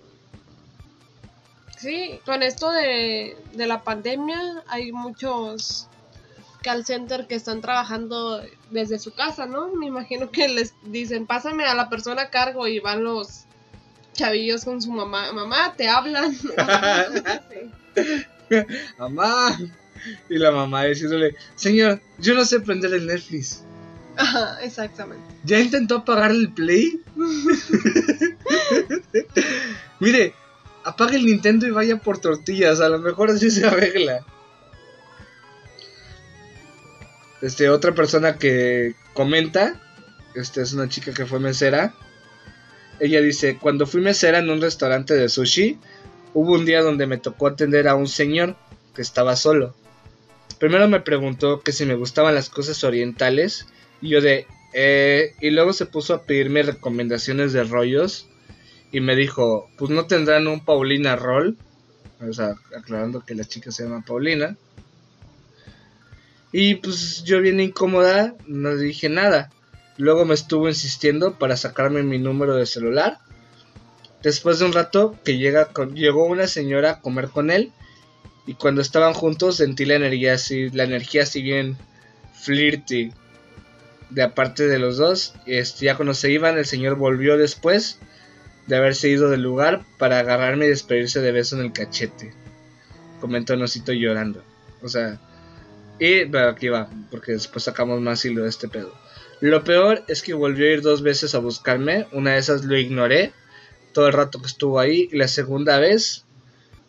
Sí, 1.78 2.20
con 2.26 2.42
esto 2.42 2.70
de, 2.70 3.34
la 3.54 3.82
pandemia 3.82 4.62
hay 4.68 4.92
muchos 4.92 5.88
call 6.62 6.84
center 6.84 7.26
que 7.26 7.36
están 7.36 7.62
trabajando 7.62 8.44
desde 8.70 8.98
su 8.98 9.14
casa, 9.14 9.46
¿no? 9.46 9.74
Me 9.74 9.86
imagino 9.86 10.30
que 10.30 10.48
les 10.48 10.74
dicen, 10.84 11.26
pásame 11.26 11.64
a 11.64 11.74
la 11.74 11.88
persona 11.88 12.22
a 12.22 12.30
cargo 12.30 12.68
y 12.68 12.78
van 12.78 13.04
los 13.04 13.44
chavillos 14.12 14.66
con 14.66 14.82
su 14.82 14.92
mamá, 14.92 15.32
mamá, 15.32 15.72
te 15.78 15.88
hablan. 15.88 16.36
mamá. 18.98 19.56
Y 20.28 20.38
la 20.38 20.50
mamá 20.50 20.84
diciéndole, 20.84 21.36
señor, 21.56 22.00
yo 22.18 22.34
no 22.34 22.44
sé 22.44 22.60
prender 22.60 22.94
el 22.94 23.06
Netflix. 23.06 23.62
Ajá, 24.16 24.58
exactamente. 24.62 25.24
¿Ya 25.44 25.60
intentó 25.60 25.96
apagar 25.96 26.30
el 26.30 26.52
Play? 26.52 27.00
Mire, 30.00 30.34
apague 30.84 31.16
el 31.16 31.26
Nintendo 31.26 31.66
y 31.66 31.70
vaya 31.70 31.96
por 31.96 32.18
tortillas, 32.18 32.80
a 32.80 32.88
lo 32.88 32.98
mejor 32.98 33.30
así 33.30 33.50
se 33.50 33.66
arregla. 33.66 34.24
Este, 37.42 37.70
otra 37.70 37.94
persona 37.94 38.36
que 38.36 38.94
comenta, 39.14 39.80
este 40.34 40.60
es 40.62 40.72
una 40.72 40.88
chica 40.88 41.12
que 41.12 41.26
fue 41.26 41.40
mesera. 41.40 41.94
Ella 42.98 43.20
dice, 43.22 43.56
cuando 43.58 43.86
fui 43.86 44.02
mesera 44.02 44.38
en 44.38 44.50
un 44.50 44.60
restaurante 44.60 45.14
de 45.14 45.28
sushi, 45.28 45.78
hubo 46.34 46.52
un 46.52 46.66
día 46.66 46.82
donde 46.82 47.06
me 47.06 47.16
tocó 47.16 47.46
atender 47.46 47.88
a 47.88 47.94
un 47.94 48.08
señor 48.08 48.56
que 48.94 49.00
estaba 49.00 49.36
solo. 49.36 49.74
Primero 50.60 50.86
me 50.88 51.00
preguntó 51.00 51.62
que 51.62 51.72
si 51.72 51.86
me 51.86 51.94
gustaban 51.94 52.34
las 52.34 52.50
cosas 52.50 52.84
orientales 52.84 53.66
y 54.02 54.10
yo 54.10 54.20
de... 54.20 54.46
Eh, 54.74 55.34
y 55.40 55.50
luego 55.50 55.72
se 55.72 55.86
puso 55.86 56.14
a 56.14 56.22
pedirme 56.24 56.62
recomendaciones 56.62 57.52
de 57.52 57.64
rollos 57.64 58.28
y 58.92 59.00
me 59.00 59.16
dijo, 59.16 59.68
pues 59.78 59.90
no 59.90 60.06
tendrán 60.06 60.46
un 60.46 60.64
Paulina 60.64 61.16
Roll. 61.16 61.56
O 62.20 62.32
sea, 62.34 62.54
aclarando 62.76 63.24
que 63.24 63.34
la 63.34 63.44
chica 63.44 63.72
se 63.72 63.84
llama 63.84 64.04
Paulina. 64.06 64.56
Y 66.52 66.74
pues 66.74 67.24
yo 67.24 67.40
bien 67.40 67.58
incómoda, 67.58 68.34
no 68.46 68.76
dije 68.76 69.08
nada. 69.08 69.50
Luego 69.96 70.26
me 70.26 70.34
estuvo 70.34 70.68
insistiendo 70.68 71.38
para 71.38 71.56
sacarme 71.56 72.02
mi 72.02 72.18
número 72.18 72.56
de 72.56 72.66
celular. 72.66 73.18
Después 74.22 74.58
de 74.58 74.66
un 74.66 74.74
rato 74.74 75.16
que 75.24 75.38
llega 75.38 75.70
llegó 75.94 76.26
una 76.26 76.46
señora 76.46 76.90
a 76.90 77.00
comer 77.00 77.28
con 77.28 77.50
él. 77.50 77.72
Y 78.50 78.54
cuando 78.54 78.80
estaban 78.82 79.14
juntos 79.14 79.58
sentí 79.58 79.84
la 79.84 79.94
energía 79.94 80.34
así, 80.34 80.70
la 80.70 80.82
energía 80.82 81.22
así 81.22 81.40
bien 81.40 81.76
flirty 82.34 83.12
de 84.10 84.22
aparte 84.22 84.66
de 84.66 84.80
los 84.80 84.96
dos. 84.96 85.34
Este, 85.46 85.84
ya 85.84 85.94
cuando 85.94 86.14
se 86.14 86.32
iban, 86.32 86.58
el 86.58 86.66
señor 86.66 86.96
volvió 86.96 87.38
después 87.38 88.00
de 88.66 88.74
haberse 88.74 89.08
ido 89.08 89.30
del 89.30 89.42
lugar 89.42 89.84
para 89.98 90.18
agarrarme 90.18 90.66
y 90.66 90.70
despedirse 90.70 91.20
de 91.20 91.30
beso 91.30 91.56
en 91.56 91.66
el 91.66 91.72
cachete. 91.72 92.34
Comentó 93.20 93.54
Nosito 93.54 93.92
llorando. 93.92 94.42
O 94.82 94.88
sea, 94.88 95.20
y 96.00 96.36
aquí 96.36 96.70
va, 96.70 96.90
porque 97.12 97.30
después 97.30 97.62
sacamos 97.62 98.00
más 98.00 98.24
hilo 98.24 98.42
de 98.42 98.48
este 98.48 98.66
pedo. 98.66 98.92
Lo 99.38 99.62
peor 99.62 100.02
es 100.08 100.22
que 100.22 100.34
volvió 100.34 100.66
a 100.66 100.72
ir 100.72 100.82
dos 100.82 101.02
veces 101.02 101.36
a 101.36 101.38
buscarme. 101.38 102.08
Una 102.10 102.32
de 102.32 102.38
esas 102.38 102.64
lo 102.64 102.76
ignoré 102.76 103.32
todo 103.92 104.08
el 104.08 104.12
rato 104.12 104.40
que 104.40 104.48
estuvo 104.48 104.80
ahí. 104.80 105.08
Y 105.12 105.18
la 105.18 105.28
segunda 105.28 105.78
vez 105.78 106.24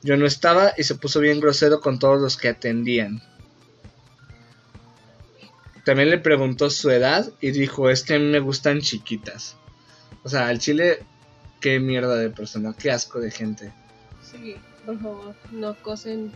yo 0.03 0.17
no 0.17 0.25
estaba 0.25 0.73
y 0.77 0.83
se 0.83 0.95
puso 0.95 1.19
bien 1.19 1.39
grosero 1.39 1.79
con 1.79 1.99
todos 1.99 2.19
los 2.19 2.37
que 2.37 2.49
atendían. 2.49 3.21
También 5.83 6.09
le 6.09 6.19
preguntó 6.19 6.69
su 6.69 6.89
edad 6.91 7.31
y 7.41 7.51
dijo, 7.51 7.89
es 7.89 8.03
que 8.03 8.15
a 8.15 8.19
mí 8.19 8.25
me 8.25 8.39
gustan 8.39 8.81
chiquitas. 8.81 9.55
O 10.23 10.29
sea, 10.29 10.47
al 10.47 10.59
chile, 10.59 11.03
qué 11.59 11.79
mierda 11.79 12.15
de 12.15 12.29
persona, 12.29 12.75
qué 12.77 12.91
asco 12.91 13.19
de 13.19 13.31
gente. 13.31 13.73
Sí, 14.23 14.55
por 14.85 14.99
favor, 14.99 15.35
no 15.51 15.75
cosen 15.81 16.31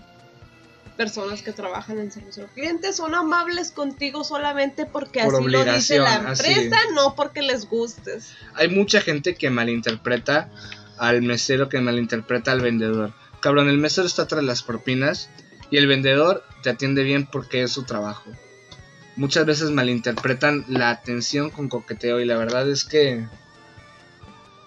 personas 0.98 1.42
que 1.42 1.52
trabajan 1.52 2.00
en 2.00 2.12
servicio 2.12 2.44
al 2.44 2.50
cliente. 2.50 2.94
Son 2.94 3.14
amables 3.14 3.72
contigo 3.72 4.24
solamente 4.24 4.86
porque 4.86 5.22
así 5.22 5.44
lo 5.44 5.66
dice 5.66 6.00
la 6.00 6.16
empresa, 6.16 6.78
no 6.96 7.16
porque 7.16 7.42
les 7.42 7.68
gustes. 7.68 8.34
Hay 8.56 8.70
mucha 8.70 9.02
gente 9.02 9.36
que 9.36 9.50
malinterpreta 9.50 10.50
al 10.98 11.22
mesero, 11.22 11.70
que 11.70 11.80
malinterpreta 11.82 12.52
al 12.52 12.62
vendedor. 12.62 13.14
Cabrón, 13.46 13.70
el 13.70 13.78
mesero 13.78 14.08
está 14.08 14.26
tras 14.26 14.44
las 14.44 14.64
propinas 14.64 15.30
y 15.70 15.78
el 15.78 15.86
vendedor 15.86 16.44
te 16.64 16.72
atiende 16.72 17.04
bien 17.04 17.28
porque 17.28 17.62
es 17.62 17.72
su 17.72 17.84
trabajo 17.84 18.32
muchas 19.16 19.46
veces 19.46 19.72
malinterpretan 19.72 20.66
la 20.68 20.90
atención 20.90 21.50
con 21.50 21.70
coqueteo 21.70 22.20
y 22.20 22.26
la 22.26 22.38
verdad 22.38 22.70
es 22.70 22.86
que 22.86 23.26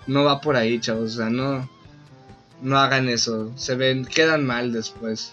no 0.06 0.24
va 0.24 0.40
por 0.40 0.56
ahí, 0.56 0.80
chavos, 0.80 1.14
o 1.14 1.16
sea, 1.18 1.30
no 1.30 1.68
no 2.60 2.78
hagan 2.78 3.08
eso, 3.08 3.52
se 3.56 3.76
ven 3.76 4.04
quedan 4.04 4.44
mal 4.44 4.72
después. 4.72 5.32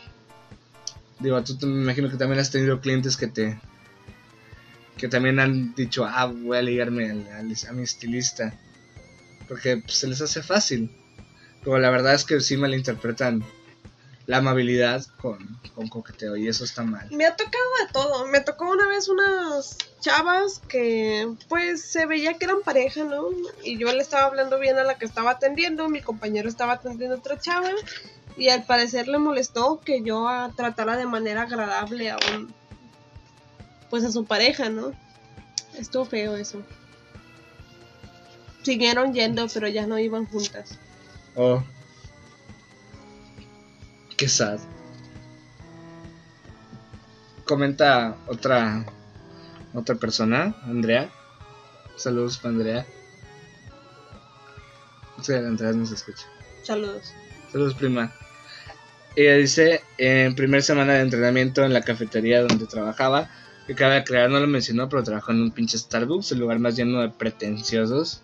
Digo, 1.19 1.41
tú 1.43 1.65
me 1.65 1.81
imagino 1.81 2.09
que 2.09 2.17
también 2.17 2.39
has 2.39 2.51
tenido 2.51 2.81
clientes 2.81 3.17
que 3.17 3.27
te 3.27 3.59
que 4.97 5.07
también 5.07 5.39
han 5.39 5.73
dicho, 5.75 6.05
"Ah, 6.05 6.25
voy 6.25 6.57
a 6.57 6.61
ligarme 6.61 7.09
a, 7.09 7.41
mi 7.73 7.83
estilista." 7.83 8.53
Porque 9.47 9.77
pues, 9.77 9.97
se 9.97 10.07
les 10.07 10.21
hace 10.21 10.43
fácil. 10.43 10.91
Pero 11.65 11.79
la 11.79 11.89
verdad 11.89 12.13
es 12.13 12.23
que 12.23 12.39
sí 12.39 12.55
malinterpretan 12.55 13.43
la 14.27 14.37
amabilidad 14.37 15.05
con, 15.21 15.59
con, 15.75 15.87
coqueteo 15.87 16.35
y 16.35 16.47
eso 16.47 16.63
está 16.63 16.83
mal. 16.83 17.09
Me 17.11 17.25
ha 17.25 17.35
tocado 17.35 17.65
de 17.85 17.91
todo. 17.91 18.27
Me 18.27 18.39
tocó 18.39 18.69
una 18.69 18.87
vez 18.87 19.09
unas 19.09 19.77
chavas 19.99 20.61
que 20.67 21.27
pues 21.49 21.81
se 21.81 22.05
veía 22.05 22.35
que 22.35 22.45
eran 22.45 22.61
pareja, 22.63 23.03
¿no? 23.03 23.29
Y 23.63 23.77
yo 23.77 23.91
le 23.91 24.01
estaba 24.01 24.25
hablando 24.25 24.59
bien 24.59 24.77
a 24.77 24.83
la 24.83 24.97
que 24.97 25.05
estaba 25.05 25.31
atendiendo, 25.31 25.89
mi 25.89 26.01
compañero 26.01 26.47
estaba 26.47 26.73
atendiendo 26.73 27.15
a 27.15 27.19
otra 27.19 27.39
chava 27.39 27.71
y 28.37 28.49
al 28.49 28.63
parecer 28.63 29.07
le 29.07 29.17
molestó 29.17 29.79
que 29.79 30.01
yo 30.01 30.27
tratara 30.55 30.97
de 30.97 31.05
manera 31.05 31.43
agradable 31.43 32.11
a 32.11 32.17
un 32.35 32.53
pues 33.89 34.03
a 34.03 34.11
su 34.11 34.25
pareja, 34.25 34.69
¿no? 34.69 34.93
Estuvo 35.77 36.05
feo 36.05 36.35
eso. 36.35 36.61
Siguieron 38.63 39.13
yendo, 39.13 39.47
pero 39.53 39.67
ya 39.67 39.85
no 39.85 39.99
iban 39.99 40.25
juntas. 40.25 40.79
Oh. 41.35 41.63
Qué 44.17 44.29
sad. 44.29 44.59
Comenta 47.45 48.15
otra 48.27 48.85
otra 49.73 49.95
persona, 49.95 50.55
Andrea. 50.63 51.09
Saludos 51.97 52.37
para 52.37 52.55
Andrea. 52.55 52.85
Sí, 55.21 55.33
Andrea 55.33 55.73
no 55.73 55.85
se 55.85 55.95
escucha. 55.95 56.25
Saludos. 56.63 57.13
Saludos, 57.51 57.73
prima. 57.75 58.13
Ella 59.15 59.35
dice, 59.35 59.81
en 59.97 60.35
primer 60.35 60.63
semana 60.63 60.93
de 60.93 61.01
entrenamiento 61.01 61.63
en 61.63 61.73
la 61.73 61.81
cafetería 61.81 62.41
donde 62.41 62.65
trabajaba, 62.65 63.29
que 63.67 63.75
cabe 63.75 64.03
crear, 64.03 64.29
no 64.29 64.39
lo 64.39 64.47
mencionó, 64.47 64.89
pero 64.89 65.03
trabajó 65.03 65.31
en 65.31 65.41
un 65.41 65.51
pinche 65.51 65.77
Starbucks, 65.77 66.31
el 66.31 66.39
lugar 66.39 66.59
más 66.59 66.75
lleno 66.75 67.01
de 67.01 67.09
pretenciosos. 67.09 68.21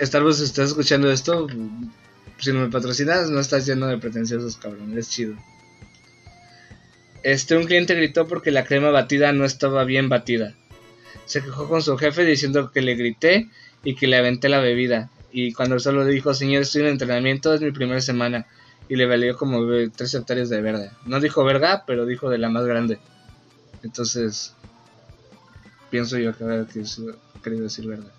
Starbucks, 0.00 0.38
si 0.38 0.44
estás 0.44 0.68
escuchando 0.70 1.10
esto, 1.10 1.46
si 2.38 2.52
no 2.52 2.60
me 2.60 2.68
patrocinas, 2.68 3.30
no 3.30 3.40
estás 3.40 3.66
lleno 3.66 3.86
de 3.86 3.98
pretenciosos, 3.98 4.56
cabrón, 4.56 4.96
es 4.96 5.10
chido. 5.10 5.34
Este, 7.24 7.56
un 7.56 7.64
cliente 7.64 7.94
gritó 7.94 8.28
porque 8.28 8.50
la 8.50 8.64
crema 8.64 8.90
batida 8.90 9.32
no 9.32 9.44
estaba 9.44 9.84
bien 9.84 10.08
batida. 10.08 10.54
Se 11.24 11.42
quejó 11.42 11.68
con 11.68 11.82
su 11.82 11.96
jefe 11.98 12.24
diciendo 12.24 12.70
que 12.70 12.80
le 12.80 12.94
grité 12.94 13.50
y 13.82 13.96
que 13.96 14.06
le 14.06 14.16
aventé 14.16 14.48
la 14.48 14.60
bebida. 14.60 15.10
Y 15.32 15.52
cuando 15.52 15.78
solo 15.78 16.04
dijo, 16.04 16.32
señor, 16.32 16.62
estoy 16.62 16.82
en 16.82 16.88
entrenamiento, 16.88 17.52
es 17.52 17.60
mi 17.60 17.72
primera 17.72 18.00
semana. 18.00 18.46
Y 18.88 18.96
le 18.96 19.06
valió 19.06 19.36
como 19.36 19.60
tres 19.94 20.14
hectáreas 20.14 20.48
de 20.48 20.62
verde. 20.62 20.90
No 21.04 21.20
dijo 21.20 21.44
verga, 21.44 21.84
pero 21.86 22.06
dijo 22.06 22.30
de 22.30 22.38
la 22.38 22.48
más 22.48 22.64
grande. 22.64 22.98
Entonces, 23.82 24.54
pienso 25.90 26.18
yo 26.18 26.34
que 26.34 26.44
había 26.44 26.66
querido 27.42 27.64
decir 27.64 27.86
verdad. 27.86 28.12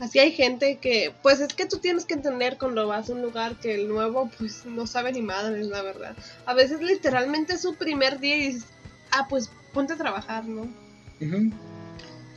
Así 0.00 0.18
hay 0.18 0.32
gente 0.32 0.78
que, 0.78 1.14
pues 1.22 1.40
es 1.40 1.54
que 1.54 1.66
tú 1.66 1.78
tienes 1.78 2.04
que 2.04 2.14
entender 2.14 2.56
cuando 2.58 2.86
vas 2.86 3.08
a 3.08 3.12
un 3.12 3.22
lugar 3.22 3.56
que 3.56 3.74
el 3.74 3.88
nuevo, 3.88 4.28
pues 4.38 4.66
no 4.66 4.86
sabe 4.86 5.12
ni 5.12 5.22
madre, 5.22 5.60
es 5.60 5.68
la 5.68 5.82
verdad. 5.82 6.16
A 6.46 6.54
veces 6.54 6.80
literalmente 6.80 7.54
es 7.54 7.62
su 7.62 7.76
primer 7.76 8.18
día 8.18 8.36
y 8.36 8.46
dices, 8.48 8.64
ah, 9.12 9.26
pues 9.28 9.50
ponte 9.72 9.92
a 9.92 9.96
trabajar, 9.96 10.44
¿no? 10.46 10.68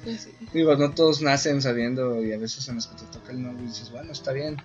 Pues 0.04 0.30
Digo, 0.54 0.76
no 0.76 0.92
todos 0.92 1.22
nacen 1.22 1.62
sabiendo 1.62 2.24
y 2.24 2.32
a 2.32 2.38
veces 2.38 2.68
en 2.68 2.76
los 2.76 2.88
que 2.88 2.96
te 2.96 3.12
toca 3.12 3.32
el 3.32 3.42
nuevo 3.42 3.60
y 3.60 3.68
dices, 3.68 3.90
bueno, 3.90 4.12
está 4.12 4.32
bien. 4.34 4.58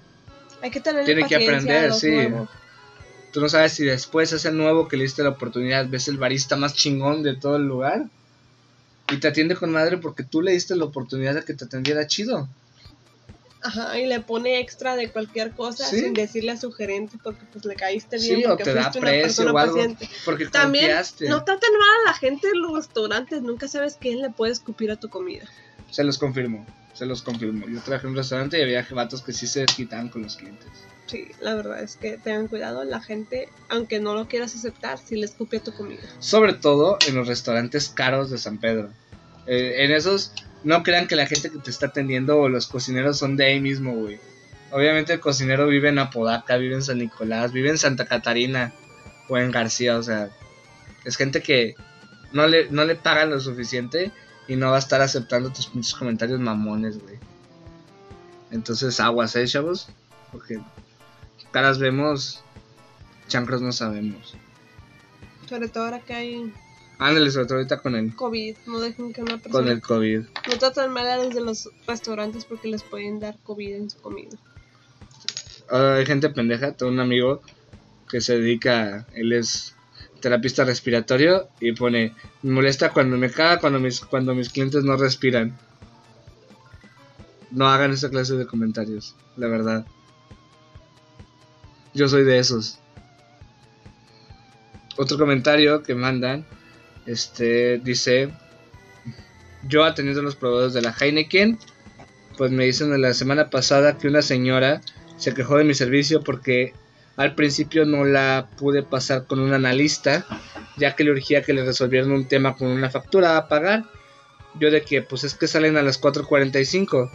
Hay 0.61 0.70
que 0.70 0.80
tener 0.80 1.05
Tiene 1.05 1.26
que 1.26 1.36
aprender, 1.36 1.93
sí. 1.95 2.28
Tú 3.32 3.40
no 3.40 3.49
sabes 3.49 3.72
si 3.72 3.84
después 3.84 4.30
es 4.32 4.45
el 4.45 4.59
nuevo 4.59 4.88
que 4.88 4.99
le 4.99 5.05
diste 5.05 5.22
la 5.22 5.30
oportunidad, 5.30 5.88
ves 5.88 6.09
el 6.09 6.18
barista 6.18 6.55
más 6.57 6.74
chingón 6.74 7.22
de 7.22 7.34
todo 7.34 7.57
el 7.57 7.62
lugar 7.62 8.05
y 9.11 9.16
te 9.16 9.28
atiende 9.28 9.57
con 9.57 9.72
madre 9.72 9.97
porque 9.97 10.22
tú 10.22 10.43
le 10.43 10.53
diste 10.53 10.76
la 10.76 10.84
oportunidad 10.84 11.34
de 11.34 11.45
que 11.45 11.55
te 11.55 11.64
atendiera 11.64 12.07
chido. 12.07 12.49
Ajá, 13.63 13.99
y 13.99 14.07
le 14.07 14.21
pone 14.21 14.59
extra 14.59 14.97
de 14.97 15.11
cualquier 15.11 15.53
cosa 15.53 15.85
sin 15.85 16.15
decirle 16.15 16.53
a 16.53 16.57
su 16.57 16.73
gerente 16.73 17.17
porque 17.23 17.45
pues 17.53 17.65
le 17.65 17.77
caíste 17.77 18.19
bien 18.19 18.37
sí, 18.39 18.43
porque 18.47 18.63
o 18.63 18.67
te 18.67 18.75
da 18.75 18.91
precio 18.91 19.53
o 19.53 19.57
algo, 19.57 19.97
Porque 20.25 20.47
También 20.47 20.91
no 21.29 21.45
traten 21.45 21.71
mal 21.73 21.89
a 22.03 22.11
la 22.11 22.15
gente 22.15 22.49
en 22.49 22.61
los 22.61 22.75
restaurantes, 22.75 23.43
nunca 23.43 23.69
sabes 23.69 23.97
quién 24.01 24.21
le 24.21 24.31
puede 24.31 24.53
escupir 24.53 24.91
a 24.91 24.97
tu 24.97 25.09
comida. 25.09 25.45
Se 25.91 26.03
los 26.03 26.19
confirmo, 26.19 26.67
se 26.93 27.07
los 27.07 27.23
confirmo. 27.23 27.69
Yo 27.69 27.81
trabajé 27.81 28.07
en 28.07 28.13
un 28.13 28.17
restaurante 28.17 28.59
y 28.59 28.63
había 28.63 28.87
vatos 28.91 29.23
que 29.23 29.33
sí 29.33 29.47
se 29.47 29.65
quitan 29.67 30.09
con 30.09 30.23
los 30.23 30.37
clientes. 30.37 30.69
Sí, 31.07 31.29
la 31.41 31.55
verdad 31.55 31.83
es 31.83 31.97
que 31.97 32.17
tengan 32.17 32.49
cuidado, 32.49 32.85
la 32.85 33.01
gente, 33.01 33.49
aunque 33.69 34.01
no 34.01 34.15
lo 34.15 34.29
quieras 34.29 34.55
aceptar, 34.55 34.99
si 34.99 35.17
le 35.17 35.27
escupe 35.27 35.59
a 35.59 35.61
tu 35.61 35.73
comida. 35.73 36.03
Sobre 36.21 36.55
todo 36.55 36.99
en 37.07 37.15
los 37.15 37.29
restaurantes 37.29 37.91
caros 37.91 38.31
de 38.31 38.39
San 38.39 38.59
Pedro. 38.59 38.91
Eh, 39.47 39.85
en 39.85 39.93
esos 39.93 40.33
no 40.65 40.83
crean 40.83 41.07
que 41.07 41.17
la 41.17 41.27
gente 41.27 41.51
que 41.51 41.59
te 41.59 41.71
está 41.71 41.87
atendiendo 41.87 42.39
o 42.39 42.49
los 42.49 42.67
cocineros 42.67 43.19
son 43.19 43.37
de 43.37 43.47
ahí 43.47 43.61
mismo, 43.61 43.95
güey. 43.95 44.21
Obviamente 44.71 45.13
el 45.13 45.21
cocinero 45.21 45.67
vive 45.67 45.91
en 45.91 45.99
Apodaca, 45.99 46.57
vive 46.57 46.75
en 46.75 46.83
San 46.83 46.99
Nicolás, 46.99 47.53
vive 47.53 47.71
en 47.71 47.79
Santa 47.79 48.07
Catarina 48.07 48.73
o 49.29 49.37
en 49.37 49.51
García, 49.51 49.99
o 49.99 50.03
sea, 50.03 50.31
es 51.05 51.17
gente 51.17 51.43
que 51.43 51.75
no 52.33 52.47
le, 52.47 52.71
no 52.71 52.85
le 52.85 52.97
pagan 52.97 53.31
lo 53.31 53.41
suficiente 53.41 54.13
y 54.49 54.57
no 54.57 54.71
va 54.71 54.77
a 54.77 54.81
estar 54.81 55.01
aceptando 55.03 55.51
tus 55.53 55.67
pinches 55.67 55.95
comentarios 55.95 56.41
mamones, 56.41 56.99
güey. 56.99 57.19
Entonces 58.51 58.99
aguas, 59.01 59.35
¿eh, 59.37 59.47
chavos? 59.47 59.89
Porque 60.31 60.61
caras 61.51 61.79
vemos, 61.79 62.43
chancros 63.29 63.63
no 63.63 63.73
sabemos. 63.73 64.35
Sobre 65.49 65.69
todo 65.69 65.85
ahora 65.85 66.01
que 66.01 66.15
hay 66.15 66.53
Ándale, 67.03 67.32
sobre 67.32 67.46
todo 67.46 67.59
ahorita 67.59 67.78
con 67.78 67.96
el 67.96 68.14
COVID. 68.14 68.57
No 68.66 68.78
dejen 68.78 69.12
que 69.12 69.22
una 69.22 69.36
persona. 69.36 69.53
Con 69.53 69.68
el 69.68 69.82
COVID. 69.82 70.20
No 70.20 70.59
tratan 70.59 70.92
mal 70.92 71.09
a 71.09 71.16
los 71.16 71.34
de 71.34 71.40
los 71.40 71.68
restaurantes 71.84 72.44
porque 72.44 72.68
les 72.68 72.84
pueden 72.84 73.18
dar 73.18 73.36
COVID 73.42 73.74
en 73.74 73.90
su 73.90 74.00
comida. 74.00 74.36
hay 75.68 76.07
gente 76.07 76.30
pendeja. 76.30 76.72
Tengo 76.76 76.92
un 76.92 77.00
amigo 77.00 77.42
que 78.09 78.20
se 78.20 78.38
dedica. 78.38 79.05
Él 79.14 79.32
es 79.32 79.74
terapista 80.20 80.64
respiratorio 80.64 81.48
y 81.59 81.72
pone: 81.72 82.14
Me 82.42 82.53
molesta 82.53 82.92
cuando 82.92 83.16
me 83.16 83.30
caga 83.30 83.59
cuando 83.59 83.80
mis, 83.80 84.00
cuando 84.00 84.32
mis 84.36 84.48
clientes 84.48 84.84
no 84.84 84.96
respiran. 84.96 85.59
No 87.50 87.66
hagan 87.66 87.90
esa 87.90 88.11
clase 88.11 88.36
de 88.36 88.46
comentarios, 88.46 89.16
la 89.36 89.48
verdad. 89.48 89.86
Yo 91.94 92.09
soy 92.09 92.22
de 92.22 92.38
esos. 92.38 92.78
Otro 94.96 95.18
comentario 95.18 95.82
que 95.82 95.96
mandan 95.96 96.46
este 97.07 97.78
dice, 97.78 98.30
yo 99.66 99.84
atendiendo 99.84 100.22
los 100.22 100.36
proveedores 100.36 100.74
de 100.74 100.82
la 100.82 100.94
Heineken, 100.98 101.59
pues 102.36 102.50
me 102.50 102.64
dicen 102.64 103.00
la 103.00 103.14
semana 103.14 103.50
pasada 103.50 103.98
que 103.98 104.09
una 104.09 104.22
señora 104.22 104.80
se 105.16 105.34
quejó 105.34 105.57
de 105.57 105.64
mi 105.64 105.74
servicio 105.74 106.22
porque 106.22 106.74
al 107.16 107.34
principio 107.34 107.84
no 107.84 108.05
la 108.05 108.48
pude 108.57 108.82
pasar 108.82 109.26
con 109.26 109.38
un 109.38 109.53
analista, 109.53 110.26
ya 110.76 110.96
que 110.96 111.05
le 111.05 111.12
urgía 111.12 111.42
que 111.42 111.53
le 111.53 111.64
resolvieran 111.64 112.11
un 112.11 112.26
tema 112.26 112.57
con 112.57 112.68
una 112.68 112.90
factura 112.90 113.36
a 113.36 113.48
pagar. 113.48 113.84
Yo 114.59 114.70
de 114.70 114.82
que 114.82 115.03
pues 115.03 115.24
es 115.24 115.34
que 115.34 115.46
salen 115.46 115.76
a 115.76 115.82
las 115.82 116.00
4.45. 116.00 117.11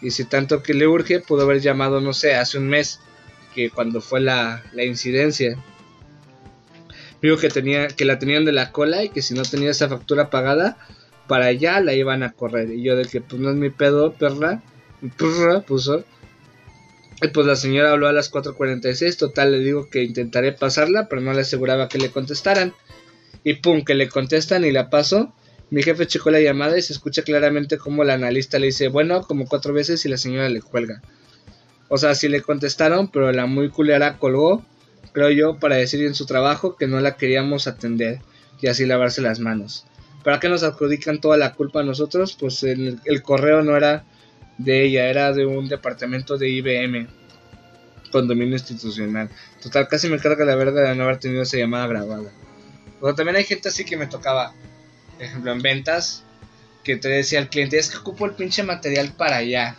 Y 0.00 0.12
si 0.12 0.24
tanto 0.24 0.62
que 0.62 0.74
le 0.74 0.86
urge, 0.86 1.20
pudo 1.20 1.42
haber 1.42 1.60
llamado, 1.60 2.00
no 2.00 2.12
sé, 2.12 2.36
hace 2.36 2.58
un 2.58 2.68
mes, 2.68 3.00
que 3.54 3.70
cuando 3.70 4.00
fue 4.00 4.20
la, 4.20 4.62
la 4.72 4.84
incidencia. 4.84 5.58
Digo 7.20 7.36
que 7.36 7.48
tenía, 7.48 7.88
que 7.88 8.04
la 8.04 8.18
tenían 8.18 8.44
de 8.44 8.52
la 8.52 8.70
cola 8.70 9.02
y 9.02 9.08
que 9.08 9.22
si 9.22 9.34
no 9.34 9.42
tenía 9.42 9.70
esa 9.70 9.88
factura 9.88 10.30
pagada, 10.30 10.76
para 11.26 11.46
allá 11.46 11.80
la 11.80 11.94
iban 11.94 12.22
a 12.22 12.32
correr. 12.32 12.70
Y 12.70 12.82
yo 12.82 12.96
de 12.96 13.04
que 13.04 13.20
pues 13.20 13.40
no 13.40 13.50
es 13.50 13.56
mi 13.56 13.70
pedo, 13.70 14.12
perra. 14.12 14.62
Puso. 15.66 16.04
Y 17.20 17.28
pues 17.28 17.46
la 17.46 17.56
señora 17.56 17.92
habló 17.92 18.08
a 18.08 18.12
las 18.12 18.32
4.46. 18.32 19.16
Total, 19.16 19.52
le 19.52 19.58
digo 19.58 19.88
que 19.90 20.02
intentaré 20.02 20.52
pasarla, 20.52 21.08
pero 21.08 21.20
no 21.20 21.32
le 21.32 21.40
aseguraba 21.40 21.88
que 21.88 21.98
le 21.98 22.10
contestaran. 22.10 22.72
Y 23.44 23.54
pum, 23.54 23.84
que 23.84 23.94
le 23.94 24.08
contestan 24.08 24.64
y 24.64 24.72
la 24.72 24.90
paso. 24.90 25.32
Mi 25.70 25.82
jefe 25.82 26.06
checó 26.06 26.30
la 26.30 26.40
llamada 26.40 26.78
y 26.78 26.82
se 26.82 26.92
escucha 26.92 27.22
claramente 27.22 27.76
como 27.76 28.02
la 28.02 28.14
analista 28.14 28.58
le 28.58 28.66
dice, 28.66 28.88
bueno, 28.88 29.22
como 29.22 29.46
cuatro 29.46 29.74
veces 29.74 30.04
y 30.06 30.08
la 30.08 30.16
señora 30.16 30.48
le 30.48 30.62
cuelga. 30.62 31.02
O 31.88 31.98
sea, 31.98 32.14
sí 32.14 32.28
le 32.28 32.40
contestaron, 32.40 33.08
pero 33.08 33.32
la 33.32 33.46
muy 33.46 33.68
culera 33.68 34.18
colgó 34.18 34.64
creo 35.12 35.30
yo, 35.30 35.58
para 35.58 35.76
decir 35.76 36.04
en 36.04 36.14
su 36.14 36.26
trabajo 36.26 36.76
que 36.76 36.86
no 36.86 37.00
la 37.00 37.16
queríamos 37.16 37.66
atender 37.66 38.20
y 38.60 38.66
así 38.68 38.86
lavarse 38.86 39.20
las 39.20 39.40
manos. 39.40 39.86
¿Para 40.24 40.40
qué 40.40 40.48
nos 40.48 40.62
adjudican 40.62 41.20
toda 41.20 41.36
la 41.36 41.54
culpa 41.54 41.80
a 41.80 41.84
nosotros? 41.84 42.36
Pues 42.38 42.62
el, 42.62 43.00
correo 43.22 43.62
no 43.62 43.76
era 43.76 44.04
de 44.58 44.84
ella, 44.84 45.08
era 45.08 45.32
de 45.32 45.46
un 45.46 45.68
departamento 45.68 46.36
de 46.36 46.48
IBM, 46.48 47.08
condominio 48.10 48.54
institucional. 48.54 49.30
Total, 49.62 49.88
casi 49.88 50.08
me 50.08 50.18
carga 50.18 50.44
la 50.44 50.56
verdad 50.56 50.88
de 50.88 50.94
no 50.96 51.04
haber 51.04 51.18
tenido 51.18 51.42
esa 51.42 51.56
llamada 51.56 51.86
grabada. 51.86 52.30
Pero 53.00 53.14
también 53.14 53.36
hay 53.36 53.44
gente 53.44 53.68
así 53.68 53.84
que 53.84 53.96
me 53.96 54.06
tocaba, 54.06 54.52
por 55.14 55.22
ejemplo, 55.22 55.52
en 55.52 55.62
ventas, 55.62 56.24
que 56.82 56.96
te 56.96 57.08
decía 57.08 57.38
al 57.38 57.48
cliente, 57.48 57.78
es 57.78 57.90
que 57.90 57.98
ocupo 57.98 58.26
el 58.26 58.32
pinche 58.32 58.62
material 58.62 59.12
para 59.16 59.36
allá 59.36 59.76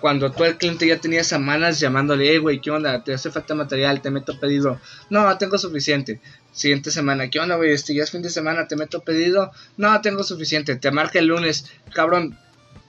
cuando 0.00 0.32
tú 0.32 0.44
el 0.44 0.56
cliente 0.56 0.86
ya 0.86 0.98
tenía 0.98 1.22
semanas 1.22 1.78
llamándole, 1.78 2.30
hey, 2.30 2.38
güey, 2.38 2.60
¿qué 2.60 2.70
onda? 2.70 3.04
¿Te 3.04 3.12
hace 3.12 3.30
falta 3.30 3.54
material? 3.54 4.00
¿Te 4.00 4.10
meto 4.10 4.38
pedido? 4.40 4.80
No, 5.10 5.36
tengo 5.38 5.58
suficiente. 5.58 6.20
Siguiente 6.52 6.90
semana, 6.90 7.28
¿qué 7.28 7.38
onda, 7.38 7.56
güey? 7.56 7.72
Este 7.72 7.94
ya 7.94 8.02
es 8.02 8.10
fin 8.10 8.22
de 8.22 8.30
semana, 8.30 8.66
¿te 8.66 8.76
meto 8.76 9.00
pedido? 9.00 9.52
No, 9.76 10.00
tengo 10.00 10.24
suficiente. 10.24 10.76
Te 10.76 10.90
marca 10.90 11.18
el 11.18 11.26
lunes, 11.26 11.70
cabrón, 11.92 12.38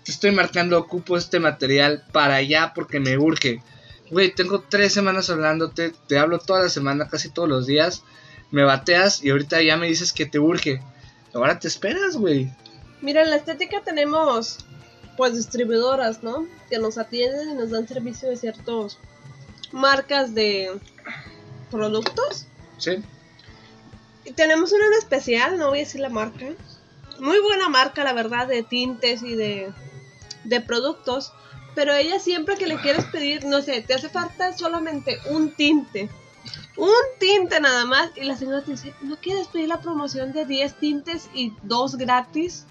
te 0.03 0.11
estoy 0.11 0.31
marcando, 0.31 0.79
ocupo 0.79 1.17
este 1.17 1.39
material 1.39 2.03
para 2.11 2.35
allá 2.35 2.71
porque 2.73 2.99
me 2.99 3.17
urge. 3.17 3.61
Güey, 4.09 4.33
tengo 4.33 4.63
tres 4.67 4.93
semanas 4.93 5.29
hablándote, 5.29 5.93
te 6.07 6.17
hablo 6.17 6.39
toda 6.39 6.63
la 6.63 6.69
semana, 6.69 7.07
casi 7.07 7.29
todos 7.29 7.47
los 7.47 7.67
días. 7.67 8.03
Me 8.51 8.63
bateas 8.63 9.23
y 9.23 9.29
ahorita 9.29 9.61
ya 9.61 9.77
me 9.77 9.87
dices 9.87 10.11
que 10.11 10.25
te 10.25 10.39
urge. 10.39 10.81
Ahora 11.33 11.59
te 11.59 11.67
esperas, 11.67 12.17
güey. 12.17 12.51
Mira, 13.01 13.21
en 13.21 13.29
la 13.29 13.37
estética 13.37 13.81
tenemos 13.83 14.57
pues 15.17 15.35
distribuidoras, 15.35 16.23
¿no? 16.23 16.47
Que 16.71 16.79
nos 16.79 16.97
atienden 16.97 17.49
y 17.49 17.53
nos 17.53 17.69
dan 17.69 17.85
servicio 17.85 18.29
de 18.29 18.37
ciertas 18.37 18.97
marcas 19.73 20.33
de 20.33 20.79
productos. 21.69 22.47
Sí. 22.77 23.03
tenemos 24.35 24.71
una 24.71 24.87
en 24.87 24.93
especial, 24.93 25.59
no 25.59 25.67
voy 25.67 25.79
a 25.79 25.81
decir 25.81 25.99
la 25.99 26.07
marca. 26.07 26.45
Muy 27.19 27.39
buena 27.39 27.67
marca, 27.67 28.05
la 28.05 28.13
verdad, 28.13 28.47
de 28.47 28.63
tintes 28.63 29.21
y 29.21 29.35
de, 29.35 29.73
de 30.45 30.61
productos. 30.61 31.33
Pero 31.75 31.93
ella 31.93 32.19
siempre 32.19 32.55
que 32.55 32.67
le 32.67 32.77
quieres 32.77 33.03
pedir, 33.03 33.43
no 33.43 33.61
sé, 33.61 33.81
te 33.81 33.93
hace 33.93 34.07
falta 34.07 34.57
solamente 34.57 35.19
un 35.29 35.51
tinte. 35.53 36.09
Un 36.77 36.89
tinte 37.19 37.59
nada 37.59 37.83
más. 37.83 38.11
Y 38.15 38.23
la 38.23 38.37
señora 38.37 38.63
te 38.63 38.71
dice, 38.71 38.93
¿no 39.01 39.17
quieres 39.17 39.47
pedir 39.47 39.67
la 39.67 39.81
promoción 39.81 40.31
de 40.31 40.45
10 40.45 40.79
tintes 40.79 41.29
y 41.33 41.53
dos 41.63 41.97
gratis? 41.97 42.65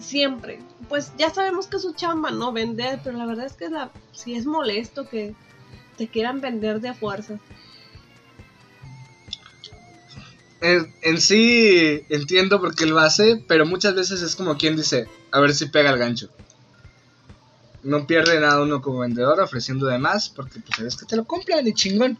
Siempre. 0.00 0.60
Pues 0.88 1.12
ya 1.18 1.32
sabemos 1.32 1.66
que 1.66 1.76
es 1.76 1.82
su 1.82 1.92
chamba, 1.92 2.30
¿no? 2.30 2.52
Vender, 2.52 3.00
pero 3.04 3.16
la 3.16 3.26
verdad 3.26 3.46
es 3.46 3.52
que 3.52 3.68
la, 3.68 3.90
sí 4.12 4.34
es 4.34 4.46
molesto 4.46 5.08
que 5.08 5.34
te 5.96 6.08
quieran 6.08 6.40
vender 6.40 6.80
de 6.80 6.94
fuerza. 6.94 7.38
En, 10.62 10.92
en 11.02 11.20
sí 11.20 12.04
entiendo 12.08 12.60
por 12.60 12.74
qué 12.74 12.86
lo 12.86 12.98
hace, 12.98 13.42
pero 13.46 13.66
muchas 13.66 13.94
veces 13.94 14.22
es 14.22 14.36
como 14.36 14.56
quien 14.56 14.76
dice, 14.76 15.06
a 15.30 15.40
ver 15.40 15.54
si 15.54 15.66
pega 15.66 15.90
el 15.90 15.98
gancho. 15.98 16.28
No 17.82 18.06
pierde 18.06 18.40
nada 18.40 18.62
uno 18.62 18.82
como 18.82 19.00
vendedor 19.00 19.40
ofreciendo 19.40 19.86
de 19.86 19.98
más, 19.98 20.28
porque 20.28 20.60
pues 20.60 20.76
sabes 20.76 20.96
que 20.96 21.06
te 21.06 21.16
lo 21.16 21.24
compran 21.24 21.66
y 21.66 21.72
chingón. 21.72 22.18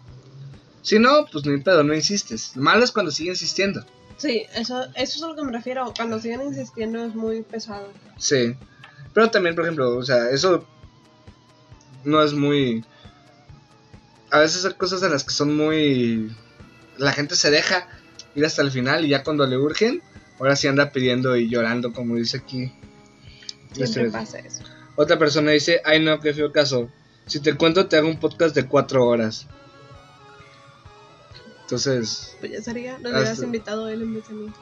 Si 0.83 0.99
no, 0.99 1.27
pues 1.31 1.45
ni 1.45 1.61
pedo, 1.61 1.85
no 1.85 1.95
insistes. 1.95 2.57
Lo 2.57 2.63
malo 2.63 2.83
es 2.83 2.93
cuando 2.93 3.11
sigue 3.11 3.31
insistiendo. 3.31 3.85
Sí, 4.21 4.43
eso, 4.55 4.85
eso 4.95 5.17
es 5.17 5.23
a 5.23 5.29
lo 5.29 5.35
que 5.35 5.43
me 5.43 5.53
refiero. 5.53 5.93
Cuando 5.97 6.21
siguen 6.21 6.43
insistiendo 6.43 7.03
es 7.03 7.15
muy 7.15 7.41
pesado. 7.43 7.91
Sí. 8.19 8.55
Pero 9.15 9.31
también, 9.31 9.55
por 9.55 9.65
ejemplo, 9.65 9.97
o 9.97 10.03
sea, 10.05 10.29
eso 10.31 10.67
no 12.05 12.23
es 12.23 12.35
muy... 12.35 12.85
A 14.31 14.41
veces 14.41 14.65
hay 14.67 14.75
cosas 14.75 15.03
en 15.03 15.11
las 15.11 15.25
que 15.25 15.33
son 15.33 15.57
muy... 15.57 16.31
La 16.99 17.13
gente 17.13 17.35
se 17.35 17.51
deja 17.51 17.89
ir 18.35 18.45
hasta 18.45 18.61
el 18.61 18.71
final 18.71 19.07
y 19.07 19.09
ya 19.09 19.25
cuando 19.25 19.47
le 19.47 19.57
urgen, 19.57 20.03
ahora 20.39 20.55
sí 20.55 20.69
anda 20.69 20.93
pidiendo 20.93 21.35
y 21.37 21.49
llorando, 21.49 21.95
como 21.95 22.17
dice 22.17 22.37
aquí. 22.37 22.73
Siempre 23.73 24.03
Este- 24.07 24.11
pasa 24.11 24.39
eso. 24.41 24.63
Otra 24.97 25.19
persona 25.19 25.53
dice, 25.53 25.81
ay 25.85 26.05
no, 26.05 26.21
qué 26.21 26.35
feo 26.35 26.53
caso. 26.53 26.91
Si 27.25 27.41
te 27.41 27.55
cuento, 27.55 27.87
te 27.87 27.97
hago 27.97 28.09
un 28.09 28.21
podcast 28.21 28.55
de 28.55 28.67
cuatro 28.67 29.07
horas. 29.07 29.47
Entonces, 31.71 32.37
Pues 32.41 32.51
ya 32.51 32.63
sería, 32.63 32.99
lo 32.99 33.11
hubieras 33.11 33.31
Hasta- 33.31 33.45
invitado 33.45 33.87
a 33.87 33.93
él 33.93 34.03
en 34.03 34.15
vez 34.15 34.29
de 34.29 34.35
mí. 34.35 34.53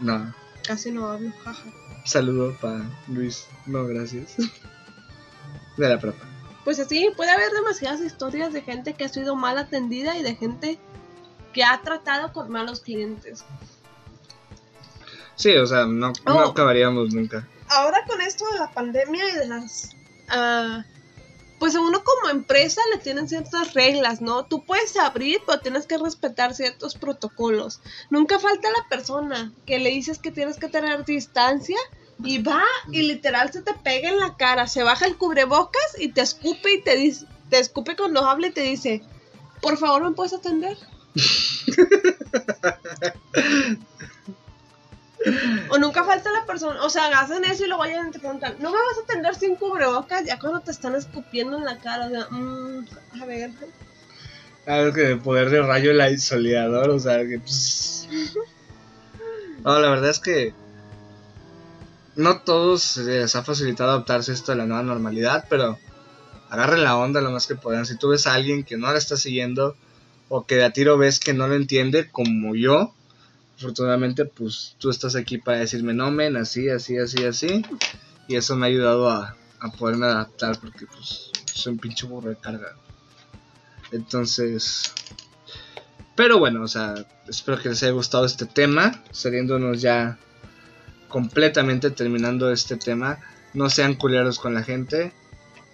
no. 0.00 0.34
Casi 0.66 0.90
no 0.92 1.08
hablo, 1.08 1.32
jaja. 1.42 1.64
Saludo 2.04 2.56
para 2.60 2.84
Luis. 3.08 3.46
No, 3.66 3.86
gracias. 3.86 4.34
De 5.76 5.88
la 5.88 5.98
prepa. 5.98 6.24
Pues 6.64 6.78
así, 6.78 7.10
puede 7.16 7.30
haber 7.30 7.50
demasiadas 7.50 8.00
historias 8.00 8.52
de 8.52 8.60
gente 8.62 8.92
que 8.94 9.04
ha 9.04 9.08
sido 9.08 9.34
mal 9.36 9.56
atendida 9.58 10.16
y 10.18 10.22
de 10.22 10.34
gente 10.36 10.78
que 11.54 11.64
ha 11.64 11.80
tratado 11.82 12.32
con 12.32 12.50
malos 12.50 12.80
clientes. 12.80 13.42
Sí, 15.34 15.56
o 15.56 15.66
sea, 15.66 15.86
no, 15.86 16.08
no 16.08 16.14
Oh. 16.26 16.50
acabaríamos 16.50 17.14
nunca. 17.14 17.48
Ahora 17.68 18.04
con 18.06 18.20
esto 18.20 18.44
de 18.52 18.58
la 18.58 18.70
pandemia 18.70 19.28
y 19.30 19.32
de 19.36 19.46
las... 19.46 19.90
ah, 20.28 20.84
pues 21.60 21.76
a 21.76 21.80
uno 21.80 22.02
como 22.02 22.30
empresa 22.30 22.80
le 22.90 22.98
tienen 23.00 23.28
ciertas 23.28 23.74
reglas, 23.74 24.22
¿no? 24.22 24.46
Tú 24.46 24.64
puedes 24.64 24.96
abrir, 24.96 25.40
pero 25.46 25.60
tienes 25.60 25.86
que 25.86 25.98
respetar 25.98 26.54
ciertos 26.54 26.94
protocolos. 26.94 27.80
Nunca 28.08 28.38
falta 28.38 28.70
la 28.70 28.88
persona 28.88 29.52
que 29.66 29.78
le 29.78 29.90
dices 29.90 30.18
que 30.18 30.30
tienes 30.30 30.56
que 30.56 30.68
tener 30.68 31.04
distancia 31.04 31.76
y 32.24 32.42
va 32.42 32.64
y 32.90 33.02
literal 33.02 33.52
se 33.52 33.60
te 33.60 33.74
pega 33.74 34.08
en 34.08 34.18
la 34.18 34.38
cara, 34.38 34.68
se 34.68 34.82
baja 34.82 35.04
el 35.04 35.18
cubrebocas 35.18 35.96
y 35.98 36.08
te 36.08 36.22
escupe 36.22 36.72
y 36.72 36.80
te 36.80 36.96
dice, 36.96 37.26
te 37.50 37.58
escupe 37.58 37.94
cuando 37.94 38.26
habla 38.26 38.46
y 38.46 38.52
te 38.52 38.62
dice, 38.62 39.02
por 39.60 39.76
favor 39.76 40.02
me 40.02 40.12
puedes 40.12 40.32
atender. 40.32 40.78
O 45.68 45.78
nunca 45.78 46.02
falta 46.04 46.32
la 46.32 46.46
persona, 46.46 46.82
o 46.82 46.88
sea, 46.88 47.06
hacen 47.20 47.44
eso 47.44 47.64
y 47.64 47.68
luego 47.68 47.82
vayan 47.82 48.08
y 48.08 48.10
te 48.10 48.18
preguntan, 48.18 48.56
¿no 48.58 48.70
me 48.70 48.76
vas 48.76 48.98
a 48.98 49.04
atender 49.04 49.34
sin 49.34 49.56
cubrebocas? 49.56 50.24
Ya 50.24 50.38
cuando 50.38 50.60
te 50.60 50.70
están 50.70 50.94
escupiendo 50.94 51.58
en 51.58 51.64
la 51.64 51.78
cara, 51.78 52.06
o 52.06 52.10
sea, 52.10 52.26
mm, 52.30 52.86
a 53.20 53.26
ver. 53.26 53.50
Algo 54.66 54.92
que 54.94 55.12
el 55.12 55.20
poder 55.20 55.50
de 55.50 55.62
rayo 55.62 55.90
el 55.90 56.14
isoleador, 56.14 56.90
o 56.90 56.98
sea, 56.98 57.18
que. 57.18 57.40
No, 59.62 59.78
la 59.78 59.90
verdad 59.90 60.10
es 60.10 60.20
que 60.20 60.54
no 62.16 62.40
todos 62.40 62.82
se 62.82 63.04
les 63.04 63.36
ha 63.36 63.44
facilitado 63.44 63.90
adaptarse 63.90 64.30
a 64.30 64.34
esto 64.34 64.52
de 64.52 64.58
la 64.58 64.66
nueva 64.66 64.82
normalidad, 64.82 65.44
pero 65.50 65.78
agarren 66.48 66.82
la 66.82 66.96
onda 66.96 67.20
lo 67.20 67.30
más 67.30 67.46
que 67.46 67.56
puedan. 67.56 67.84
Si 67.84 67.96
tú 67.96 68.08
ves 68.08 68.26
a 68.26 68.34
alguien 68.34 68.64
que 68.64 68.78
no 68.78 68.90
la 68.90 68.98
está 68.98 69.16
siguiendo 69.16 69.76
o 70.28 70.46
que 70.46 70.56
de 70.56 70.64
a 70.64 70.72
tiro 70.72 70.96
ves 70.96 71.20
que 71.20 71.34
no 71.34 71.46
lo 71.46 71.54
entiende 71.54 72.10
como 72.10 72.54
yo, 72.54 72.94
afortunadamente 73.60 74.24
pues 74.24 74.74
tú 74.78 74.88
estás 74.88 75.14
aquí 75.16 75.36
para 75.36 75.58
decirme 75.58 75.92
no 75.92 76.10
men, 76.10 76.36
así, 76.36 76.70
así, 76.70 76.96
así, 76.96 77.24
así. 77.24 77.62
Y 78.26 78.36
eso 78.36 78.56
me 78.56 78.66
ha 78.66 78.68
ayudado 78.68 79.10
a, 79.10 79.36
a 79.60 79.72
poderme 79.72 80.06
adaptar 80.06 80.58
porque 80.58 80.86
pues 80.86 81.30
soy 81.52 81.74
un 81.74 81.78
pinche 81.78 82.06
burro 82.06 82.30
de 82.30 82.36
carga. 82.36 82.74
Entonces... 83.92 84.92
Pero 86.16 86.38
bueno, 86.38 86.62
o 86.62 86.68
sea, 86.68 86.94
espero 87.28 87.58
que 87.58 87.70
les 87.70 87.82
haya 87.82 87.92
gustado 87.92 88.24
este 88.24 88.44
tema, 88.44 89.02
saliéndonos 89.10 89.80
ya 89.80 90.18
completamente 91.08 91.90
terminando 91.90 92.50
este 92.50 92.76
tema. 92.76 93.20
No 93.54 93.70
sean 93.70 93.94
culeros 93.94 94.38
con 94.38 94.54
la 94.54 94.62
gente. 94.62 95.12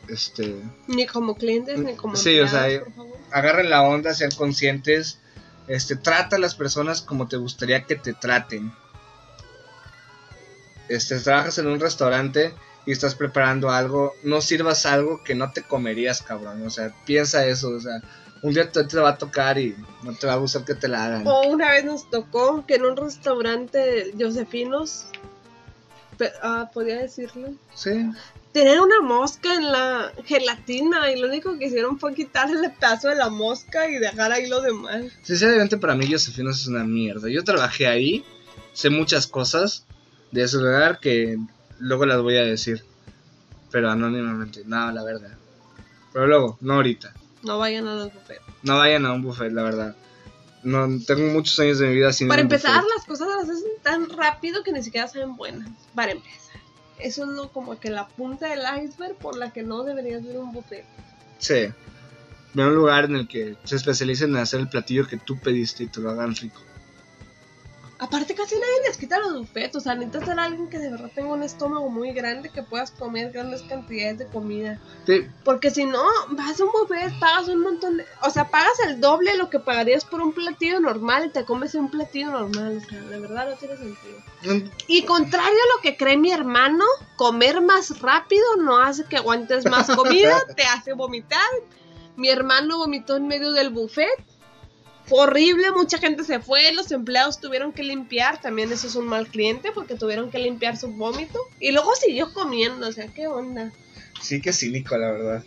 Este, 0.09 0.55
Ni 0.87 1.07
como 1.07 1.37
clientes, 1.37 1.78
ni 1.78 1.95
como 1.95 2.14
Sí, 2.14 2.39
o 2.39 2.47
sea, 2.47 2.68
agarren 3.32 3.70
la 3.70 3.82
onda, 3.82 4.14
sean 4.14 4.30
conscientes. 4.30 5.18
Este, 5.69 5.97
trata 5.97 6.37
a 6.37 6.39
las 6.39 6.55
personas 6.55 7.03
como 7.03 7.27
te 7.29 7.37
gustaría 7.37 7.85
que 7.85 7.97
te 7.97 8.12
traten. 8.12 8.73
Este, 10.89 11.19
trabajas 11.19 11.59
en 11.59 11.67
un 11.67 11.81
restaurante 11.81 12.55
y 12.87 12.93
estás 12.93 13.17
preparando 13.17 13.71
algo, 13.71 14.14
no 14.23 14.41
sirvas 14.41 14.87
algo 14.87 15.23
que 15.25 15.35
no 15.35 15.53
te 15.53 15.62
comerías, 15.62 16.23
cabrón. 16.23 16.64
O 16.64 16.71
sea, 16.71 16.95
piensa 17.05 17.45
eso, 17.45 17.71
o 17.71 17.81
sea, 17.81 18.01
un 18.43 18.55
día 18.55 18.71
te, 18.71 18.85
te 18.85 18.99
va 18.99 19.11
a 19.11 19.19
tocar 19.19 19.59
y 19.59 19.77
no 20.03 20.14
te 20.14 20.29
va 20.29 20.35
a 20.35 20.37
gustar 20.37 20.64
que 20.64 20.77
te 20.77 20.87
la 20.87 21.05
hagan. 21.05 21.27
O 21.27 21.49
una 21.49 21.73
vez 21.73 21.85
nos 21.85 22.09
tocó 22.09 22.64
que 22.64 22.77
en 22.77 22.85
un 22.85 22.97
restaurante 22.97 24.14
Josefinos, 24.19 25.07
ah, 26.43 26.71
podía 26.73 26.99
decirlo, 26.99 27.49
Sí, 27.75 28.09
tener 28.57 28.81
una 28.81 29.03
mosca 29.03 29.53
en 29.53 29.71
la 29.71 30.13
gelatina 30.25 31.11
y 31.13 31.21
lo 31.21 31.29
único 31.29 31.59
que 31.59 31.67
hicieron 31.67 31.99
fue 31.99 32.15
quitarle 32.15 32.59
el 32.65 32.73
pedazo 32.73 33.09
de 33.09 33.17
la 33.17 33.29
mosca 33.29 33.87
y 33.91 33.99
dejar 33.99 34.33
ahí 34.33 34.49
lo 34.49 34.63
demás. 34.63 35.05
Sinceramente 35.23 35.77
para 35.77 35.95
mí 35.95 36.11
Josefinos 36.11 36.63
es 36.63 36.67
una 36.67 36.83
mierda. 36.83 37.29
Yo 37.29 37.45
trabajé 37.45 37.87
ahí, 37.87 38.25
sé 38.73 38.89
muchas 38.89 39.27
cosas 39.27 39.85
de 40.31 40.45
ese 40.45 40.57
lugar 40.57 41.01
que 41.01 41.37
luego 41.81 42.07
las 42.07 42.23
voy 42.23 42.39
a 42.39 42.45
decir. 42.45 42.83
Pero 43.71 43.91
anónimamente, 43.91 44.63
no, 44.65 44.91
la 44.91 45.05
verdad. 45.05 45.37
Pero 46.15 46.27
luego, 46.27 46.57
no 46.63 46.75
ahorita. 46.77 47.13
No 47.43 47.59
vayan 47.59 47.87
a 47.87 47.95
los 47.95 48.15
buffets. 48.15 48.41
No 48.63 48.79
vayan 48.79 49.05
a 49.05 49.13
un 49.13 49.21
buffet, 49.21 49.53
la 49.53 49.65
verdad. 49.65 49.97
No, 50.63 50.89
tengo 51.07 51.31
muchos 51.31 51.61
años 51.61 51.79
de 51.79 51.89
mi 51.89 51.97
vida 51.97 52.11
sin 52.11 52.29
Para 52.29 52.41
un 52.41 52.47
empezar, 52.47 52.81
buffet. 52.81 52.97
las 52.97 53.05
cosas 53.07 53.29
las 53.29 53.51
hacen 53.51 53.71
tan 53.83 54.09
rápido 54.09 54.63
que 54.63 54.73
ni 54.73 54.83
siquiera 54.83 55.07
saben 55.09 55.37
buenas. 55.37 55.69
Para 55.95 56.13
empezar. 56.13 56.59
Eso 56.99 57.25
es 57.25 57.29
lo, 57.31 57.51
como 57.51 57.79
que 57.79 57.91
la 57.91 58.07
punta 58.09 58.49
del 58.49 58.63
iceberg 58.85 59.17
por 59.17 59.37
la 59.37 59.53
que 59.53 59.63
no 59.63 59.85
deberías 59.85 60.23
a 60.25 60.39
un 60.39 60.53
buffet. 60.53 60.85
Sí. 61.39 61.69
Ve 62.55 62.65
un 62.65 62.75
lugar 62.75 63.05
en 63.05 63.17
el 63.17 63.29
que 63.29 63.57
se 63.65 63.77
especialicen 63.77 64.31
en 64.31 64.37
hacer 64.37 64.61
el 64.61 64.69
platillo 64.69 65.07
que 65.07 65.19
tú 65.19 65.39
pediste 65.39 65.85
y 65.85 65.89
te 65.89 66.01
lo 66.01 66.11
hagan 66.11 66.35
rico. 66.35 66.61
Aparte, 67.99 68.35
casi 68.35 68.55
nadie 68.57 68.89
les 68.89 68.99
quita 68.99 69.19
los 69.19 69.33
buffets. 69.33 69.75
O 69.77 69.81
sea, 69.81 69.95
necesitas 69.95 70.29
ser 70.29 70.39
alguien 70.39 70.69
que 70.69 70.79
de 70.79 70.91
verdad 70.91 71.11
tenga 71.15 71.33
un 71.33 71.43
estómago 71.43 71.89
muy 71.89 72.13
grande 72.13 72.51
que 72.51 72.63
puedas 72.63 72.91
comer 72.91 73.33
grandes 73.33 73.63
cantidades 73.63 74.19
de 74.19 74.27
comida. 74.27 74.79
Sí, 75.07 75.27
Porque 75.45 75.71
si 75.71 75.87
no, 75.87 76.03
vas 76.31 76.61
a 76.61 76.65
un 76.65 76.73
buffet, 76.73 77.19
pagas 77.19 77.49
un 77.49 77.61
montón 77.63 77.97
de... 77.97 78.05
O 78.23 78.29
sea, 78.29 78.51
pagas 78.51 78.79
el 78.87 79.01
doble 79.01 79.31
de 79.31 79.39
lo 79.39 79.49
que 79.49 79.61
pagarías 79.61 80.05
por 80.05 80.21
un 80.21 80.35
platillo 80.35 80.79
normal 80.79 81.25
y 81.27 81.31
te 81.31 81.47
comes 81.47 81.75
un 81.75 81.91
platillo 81.91 82.31
normal. 82.31 82.83
O 82.85 82.89
sea, 82.91 83.01
la 83.01 83.19
verdad 83.19 83.49
no 83.49 83.57
tiene 83.57 83.77
sentido. 83.79 84.19
mm, 84.43 84.71
Y 84.89 85.05
contrario 85.05 85.59
a 85.59 85.77
lo 85.77 85.83
que 85.83 85.97
cree 85.97 86.19
mi 86.19 86.33
hermano, 86.33 86.85
comer 87.17 87.63
más 87.63 88.01
rápido 88.01 88.45
no 88.59 88.79
hace 88.79 89.05
que 89.05 89.17
aguantes 89.17 89.65
más 89.65 89.89
comida, 89.97 90.37
te 90.57 90.65
hace 90.65 90.93
vomitar. 90.93 91.41
Mi 92.17 92.29
hermano 92.29 92.77
vomitó 92.79 93.17
en 93.17 93.27
medio 93.27 93.53
del 93.53 93.71
buffet. 93.71 94.09
Fue 95.07 95.21
horrible, 95.21 95.71
mucha 95.71 95.99
gente 95.99 96.25
se 96.25 96.41
fue, 96.41 96.73
los 96.73 96.91
empleados 96.91 97.41
tuvieron 97.41 97.73
que 97.73 97.85
limpiar, 97.85 98.41
también 98.41 98.73
eso 98.73 98.89
es 98.89 98.97
un 98.97 99.07
mal 99.07 99.29
cliente 99.29 99.71
porque 99.73 99.95
tuvieron 99.95 100.31
que 100.31 100.39
limpiar 100.39 100.77
su 100.77 100.89
vómito. 100.89 101.39
Y 101.61 101.71
luego 101.71 101.95
siguió 101.95 102.33
comiendo, 102.33 102.89
o 102.89 102.93
sea, 102.93 103.07
¿qué 103.09 103.29
onda? 103.29 103.73
sí 104.21 104.41
que 104.41 104.53
cínico, 104.53 104.97
la 104.97 105.13
verdad. 105.13 105.45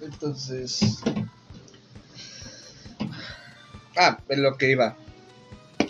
Entonces. 0.00 0.98
Ah, 3.96 4.18
en 4.28 4.42
lo 4.42 4.56
que 4.56 4.70
iba. 4.70 4.96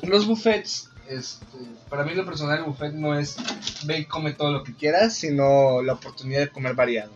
Los 0.02 0.26
buffets, 0.26 0.90
este, 1.08 1.58
para 1.88 2.04
mí 2.04 2.14
lo 2.14 2.24
personal 2.24 2.58
el 2.58 2.64
buffet 2.64 2.92
no 2.92 3.18
es 3.18 3.36
ve 3.84 4.00
y 4.00 4.04
come 4.06 4.32
todo 4.32 4.52
lo 4.52 4.64
que 4.64 4.74
quieras, 4.74 5.14
sino 5.14 5.82
la 5.82 5.94
oportunidad 5.94 6.40
de 6.40 6.48
comer 6.48 6.74
variado. 6.74 7.12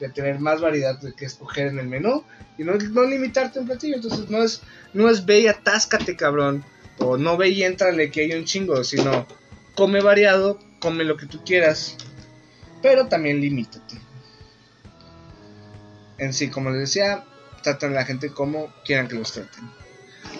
de 0.00 0.08
tener 0.08 0.40
más 0.40 0.60
variedad 0.60 0.98
de 0.98 1.12
que 1.12 1.26
escoger 1.26 1.68
en 1.68 1.78
el 1.78 1.86
menú 1.86 2.24
y 2.58 2.64
no, 2.64 2.72
no 2.74 3.04
limitarte 3.04 3.60
un 3.60 3.66
platillo. 3.66 3.96
Entonces 3.96 4.28
no 4.30 4.42
es, 4.42 4.62
no 4.92 5.08
es 5.08 5.24
ve 5.24 5.40
y 5.40 5.46
atáscate, 5.46 6.16
cabrón. 6.16 6.64
O 6.98 7.16
no 7.16 7.36
ve 7.36 7.50
y 7.50 7.62
entrale 7.62 8.10
que 8.10 8.22
hay 8.22 8.32
un 8.32 8.44
chingo, 8.44 8.82
sino 8.84 9.26
come 9.74 10.00
variado, 10.00 10.58
come 10.80 11.04
lo 11.04 11.16
que 11.16 11.26
tú 11.26 11.42
quieras, 11.44 11.96
pero 12.82 13.06
también 13.06 13.40
limítate. 13.40 13.96
En 16.18 16.32
sí, 16.32 16.50
como 16.50 16.70
les 16.70 16.80
decía, 16.80 17.24
tratan 17.62 17.92
a 17.92 17.94
la 17.94 18.04
gente 18.04 18.30
como 18.30 18.72
quieran 18.84 19.08
que 19.08 19.14
los 19.14 19.32
traten. 19.32 19.81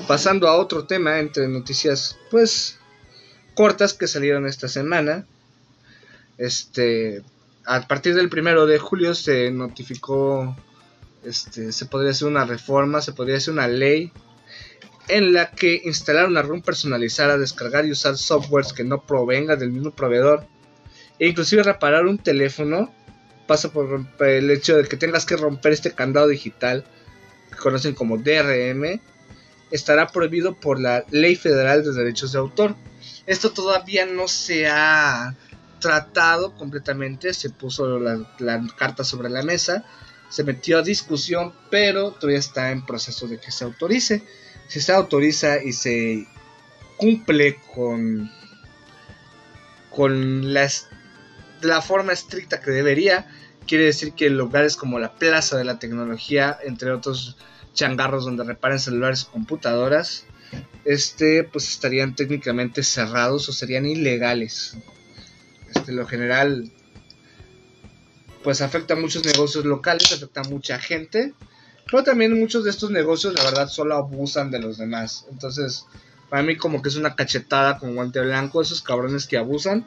Pasando 0.06 0.48
a 0.48 0.56
otro 0.56 0.84
tema 0.84 1.18
entre 1.20 1.48
noticias, 1.48 2.18
pues 2.30 2.78
cortas 3.54 3.94
que 3.94 4.08
salieron 4.08 4.46
esta 4.46 4.68
semana. 4.68 5.26
Este, 6.38 7.22
a 7.64 7.86
partir 7.86 8.14
del 8.14 8.28
primero 8.28 8.66
de 8.66 8.78
julio 8.78 9.14
se 9.14 9.50
notificó, 9.50 10.56
este, 11.24 11.72
se 11.72 11.86
podría 11.86 12.10
hacer 12.10 12.28
una 12.28 12.44
reforma, 12.44 13.00
se 13.00 13.12
podría 13.12 13.36
hacer 13.36 13.52
una 13.52 13.68
ley 13.68 14.12
en 15.08 15.32
la 15.32 15.50
que 15.50 15.82
instalar 15.84 16.28
una 16.28 16.42
ROM 16.42 16.62
personalizada, 16.62 17.38
descargar 17.38 17.86
y 17.86 17.90
usar 17.90 18.16
softwares 18.16 18.72
que 18.72 18.84
no 18.84 19.02
provengan 19.02 19.58
del 19.58 19.72
mismo 19.72 19.90
proveedor 19.90 20.46
e 21.18 21.28
inclusive 21.28 21.62
reparar 21.62 22.06
un 22.06 22.18
teléfono 22.18 22.92
pasa 23.46 23.72
por 23.72 24.06
el 24.20 24.50
hecho 24.50 24.76
de 24.76 24.84
que 24.88 24.96
tengas 24.96 25.26
que 25.26 25.36
romper 25.36 25.72
este 25.72 25.92
candado 25.92 26.28
digital 26.28 26.84
que 27.50 27.56
conocen 27.56 27.94
como 27.94 28.16
DRM 28.16 29.00
estará 29.72 30.06
prohibido 30.06 30.54
por 30.54 30.78
la 30.78 31.04
Ley 31.10 31.34
Federal 31.34 31.82
de 31.82 31.92
Derechos 31.92 32.32
de 32.32 32.38
Autor. 32.38 32.76
Esto 33.26 33.50
todavía 33.50 34.06
no 34.06 34.28
se 34.28 34.68
ha 34.68 35.34
tratado 35.80 36.54
completamente, 36.54 37.34
se 37.34 37.50
puso 37.50 37.98
la, 37.98 38.24
carta 38.76 39.02
sobre 39.02 39.28
la 39.28 39.42
mesa, 39.42 39.84
se 40.28 40.44
metió 40.44 40.78
a 40.78 40.82
discusión, 40.82 41.52
pero 41.70 42.12
todavía 42.12 42.38
está 42.38 42.70
en 42.70 42.86
proceso 42.86 43.26
de 43.26 43.40
que 43.40 43.50
se 43.50 43.64
autorice 43.64 44.22
si 44.72 44.80
se 44.80 44.92
autoriza 44.92 45.62
y 45.62 45.74
se 45.74 46.26
cumple 46.96 47.58
con, 47.74 48.30
con 49.90 50.54
la, 50.54 50.66
la 51.60 51.82
forma 51.82 52.14
estricta 52.14 52.60
que 52.60 52.70
debería, 52.70 53.26
quiere 53.66 53.84
decir 53.84 54.14
que 54.14 54.30
lugares 54.30 54.76
como 54.76 54.98
la 54.98 55.14
Plaza 55.16 55.58
de 55.58 55.64
la 55.64 55.78
Tecnología, 55.78 56.58
entre 56.64 56.90
otros 56.90 57.36
changarros 57.72 58.24
donde 58.24 58.44
reparen 58.44 58.78
celulares 58.78 59.24
o 59.24 59.32
computadoras, 59.32 60.24
este, 60.84 61.44
pues 61.44 61.68
estarían 61.68 62.14
técnicamente 62.14 62.82
cerrados 62.82 63.48
o 63.48 63.52
serían 63.52 63.86
ilegales. 63.86 64.76
Este, 65.74 65.92
lo 65.92 66.06
general, 66.06 66.70
pues 68.42 68.60
afecta 68.60 68.94
a 68.94 68.98
muchos 68.98 69.24
negocios 69.24 69.64
locales, 69.64 70.12
afecta 70.12 70.42
a 70.42 70.48
mucha 70.48 70.78
gente 70.78 71.34
pero 71.92 72.04
también 72.04 72.38
muchos 72.38 72.64
de 72.64 72.70
estos 72.70 72.90
negocios, 72.90 73.34
la 73.34 73.44
verdad, 73.44 73.68
solo 73.68 73.96
abusan 73.96 74.50
de 74.50 74.60
los 74.60 74.78
demás. 74.78 75.26
Entonces, 75.30 75.84
para 76.30 76.42
mí 76.42 76.56
como 76.56 76.80
que 76.80 76.88
es 76.88 76.96
una 76.96 77.14
cachetada 77.14 77.78
con 77.78 77.94
guante 77.94 78.20
blanco, 78.20 78.62
esos 78.62 78.80
cabrones 78.80 79.26
que 79.26 79.36
abusan. 79.36 79.86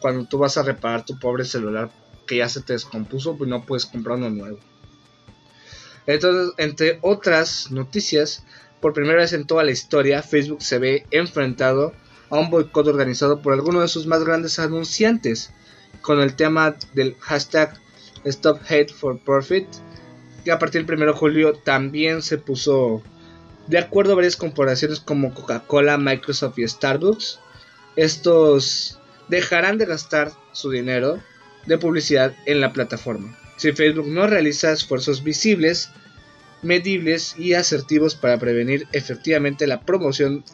Cuando 0.00 0.24
tú 0.26 0.38
vas 0.38 0.56
a 0.56 0.64
reparar 0.64 1.04
tu 1.04 1.18
pobre 1.18 1.44
celular 1.44 1.90
que 2.26 2.38
ya 2.38 2.48
se 2.48 2.60
te 2.60 2.72
descompuso, 2.72 3.36
pues 3.36 3.48
no 3.48 3.64
puedes 3.64 3.86
comprar 3.86 4.18
uno 4.18 4.30
nuevo. 4.30 4.58
Entonces, 6.08 6.54
entre 6.56 6.98
otras 7.02 7.70
noticias, 7.70 8.42
por 8.80 8.92
primera 8.92 9.20
vez 9.20 9.32
en 9.32 9.46
toda 9.46 9.62
la 9.62 9.70
historia, 9.70 10.22
Facebook 10.24 10.62
se 10.62 10.80
ve 10.80 11.06
enfrentado 11.12 11.92
a 12.30 12.40
un 12.40 12.50
boicot 12.50 12.88
organizado 12.88 13.40
por 13.40 13.52
alguno 13.52 13.80
de 13.80 13.88
sus 13.88 14.06
más 14.06 14.24
grandes 14.24 14.58
anunciantes, 14.58 15.52
con 16.02 16.20
el 16.20 16.34
tema 16.34 16.74
del 16.94 17.14
hashtag 17.20 17.78
Stop 18.24 18.60
Hate 18.68 18.92
for 18.92 19.20
Profit, 19.20 19.68
a 20.50 20.58
partir 20.58 20.84
del 20.84 20.96
1 20.96 21.06
de 21.06 21.18
julio 21.18 21.52
también 21.54 22.22
se 22.22 22.38
puso 22.38 23.02
de 23.66 23.78
acuerdo 23.78 24.12
a 24.12 24.16
varias 24.16 24.36
corporaciones 24.36 25.00
como 25.00 25.34
Coca-Cola, 25.34 25.98
Microsoft 25.98 26.58
y 26.58 26.66
Starbucks. 26.66 27.40
Estos 27.96 28.98
dejarán 29.28 29.78
de 29.78 29.86
gastar 29.86 30.32
su 30.52 30.70
dinero 30.70 31.20
de 31.66 31.78
publicidad 31.78 32.34
en 32.46 32.60
la 32.60 32.72
plataforma. 32.72 33.36
Si 33.58 33.72
Facebook 33.72 34.06
no 34.06 34.26
realiza 34.28 34.72
esfuerzos 34.72 35.24
visibles, 35.24 35.90
medibles 36.62 37.34
y 37.36 37.54
asertivos 37.54 38.14
para 38.14 38.38
prevenir 38.38 38.86
efectivamente 38.92 39.66
la 39.66 39.80
promoción 39.80 40.44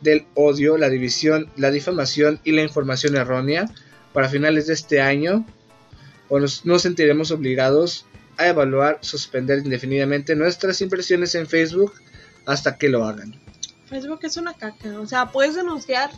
del 0.00 0.26
odio, 0.34 0.76
la 0.76 0.88
división, 0.88 1.50
la 1.56 1.70
difamación 1.70 2.40
y 2.42 2.52
la 2.52 2.62
información 2.62 3.16
errónea, 3.16 3.70
para 4.12 4.28
finales 4.28 4.66
de 4.66 4.74
este 4.74 5.00
año, 5.00 5.46
o 6.28 6.40
nos, 6.40 6.66
nos 6.66 6.82
sentiremos 6.82 7.30
obligados 7.30 8.06
a 8.38 8.48
evaluar, 8.48 8.98
suspender 9.02 9.58
indefinidamente 9.58 10.34
nuestras 10.34 10.80
impresiones 10.80 11.36
en 11.36 11.46
Facebook 11.46 11.92
hasta 12.44 12.76
que 12.76 12.88
lo 12.88 13.04
hagan. 13.04 13.40
Facebook 13.88 14.20
es 14.22 14.36
una 14.36 14.54
caca, 14.54 14.98
o 14.98 15.06
sea, 15.06 15.30
puedes 15.30 15.54
denunciar 15.54 16.10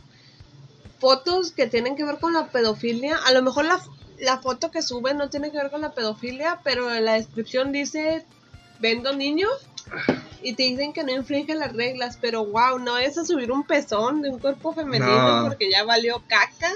fotos 0.98 1.52
que 1.52 1.66
tienen 1.66 1.96
que 1.96 2.04
ver 2.04 2.18
con 2.18 2.32
la 2.32 2.48
pedofilia, 2.48 3.16
a 3.26 3.32
lo 3.32 3.42
mejor 3.42 3.66
la, 3.66 3.80
la 4.20 4.38
foto 4.38 4.70
que 4.70 4.82
suben 4.82 5.16
no 5.16 5.30
tiene 5.30 5.50
que 5.50 5.58
ver 5.58 5.70
con 5.70 5.80
la 5.80 5.92
pedofilia, 5.92 6.60
pero 6.62 6.92
en 6.94 7.04
la 7.04 7.14
descripción 7.14 7.72
dice 7.72 8.24
vendo 8.78 9.14
niños 9.14 9.50
y 10.42 10.54
te 10.54 10.62
dicen 10.62 10.92
que 10.92 11.04
no 11.04 11.12
infringe 11.12 11.54
las 11.54 11.72
reglas, 11.72 12.18
pero 12.20 12.44
wow, 12.46 12.78
no 12.78 12.98
es 12.98 13.18
a 13.18 13.24
subir 13.24 13.52
un 13.52 13.64
pezón 13.64 14.22
de 14.22 14.30
un 14.30 14.38
cuerpo 14.38 14.72
femenino 14.72 15.44
porque 15.46 15.70
ya 15.70 15.84
valió 15.84 16.22
caca, 16.28 16.70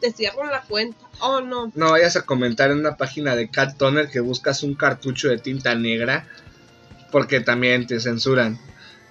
te 0.00 0.12
cierro 0.12 0.44
la 0.44 0.62
cuenta. 0.62 1.06
Oh, 1.20 1.40
no. 1.40 1.72
No 1.74 1.92
vayas 1.92 2.16
a 2.16 2.22
comentar 2.22 2.70
en 2.70 2.78
una 2.78 2.96
página 2.96 3.34
de 3.34 3.48
Cat 3.48 3.76
Toner 3.78 4.10
que 4.10 4.20
buscas 4.20 4.62
un 4.62 4.74
cartucho 4.74 5.28
de 5.28 5.38
tinta 5.38 5.74
negra. 5.74 6.28
Porque 7.10 7.40
también 7.40 7.86
te 7.86 8.00
censuran. 8.00 8.58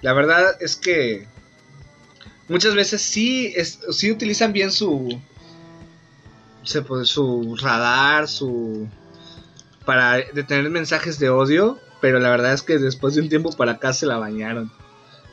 La 0.02 0.12
verdad 0.12 0.56
es 0.60 0.76
que 0.76 1.26
muchas 2.46 2.74
veces 2.74 3.02
sí, 3.02 3.52
es, 3.56 3.80
sí 3.90 4.12
utilizan 4.12 4.52
bien 4.52 4.70
su, 4.70 5.20
su 6.66 7.56
radar, 7.60 8.28
su 8.28 8.88
para 9.84 10.16
detener 10.16 10.68
mensajes 10.70 11.18
de 11.18 11.30
odio, 11.30 11.78
pero 12.00 12.18
la 12.18 12.30
verdad 12.30 12.52
es 12.52 12.62
que 12.62 12.78
después 12.78 13.14
de 13.14 13.22
un 13.22 13.28
tiempo 13.28 13.52
para 13.52 13.72
acá 13.72 13.92
se 13.92 14.06
la 14.06 14.18
bañaron, 14.18 14.72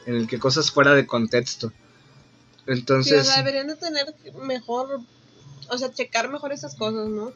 en 0.06 0.16
el 0.16 0.28
que 0.28 0.40
cosas 0.40 0.72
fuera 0.72 0.94
de 0.94 1.08
contexto. 1.08 1.74
Entonces, 2.68 3.36
deberían 3.36 3.68
de 3.68 3.76
tener 3.76 4.14
mejor 4.44 5.02
o 5.70 5.78
sea, 5.78 5.92
checar 5.92 6.30
mejor 6.30 6.54
esas 6.54 6.76
cosas, 6.76 7.10
¿no? 7.10 7.34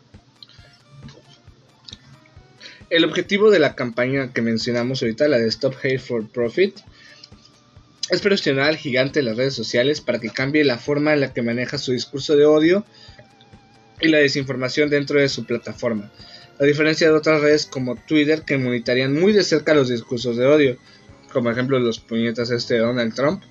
El 2.90 3.04
objetivo 3.04 3.52
de 3.52 3.60
la 3.60 3.76
campaña 3.76 4.32
que 4.32 4.42
mencionamos 4.42 5.02
ahorita, 5.02 5.28
la 5.28 5.38
de 5.38 5.48
Stop 5.48 5.76
Hate 5.84 6.00
for 6.00 6.28
Profit, 6.28 6.80
es 8.10 8.22
presionar 8.22 8.70
al 8.70 8.78
gigante 8.78 9.20
de 9.20 9.24
las 9.24 9.36
redes 9.36 9.56
sociales 9.56 10.00
para 10.00 10.20
que 10.20 10.30
cambie 10.30 10.64
la 10.64 10.78
forma 10.78 11.14
en 11.14 11.20
la 11.20 11.34
que 11.34 11.42
maneja 11.42 11.78
su 11.78 11.92
discurso 11.92 12.38
de 12.38 12.46
odio 12.46 12.86
y 14.00 14.08
la 14.10 14.20
desinformación 14.20 14.90
dentro 14.90 15.20
de 15.20 15.30
su 15.30 15.46
plataforma. 15.46 16.12
A 16.60 16.64
diferencia 16.64 17.08
de 17.08 17.14
otras 17.14 17.42
redes 17.42 17.66
como 17.66 17.96
Twitter 17.96 18.44
que 18.44 18.58
monitorean 18.58 19.14
muy 19.14 19.32
de 19.34 19.44
cerca 19.44 19.74
los 19.74 19.90
discursos 19.90 20.38
de 20.38 20.46
odio, 20.46 20.78
como 21.32 21.52
ejemplo 21.52 21.80
los 21.80 22.00
puñetas 22.00 22.50
este 22.50 22.76
de 22.76 22.80
Donald 22.82 23.14
Trump, 23.14 23.44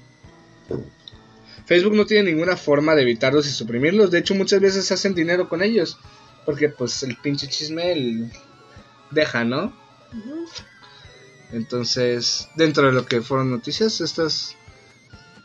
Facebook 1.66 1.94
no 1.94 2.06
tiene 2.06 2.30
ninguna 2.30 2.56
forma 2.56 2.94
de 2.94 3.02
evitarlos 3.02 3.46
y 3.46 3.50
suprimirlos. 3.50 4.10
De 4.10 4.18
hecho, 4.18 4.34
muchas 4.34 4.60
veces 4.60 4.90
hacen 4.92 5.14
dinero 5.14 5.48
con 5.48 5.62
ellos. 5.62 5.98
Porque 6.44 6.68
pues 6.68 7.02
el 7.02 7.16
pinche 7.16 7.48
chisme 7.48 8.30
deja, 9.10 9.44
¿no? 9.44 9.76
Entonces, 11.52 12.48
dentro 12.54 12.86
de 12.86 12.92
lo 12.92 13.04
que 13.06 13.20
fueron 13.20 13.50
noticias, 13.50 14.00
estas 14.00 14.56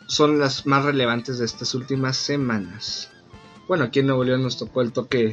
son 0.07 0.37
las 0.37 0.67
más 0.67 0.85
relevantes 0.85 1.39
de 1.39 1.45
estas 1.45 1.73
últimas 1.73 2.17
semanas. 2.17 3.09
Bueno, 3.71 3.85
aquí 3.85 3.99
en 3.99 4.07
Nuevo 4.07 4.25
León 4.25 4.43
nos 4.43 4.57
tocó 4.57 4.81
el 4.81 4.91
toque, 4.91 5.31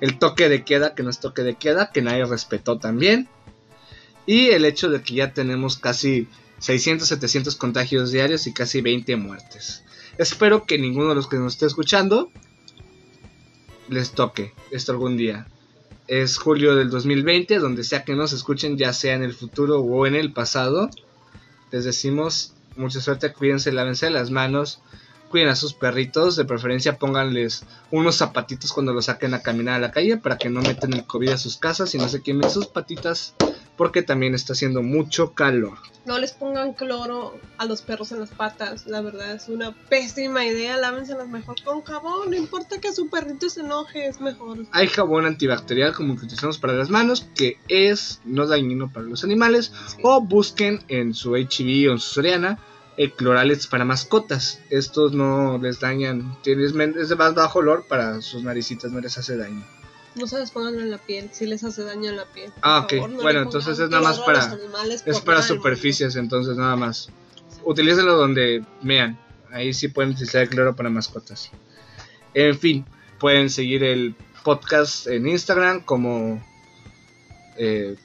el 0.00 0.18
toque 0.18 0.48
de 0.48 0.64
queda, 0.64 0.96
que 0.96 1.04
no 1.04 1.10
es 1.10 1.20
toque 1.20 1.44
de 1.44 1.54
queda, 1.54 1.92
que 1.92 2.02
nadie 2.02 2.24
respetó 2.24 2.80
también. 2.80 3.28
Y 4.26 4.48
el 4.48 4.64
hecho 4.64 4.90
de 4.90 5.00
que 5.00 5.14
ya 5.14 5.32
tenemos 5.32 5.76
casi 5.76 6.26
600, 6.58 7.06
700 7.06 7.54
contagios 7.54 8.10
diarios 8.10 8.48
y 8.48 8.52
casi 8.52 8.80
20 8.80 9.14
muertes. 9.14 9.84
Espero 10.18 10.66
que 10.66 10.76
ninguno 10.76 11.10
de 11.10 11.14
los 11.14 11.28
que 11.28 11.36
nos 11.36 11.52
esté 11.52 11.66
escuchando 11.66 12.32
les 13.88 14.10
toque 14.10 14.54
esto 14.72 14.90
algún 14.90 15.16
día. 15.16 15.46
Es 16.08 16.38
julio 16.38 16.74
del 16.74 16.90
2020, 16.90 17.60
donde 17.60 17.84
sea 17.84 18.02
que 18.02 18.16
nos 18.16 18.32
escuchen, 18.32 18.76
ya 18.76 18.92
sea 18.92 19.14
en 19.14 19.22
el 19.22 19.34
futuro 19.34 19.78
o 19.78 20.04
en 20.08 20.16
el 20.16 20.32
pasado. 20.32 20.90
Les 21.70 21.84
decimos 21.84 22.54
mucha 22.74 23.00
suerte, 23.00 23.32
cuídense, 23.32 23.70
lávense 23.70 24.10
las 24.10 24.32
manos, 24.32 24.82
cuiden 25.32 25.48
a 25.48 25.56
sus 25.56 25.72
perritos, 25.72 26.36
de 26.36 26.44
preferencia 26.44 26.98
pónganles 26.98 27.64
unos 27.90 28.16
zapatitos 28.16 28.70
cuando 28.72 28.92
los 28.92 29.06
saquen 29.06 29.32
a 29.32 29.42
caminar 29.42 29.76
a 29.76 29.78
la 29.80 29.90
calle 29.90 30.18
para 30.18 30.36
que 30.36 30.50
no 30.50 30.60
metan 30.60 30.92
el 30.92 31.06
COVID 31.06 31.30
a 31.30 31.38
sus 31.38 31.56
casas 31.56 31.94
y 31.94 31.98
no 31.98 32.06
se 32.08 32.22
quemen 32.22 32.50
sus 32.50 32.66
patitas 32.66 33.34
porque 33.76 34.02
también 34.02 34.34
está 34.34 34.52
haciendo 34.52 34.82
mucho 34.82 35.32
calor. 35.32 35.78
No 36.04 36.18
les 36.18 36.32
pongan 36.32 36.74
cloro 36.74 37.40
a 37.56 37.64
los 37.64 37.80
perros 37.80 38.12
en 38.12 38.20
las 38.20 38.28
patas, 38.28 38.86
la 38.86 39.00
verdad 39.00 39.32
es 39.32 39.48
una 39.48 39.72
pésima 39.88 40.44
idea, 40.44 40.76
lávenselas 40.76 41.28
mejor 41.28 41.56
con 41.64 41.82
jabón, 41.82 42.30
no 42.30 42.36
importa 42.36 42.78
que 42.78 42.92
su 42.92 43.08
perrito 43.08 43.48
se 43.48 43.60
enoje, 43.60 44.06
es 44.06 44.20
mejor. 44.20 44.66
Hay 44.72 44.88
jabón 44.88 45.24
antibacterial 45.24 45.94
como 45.94 46.16
que 46.16 46.26
utilizamos 46.26 46.58
para 46.58 46.74
las 46.74 46.90
manos, 46.90 47.26
que 47.34 47.56
es 47.68 48.20
no 48.26 48.46
dañino 48.46 48.92
para 48.92 49.06
los 49.06 49.24
animales, 49.24 49.72
o 50.02 50.20
busquen 50.20 50.84
en 50.88 51.14
su 51.14 51.30
HB 51.30 51.88
o 51.88 51.92
en 51.92 51.98
su 51.98 52.14
Soriana 52.14 52.58
el 52.96 53.12
cloralex 53.12 53.66
para 53.66 53.84
mascotas. 53.84 54.60
Estos 54.70 55.12
no 55.12 55.58
les 55.58 55.80
dañan, 55.80 56.36
es 56.44 57.08
de 57.08 57.16
más 57.16 57.34
bajo 57.34 57.60
olor 57.60 57.86
para 57.88 58.20
sus 58.20 58.42
naricitas, 58.42 58.92
no 58.92 59.00
les 59.00 59.16
hace 59.18 59.36
daño. 59.36 59.64
No 60.14 60.26
se 60.26 60.38
les 60.38 60.50
pongan 60.50 60.78
en 60.78 60.90
la 60.90 60.98
piel, 60.98 61.30
si 61.32 61.46
les 61.46 61.64
hace 61.64 61.84
daño 61.84 62.10
en 62.10 62.16
la 62.16 62.26
piel. 62.26 62.52
Ah, 62.60 62.80
ok. 62.80 63.10
bueno, 63.22 63.42
entonces 63.42 63.78
es 63.78 63.88
nada 63.88 64.02
más 64.02 64.20
para. 64.20 64.58
Es 65.06 65.20
para 65.20 65.42
superficies, 65.42 66.16
entonces 66.16 66.56
nada 66.56 66.76
más. 66.76 67.08
Utilícenlo 67.64 68.16
donde 68.16 68.64
vean. 68.82 69.18
Ahí 69.50 69.72
sí 69.72 69.88
pueden 69.88 70.12
utilizar 70.12 70.42
el 70.42 70.48
cloro 70.48 70.76
para 70.76 70.90
mascotas. 70.90 71.50
En 72.34 72.58
fin, 72.58 72.84
pueden 73.18 73.50
seguir 73.50 73.84
el 73.84 74.14
podcast 74.42 75.06
en 75.06 75.28
Instagram 75.28 75.82
como 75.82 76.42
eh, 77.56 77.96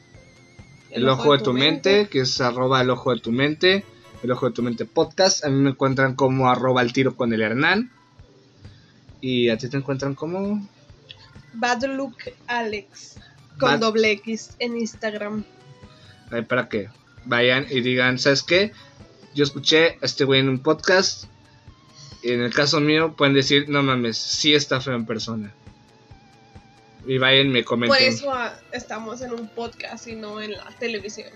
el, 0.92 1.10
ojo, 1.10 1.36
de, 1.36 1.44
tu, 1.44 1.54
mente, 1.54 2.08
que 2.08 2.22
es 2.22 2.40
arroba 2.42 2.82
el 2.82 2.90
ojo 2.90 3.14
de 3.14 3.20
tu 3.20 3.32
mente, 3.32 3.86
el 4.24 4.32
ojo 4.32 4.48
de 4.48 4.54
tu 4.54 4.64
mente 4.64 4.86
podcast. 4.86 5.46
A 5.46 5.50
mí 5.50 5.62
me 5.62 5.72
encuentran 5.72 6.16
como 6.16 6.50
arroba 6.50 6.82
el 6.82 6.94
tiro 6.94 7.16
con 7.16 7.34
el 7.34 7.42
Hernán. 7.42 7.92
Y 9.22 9.50
a 9.50 9.58
ti 9.58 9.70
te 9.70 9.78
encuentran 9.78 10.16
como 10.16 10.68
Bad 11.54 11.86
Look 11.86 12.18
Alex 12.48 13.20
con 13.60 13.80
doble 13.80 14.12
X 14.12 14.52
en 14.60 14.78
Instagram. 14.78 15.44
para 16.48 16.70
que 16.70 16.90
vayan 17.26 17.66
y 17.70 17.82
digan, 17.82 18.20
¿sabes 18.20 18.44
qué? 18.44 18.72
Yo 19.34 19.44
escuché 19.44 19.98
a 20.02 20.06
este 20.06 20.24
güey 20.24 20.40
en 20.40 20.50
un 20.50 20.60
podcast. 20.60 21.26
Y 22.24 22.32
en 22.32 22.42
el 22.42 22.54
caso 22.54 22.80
mío 22.80 23.16
pueden 23.16 23.34
decir, 23.34 23.70
no 23.70 23.84
mames, 23.84 24.18
sí 24.18 24.54
está 24.54 24.82
feo 24.82 24.96
en 24.96 25.06
persona. 25.06 25.54
Y 27.06 27.18
vayan 27.20 27.50
me 27.50 27.64
comenten. 27.64 27.98
Por 27.98 28.08
eso 28.08 28.34
ah, 28.34 28.60
estamos 28.72 29.22
en 29.22 29.34
un 29.34 29.48
podcast 29.48 30.08
y 30.08 30.16
no 30.16 30.42
en 30.42 30.52
la 30.52 30.70
televisión. 30.78 31.30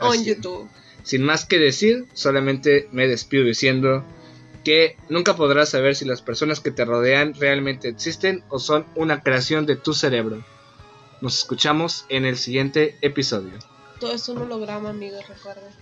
O 0.00 0.14
en 0.14 0.24
YouTube. 0.24 0.68
Sin 1.08 1.22
más 1.22 1.46
que 1.46 1.58
decir, 1.58 2.04
solamente 2.12 2.86
me 2.92 3.08
despido 3.08 3.46
diciendo 3.46 4.04
que 4.62 4.98
nunca 5.08 5.36
podrás 5.36 5.70
saber 5.70 5.96
si 5.96 6.04
las 6.04 6.20
personas 6.20 6.60
que 6.60 6.70
te 6.70 6.84
rodean 6.84 7.32
realmente 7.32 7.88
existen 7.88 8.44
o 8.50 8.58
son 8.58 8.84
una 8.94 9.22
creación 9.22 9.64
de 9.64 9.76
tu 9.76 9.94
cerebro. 9.94 10.44
Nos 11.22 11.38
escuchamos 11.38 12.04
en 12.10 12.26
el 12.26 12.36
siguiente 12.36 12.98
episodio. 13.00 13.54
Todo 13.98 14.12
es 14.12 14.28
un 14.28 14.36
holograma, 14.36 14.90
amigos, 14.90 15.26
recuerden. 15.26 15.72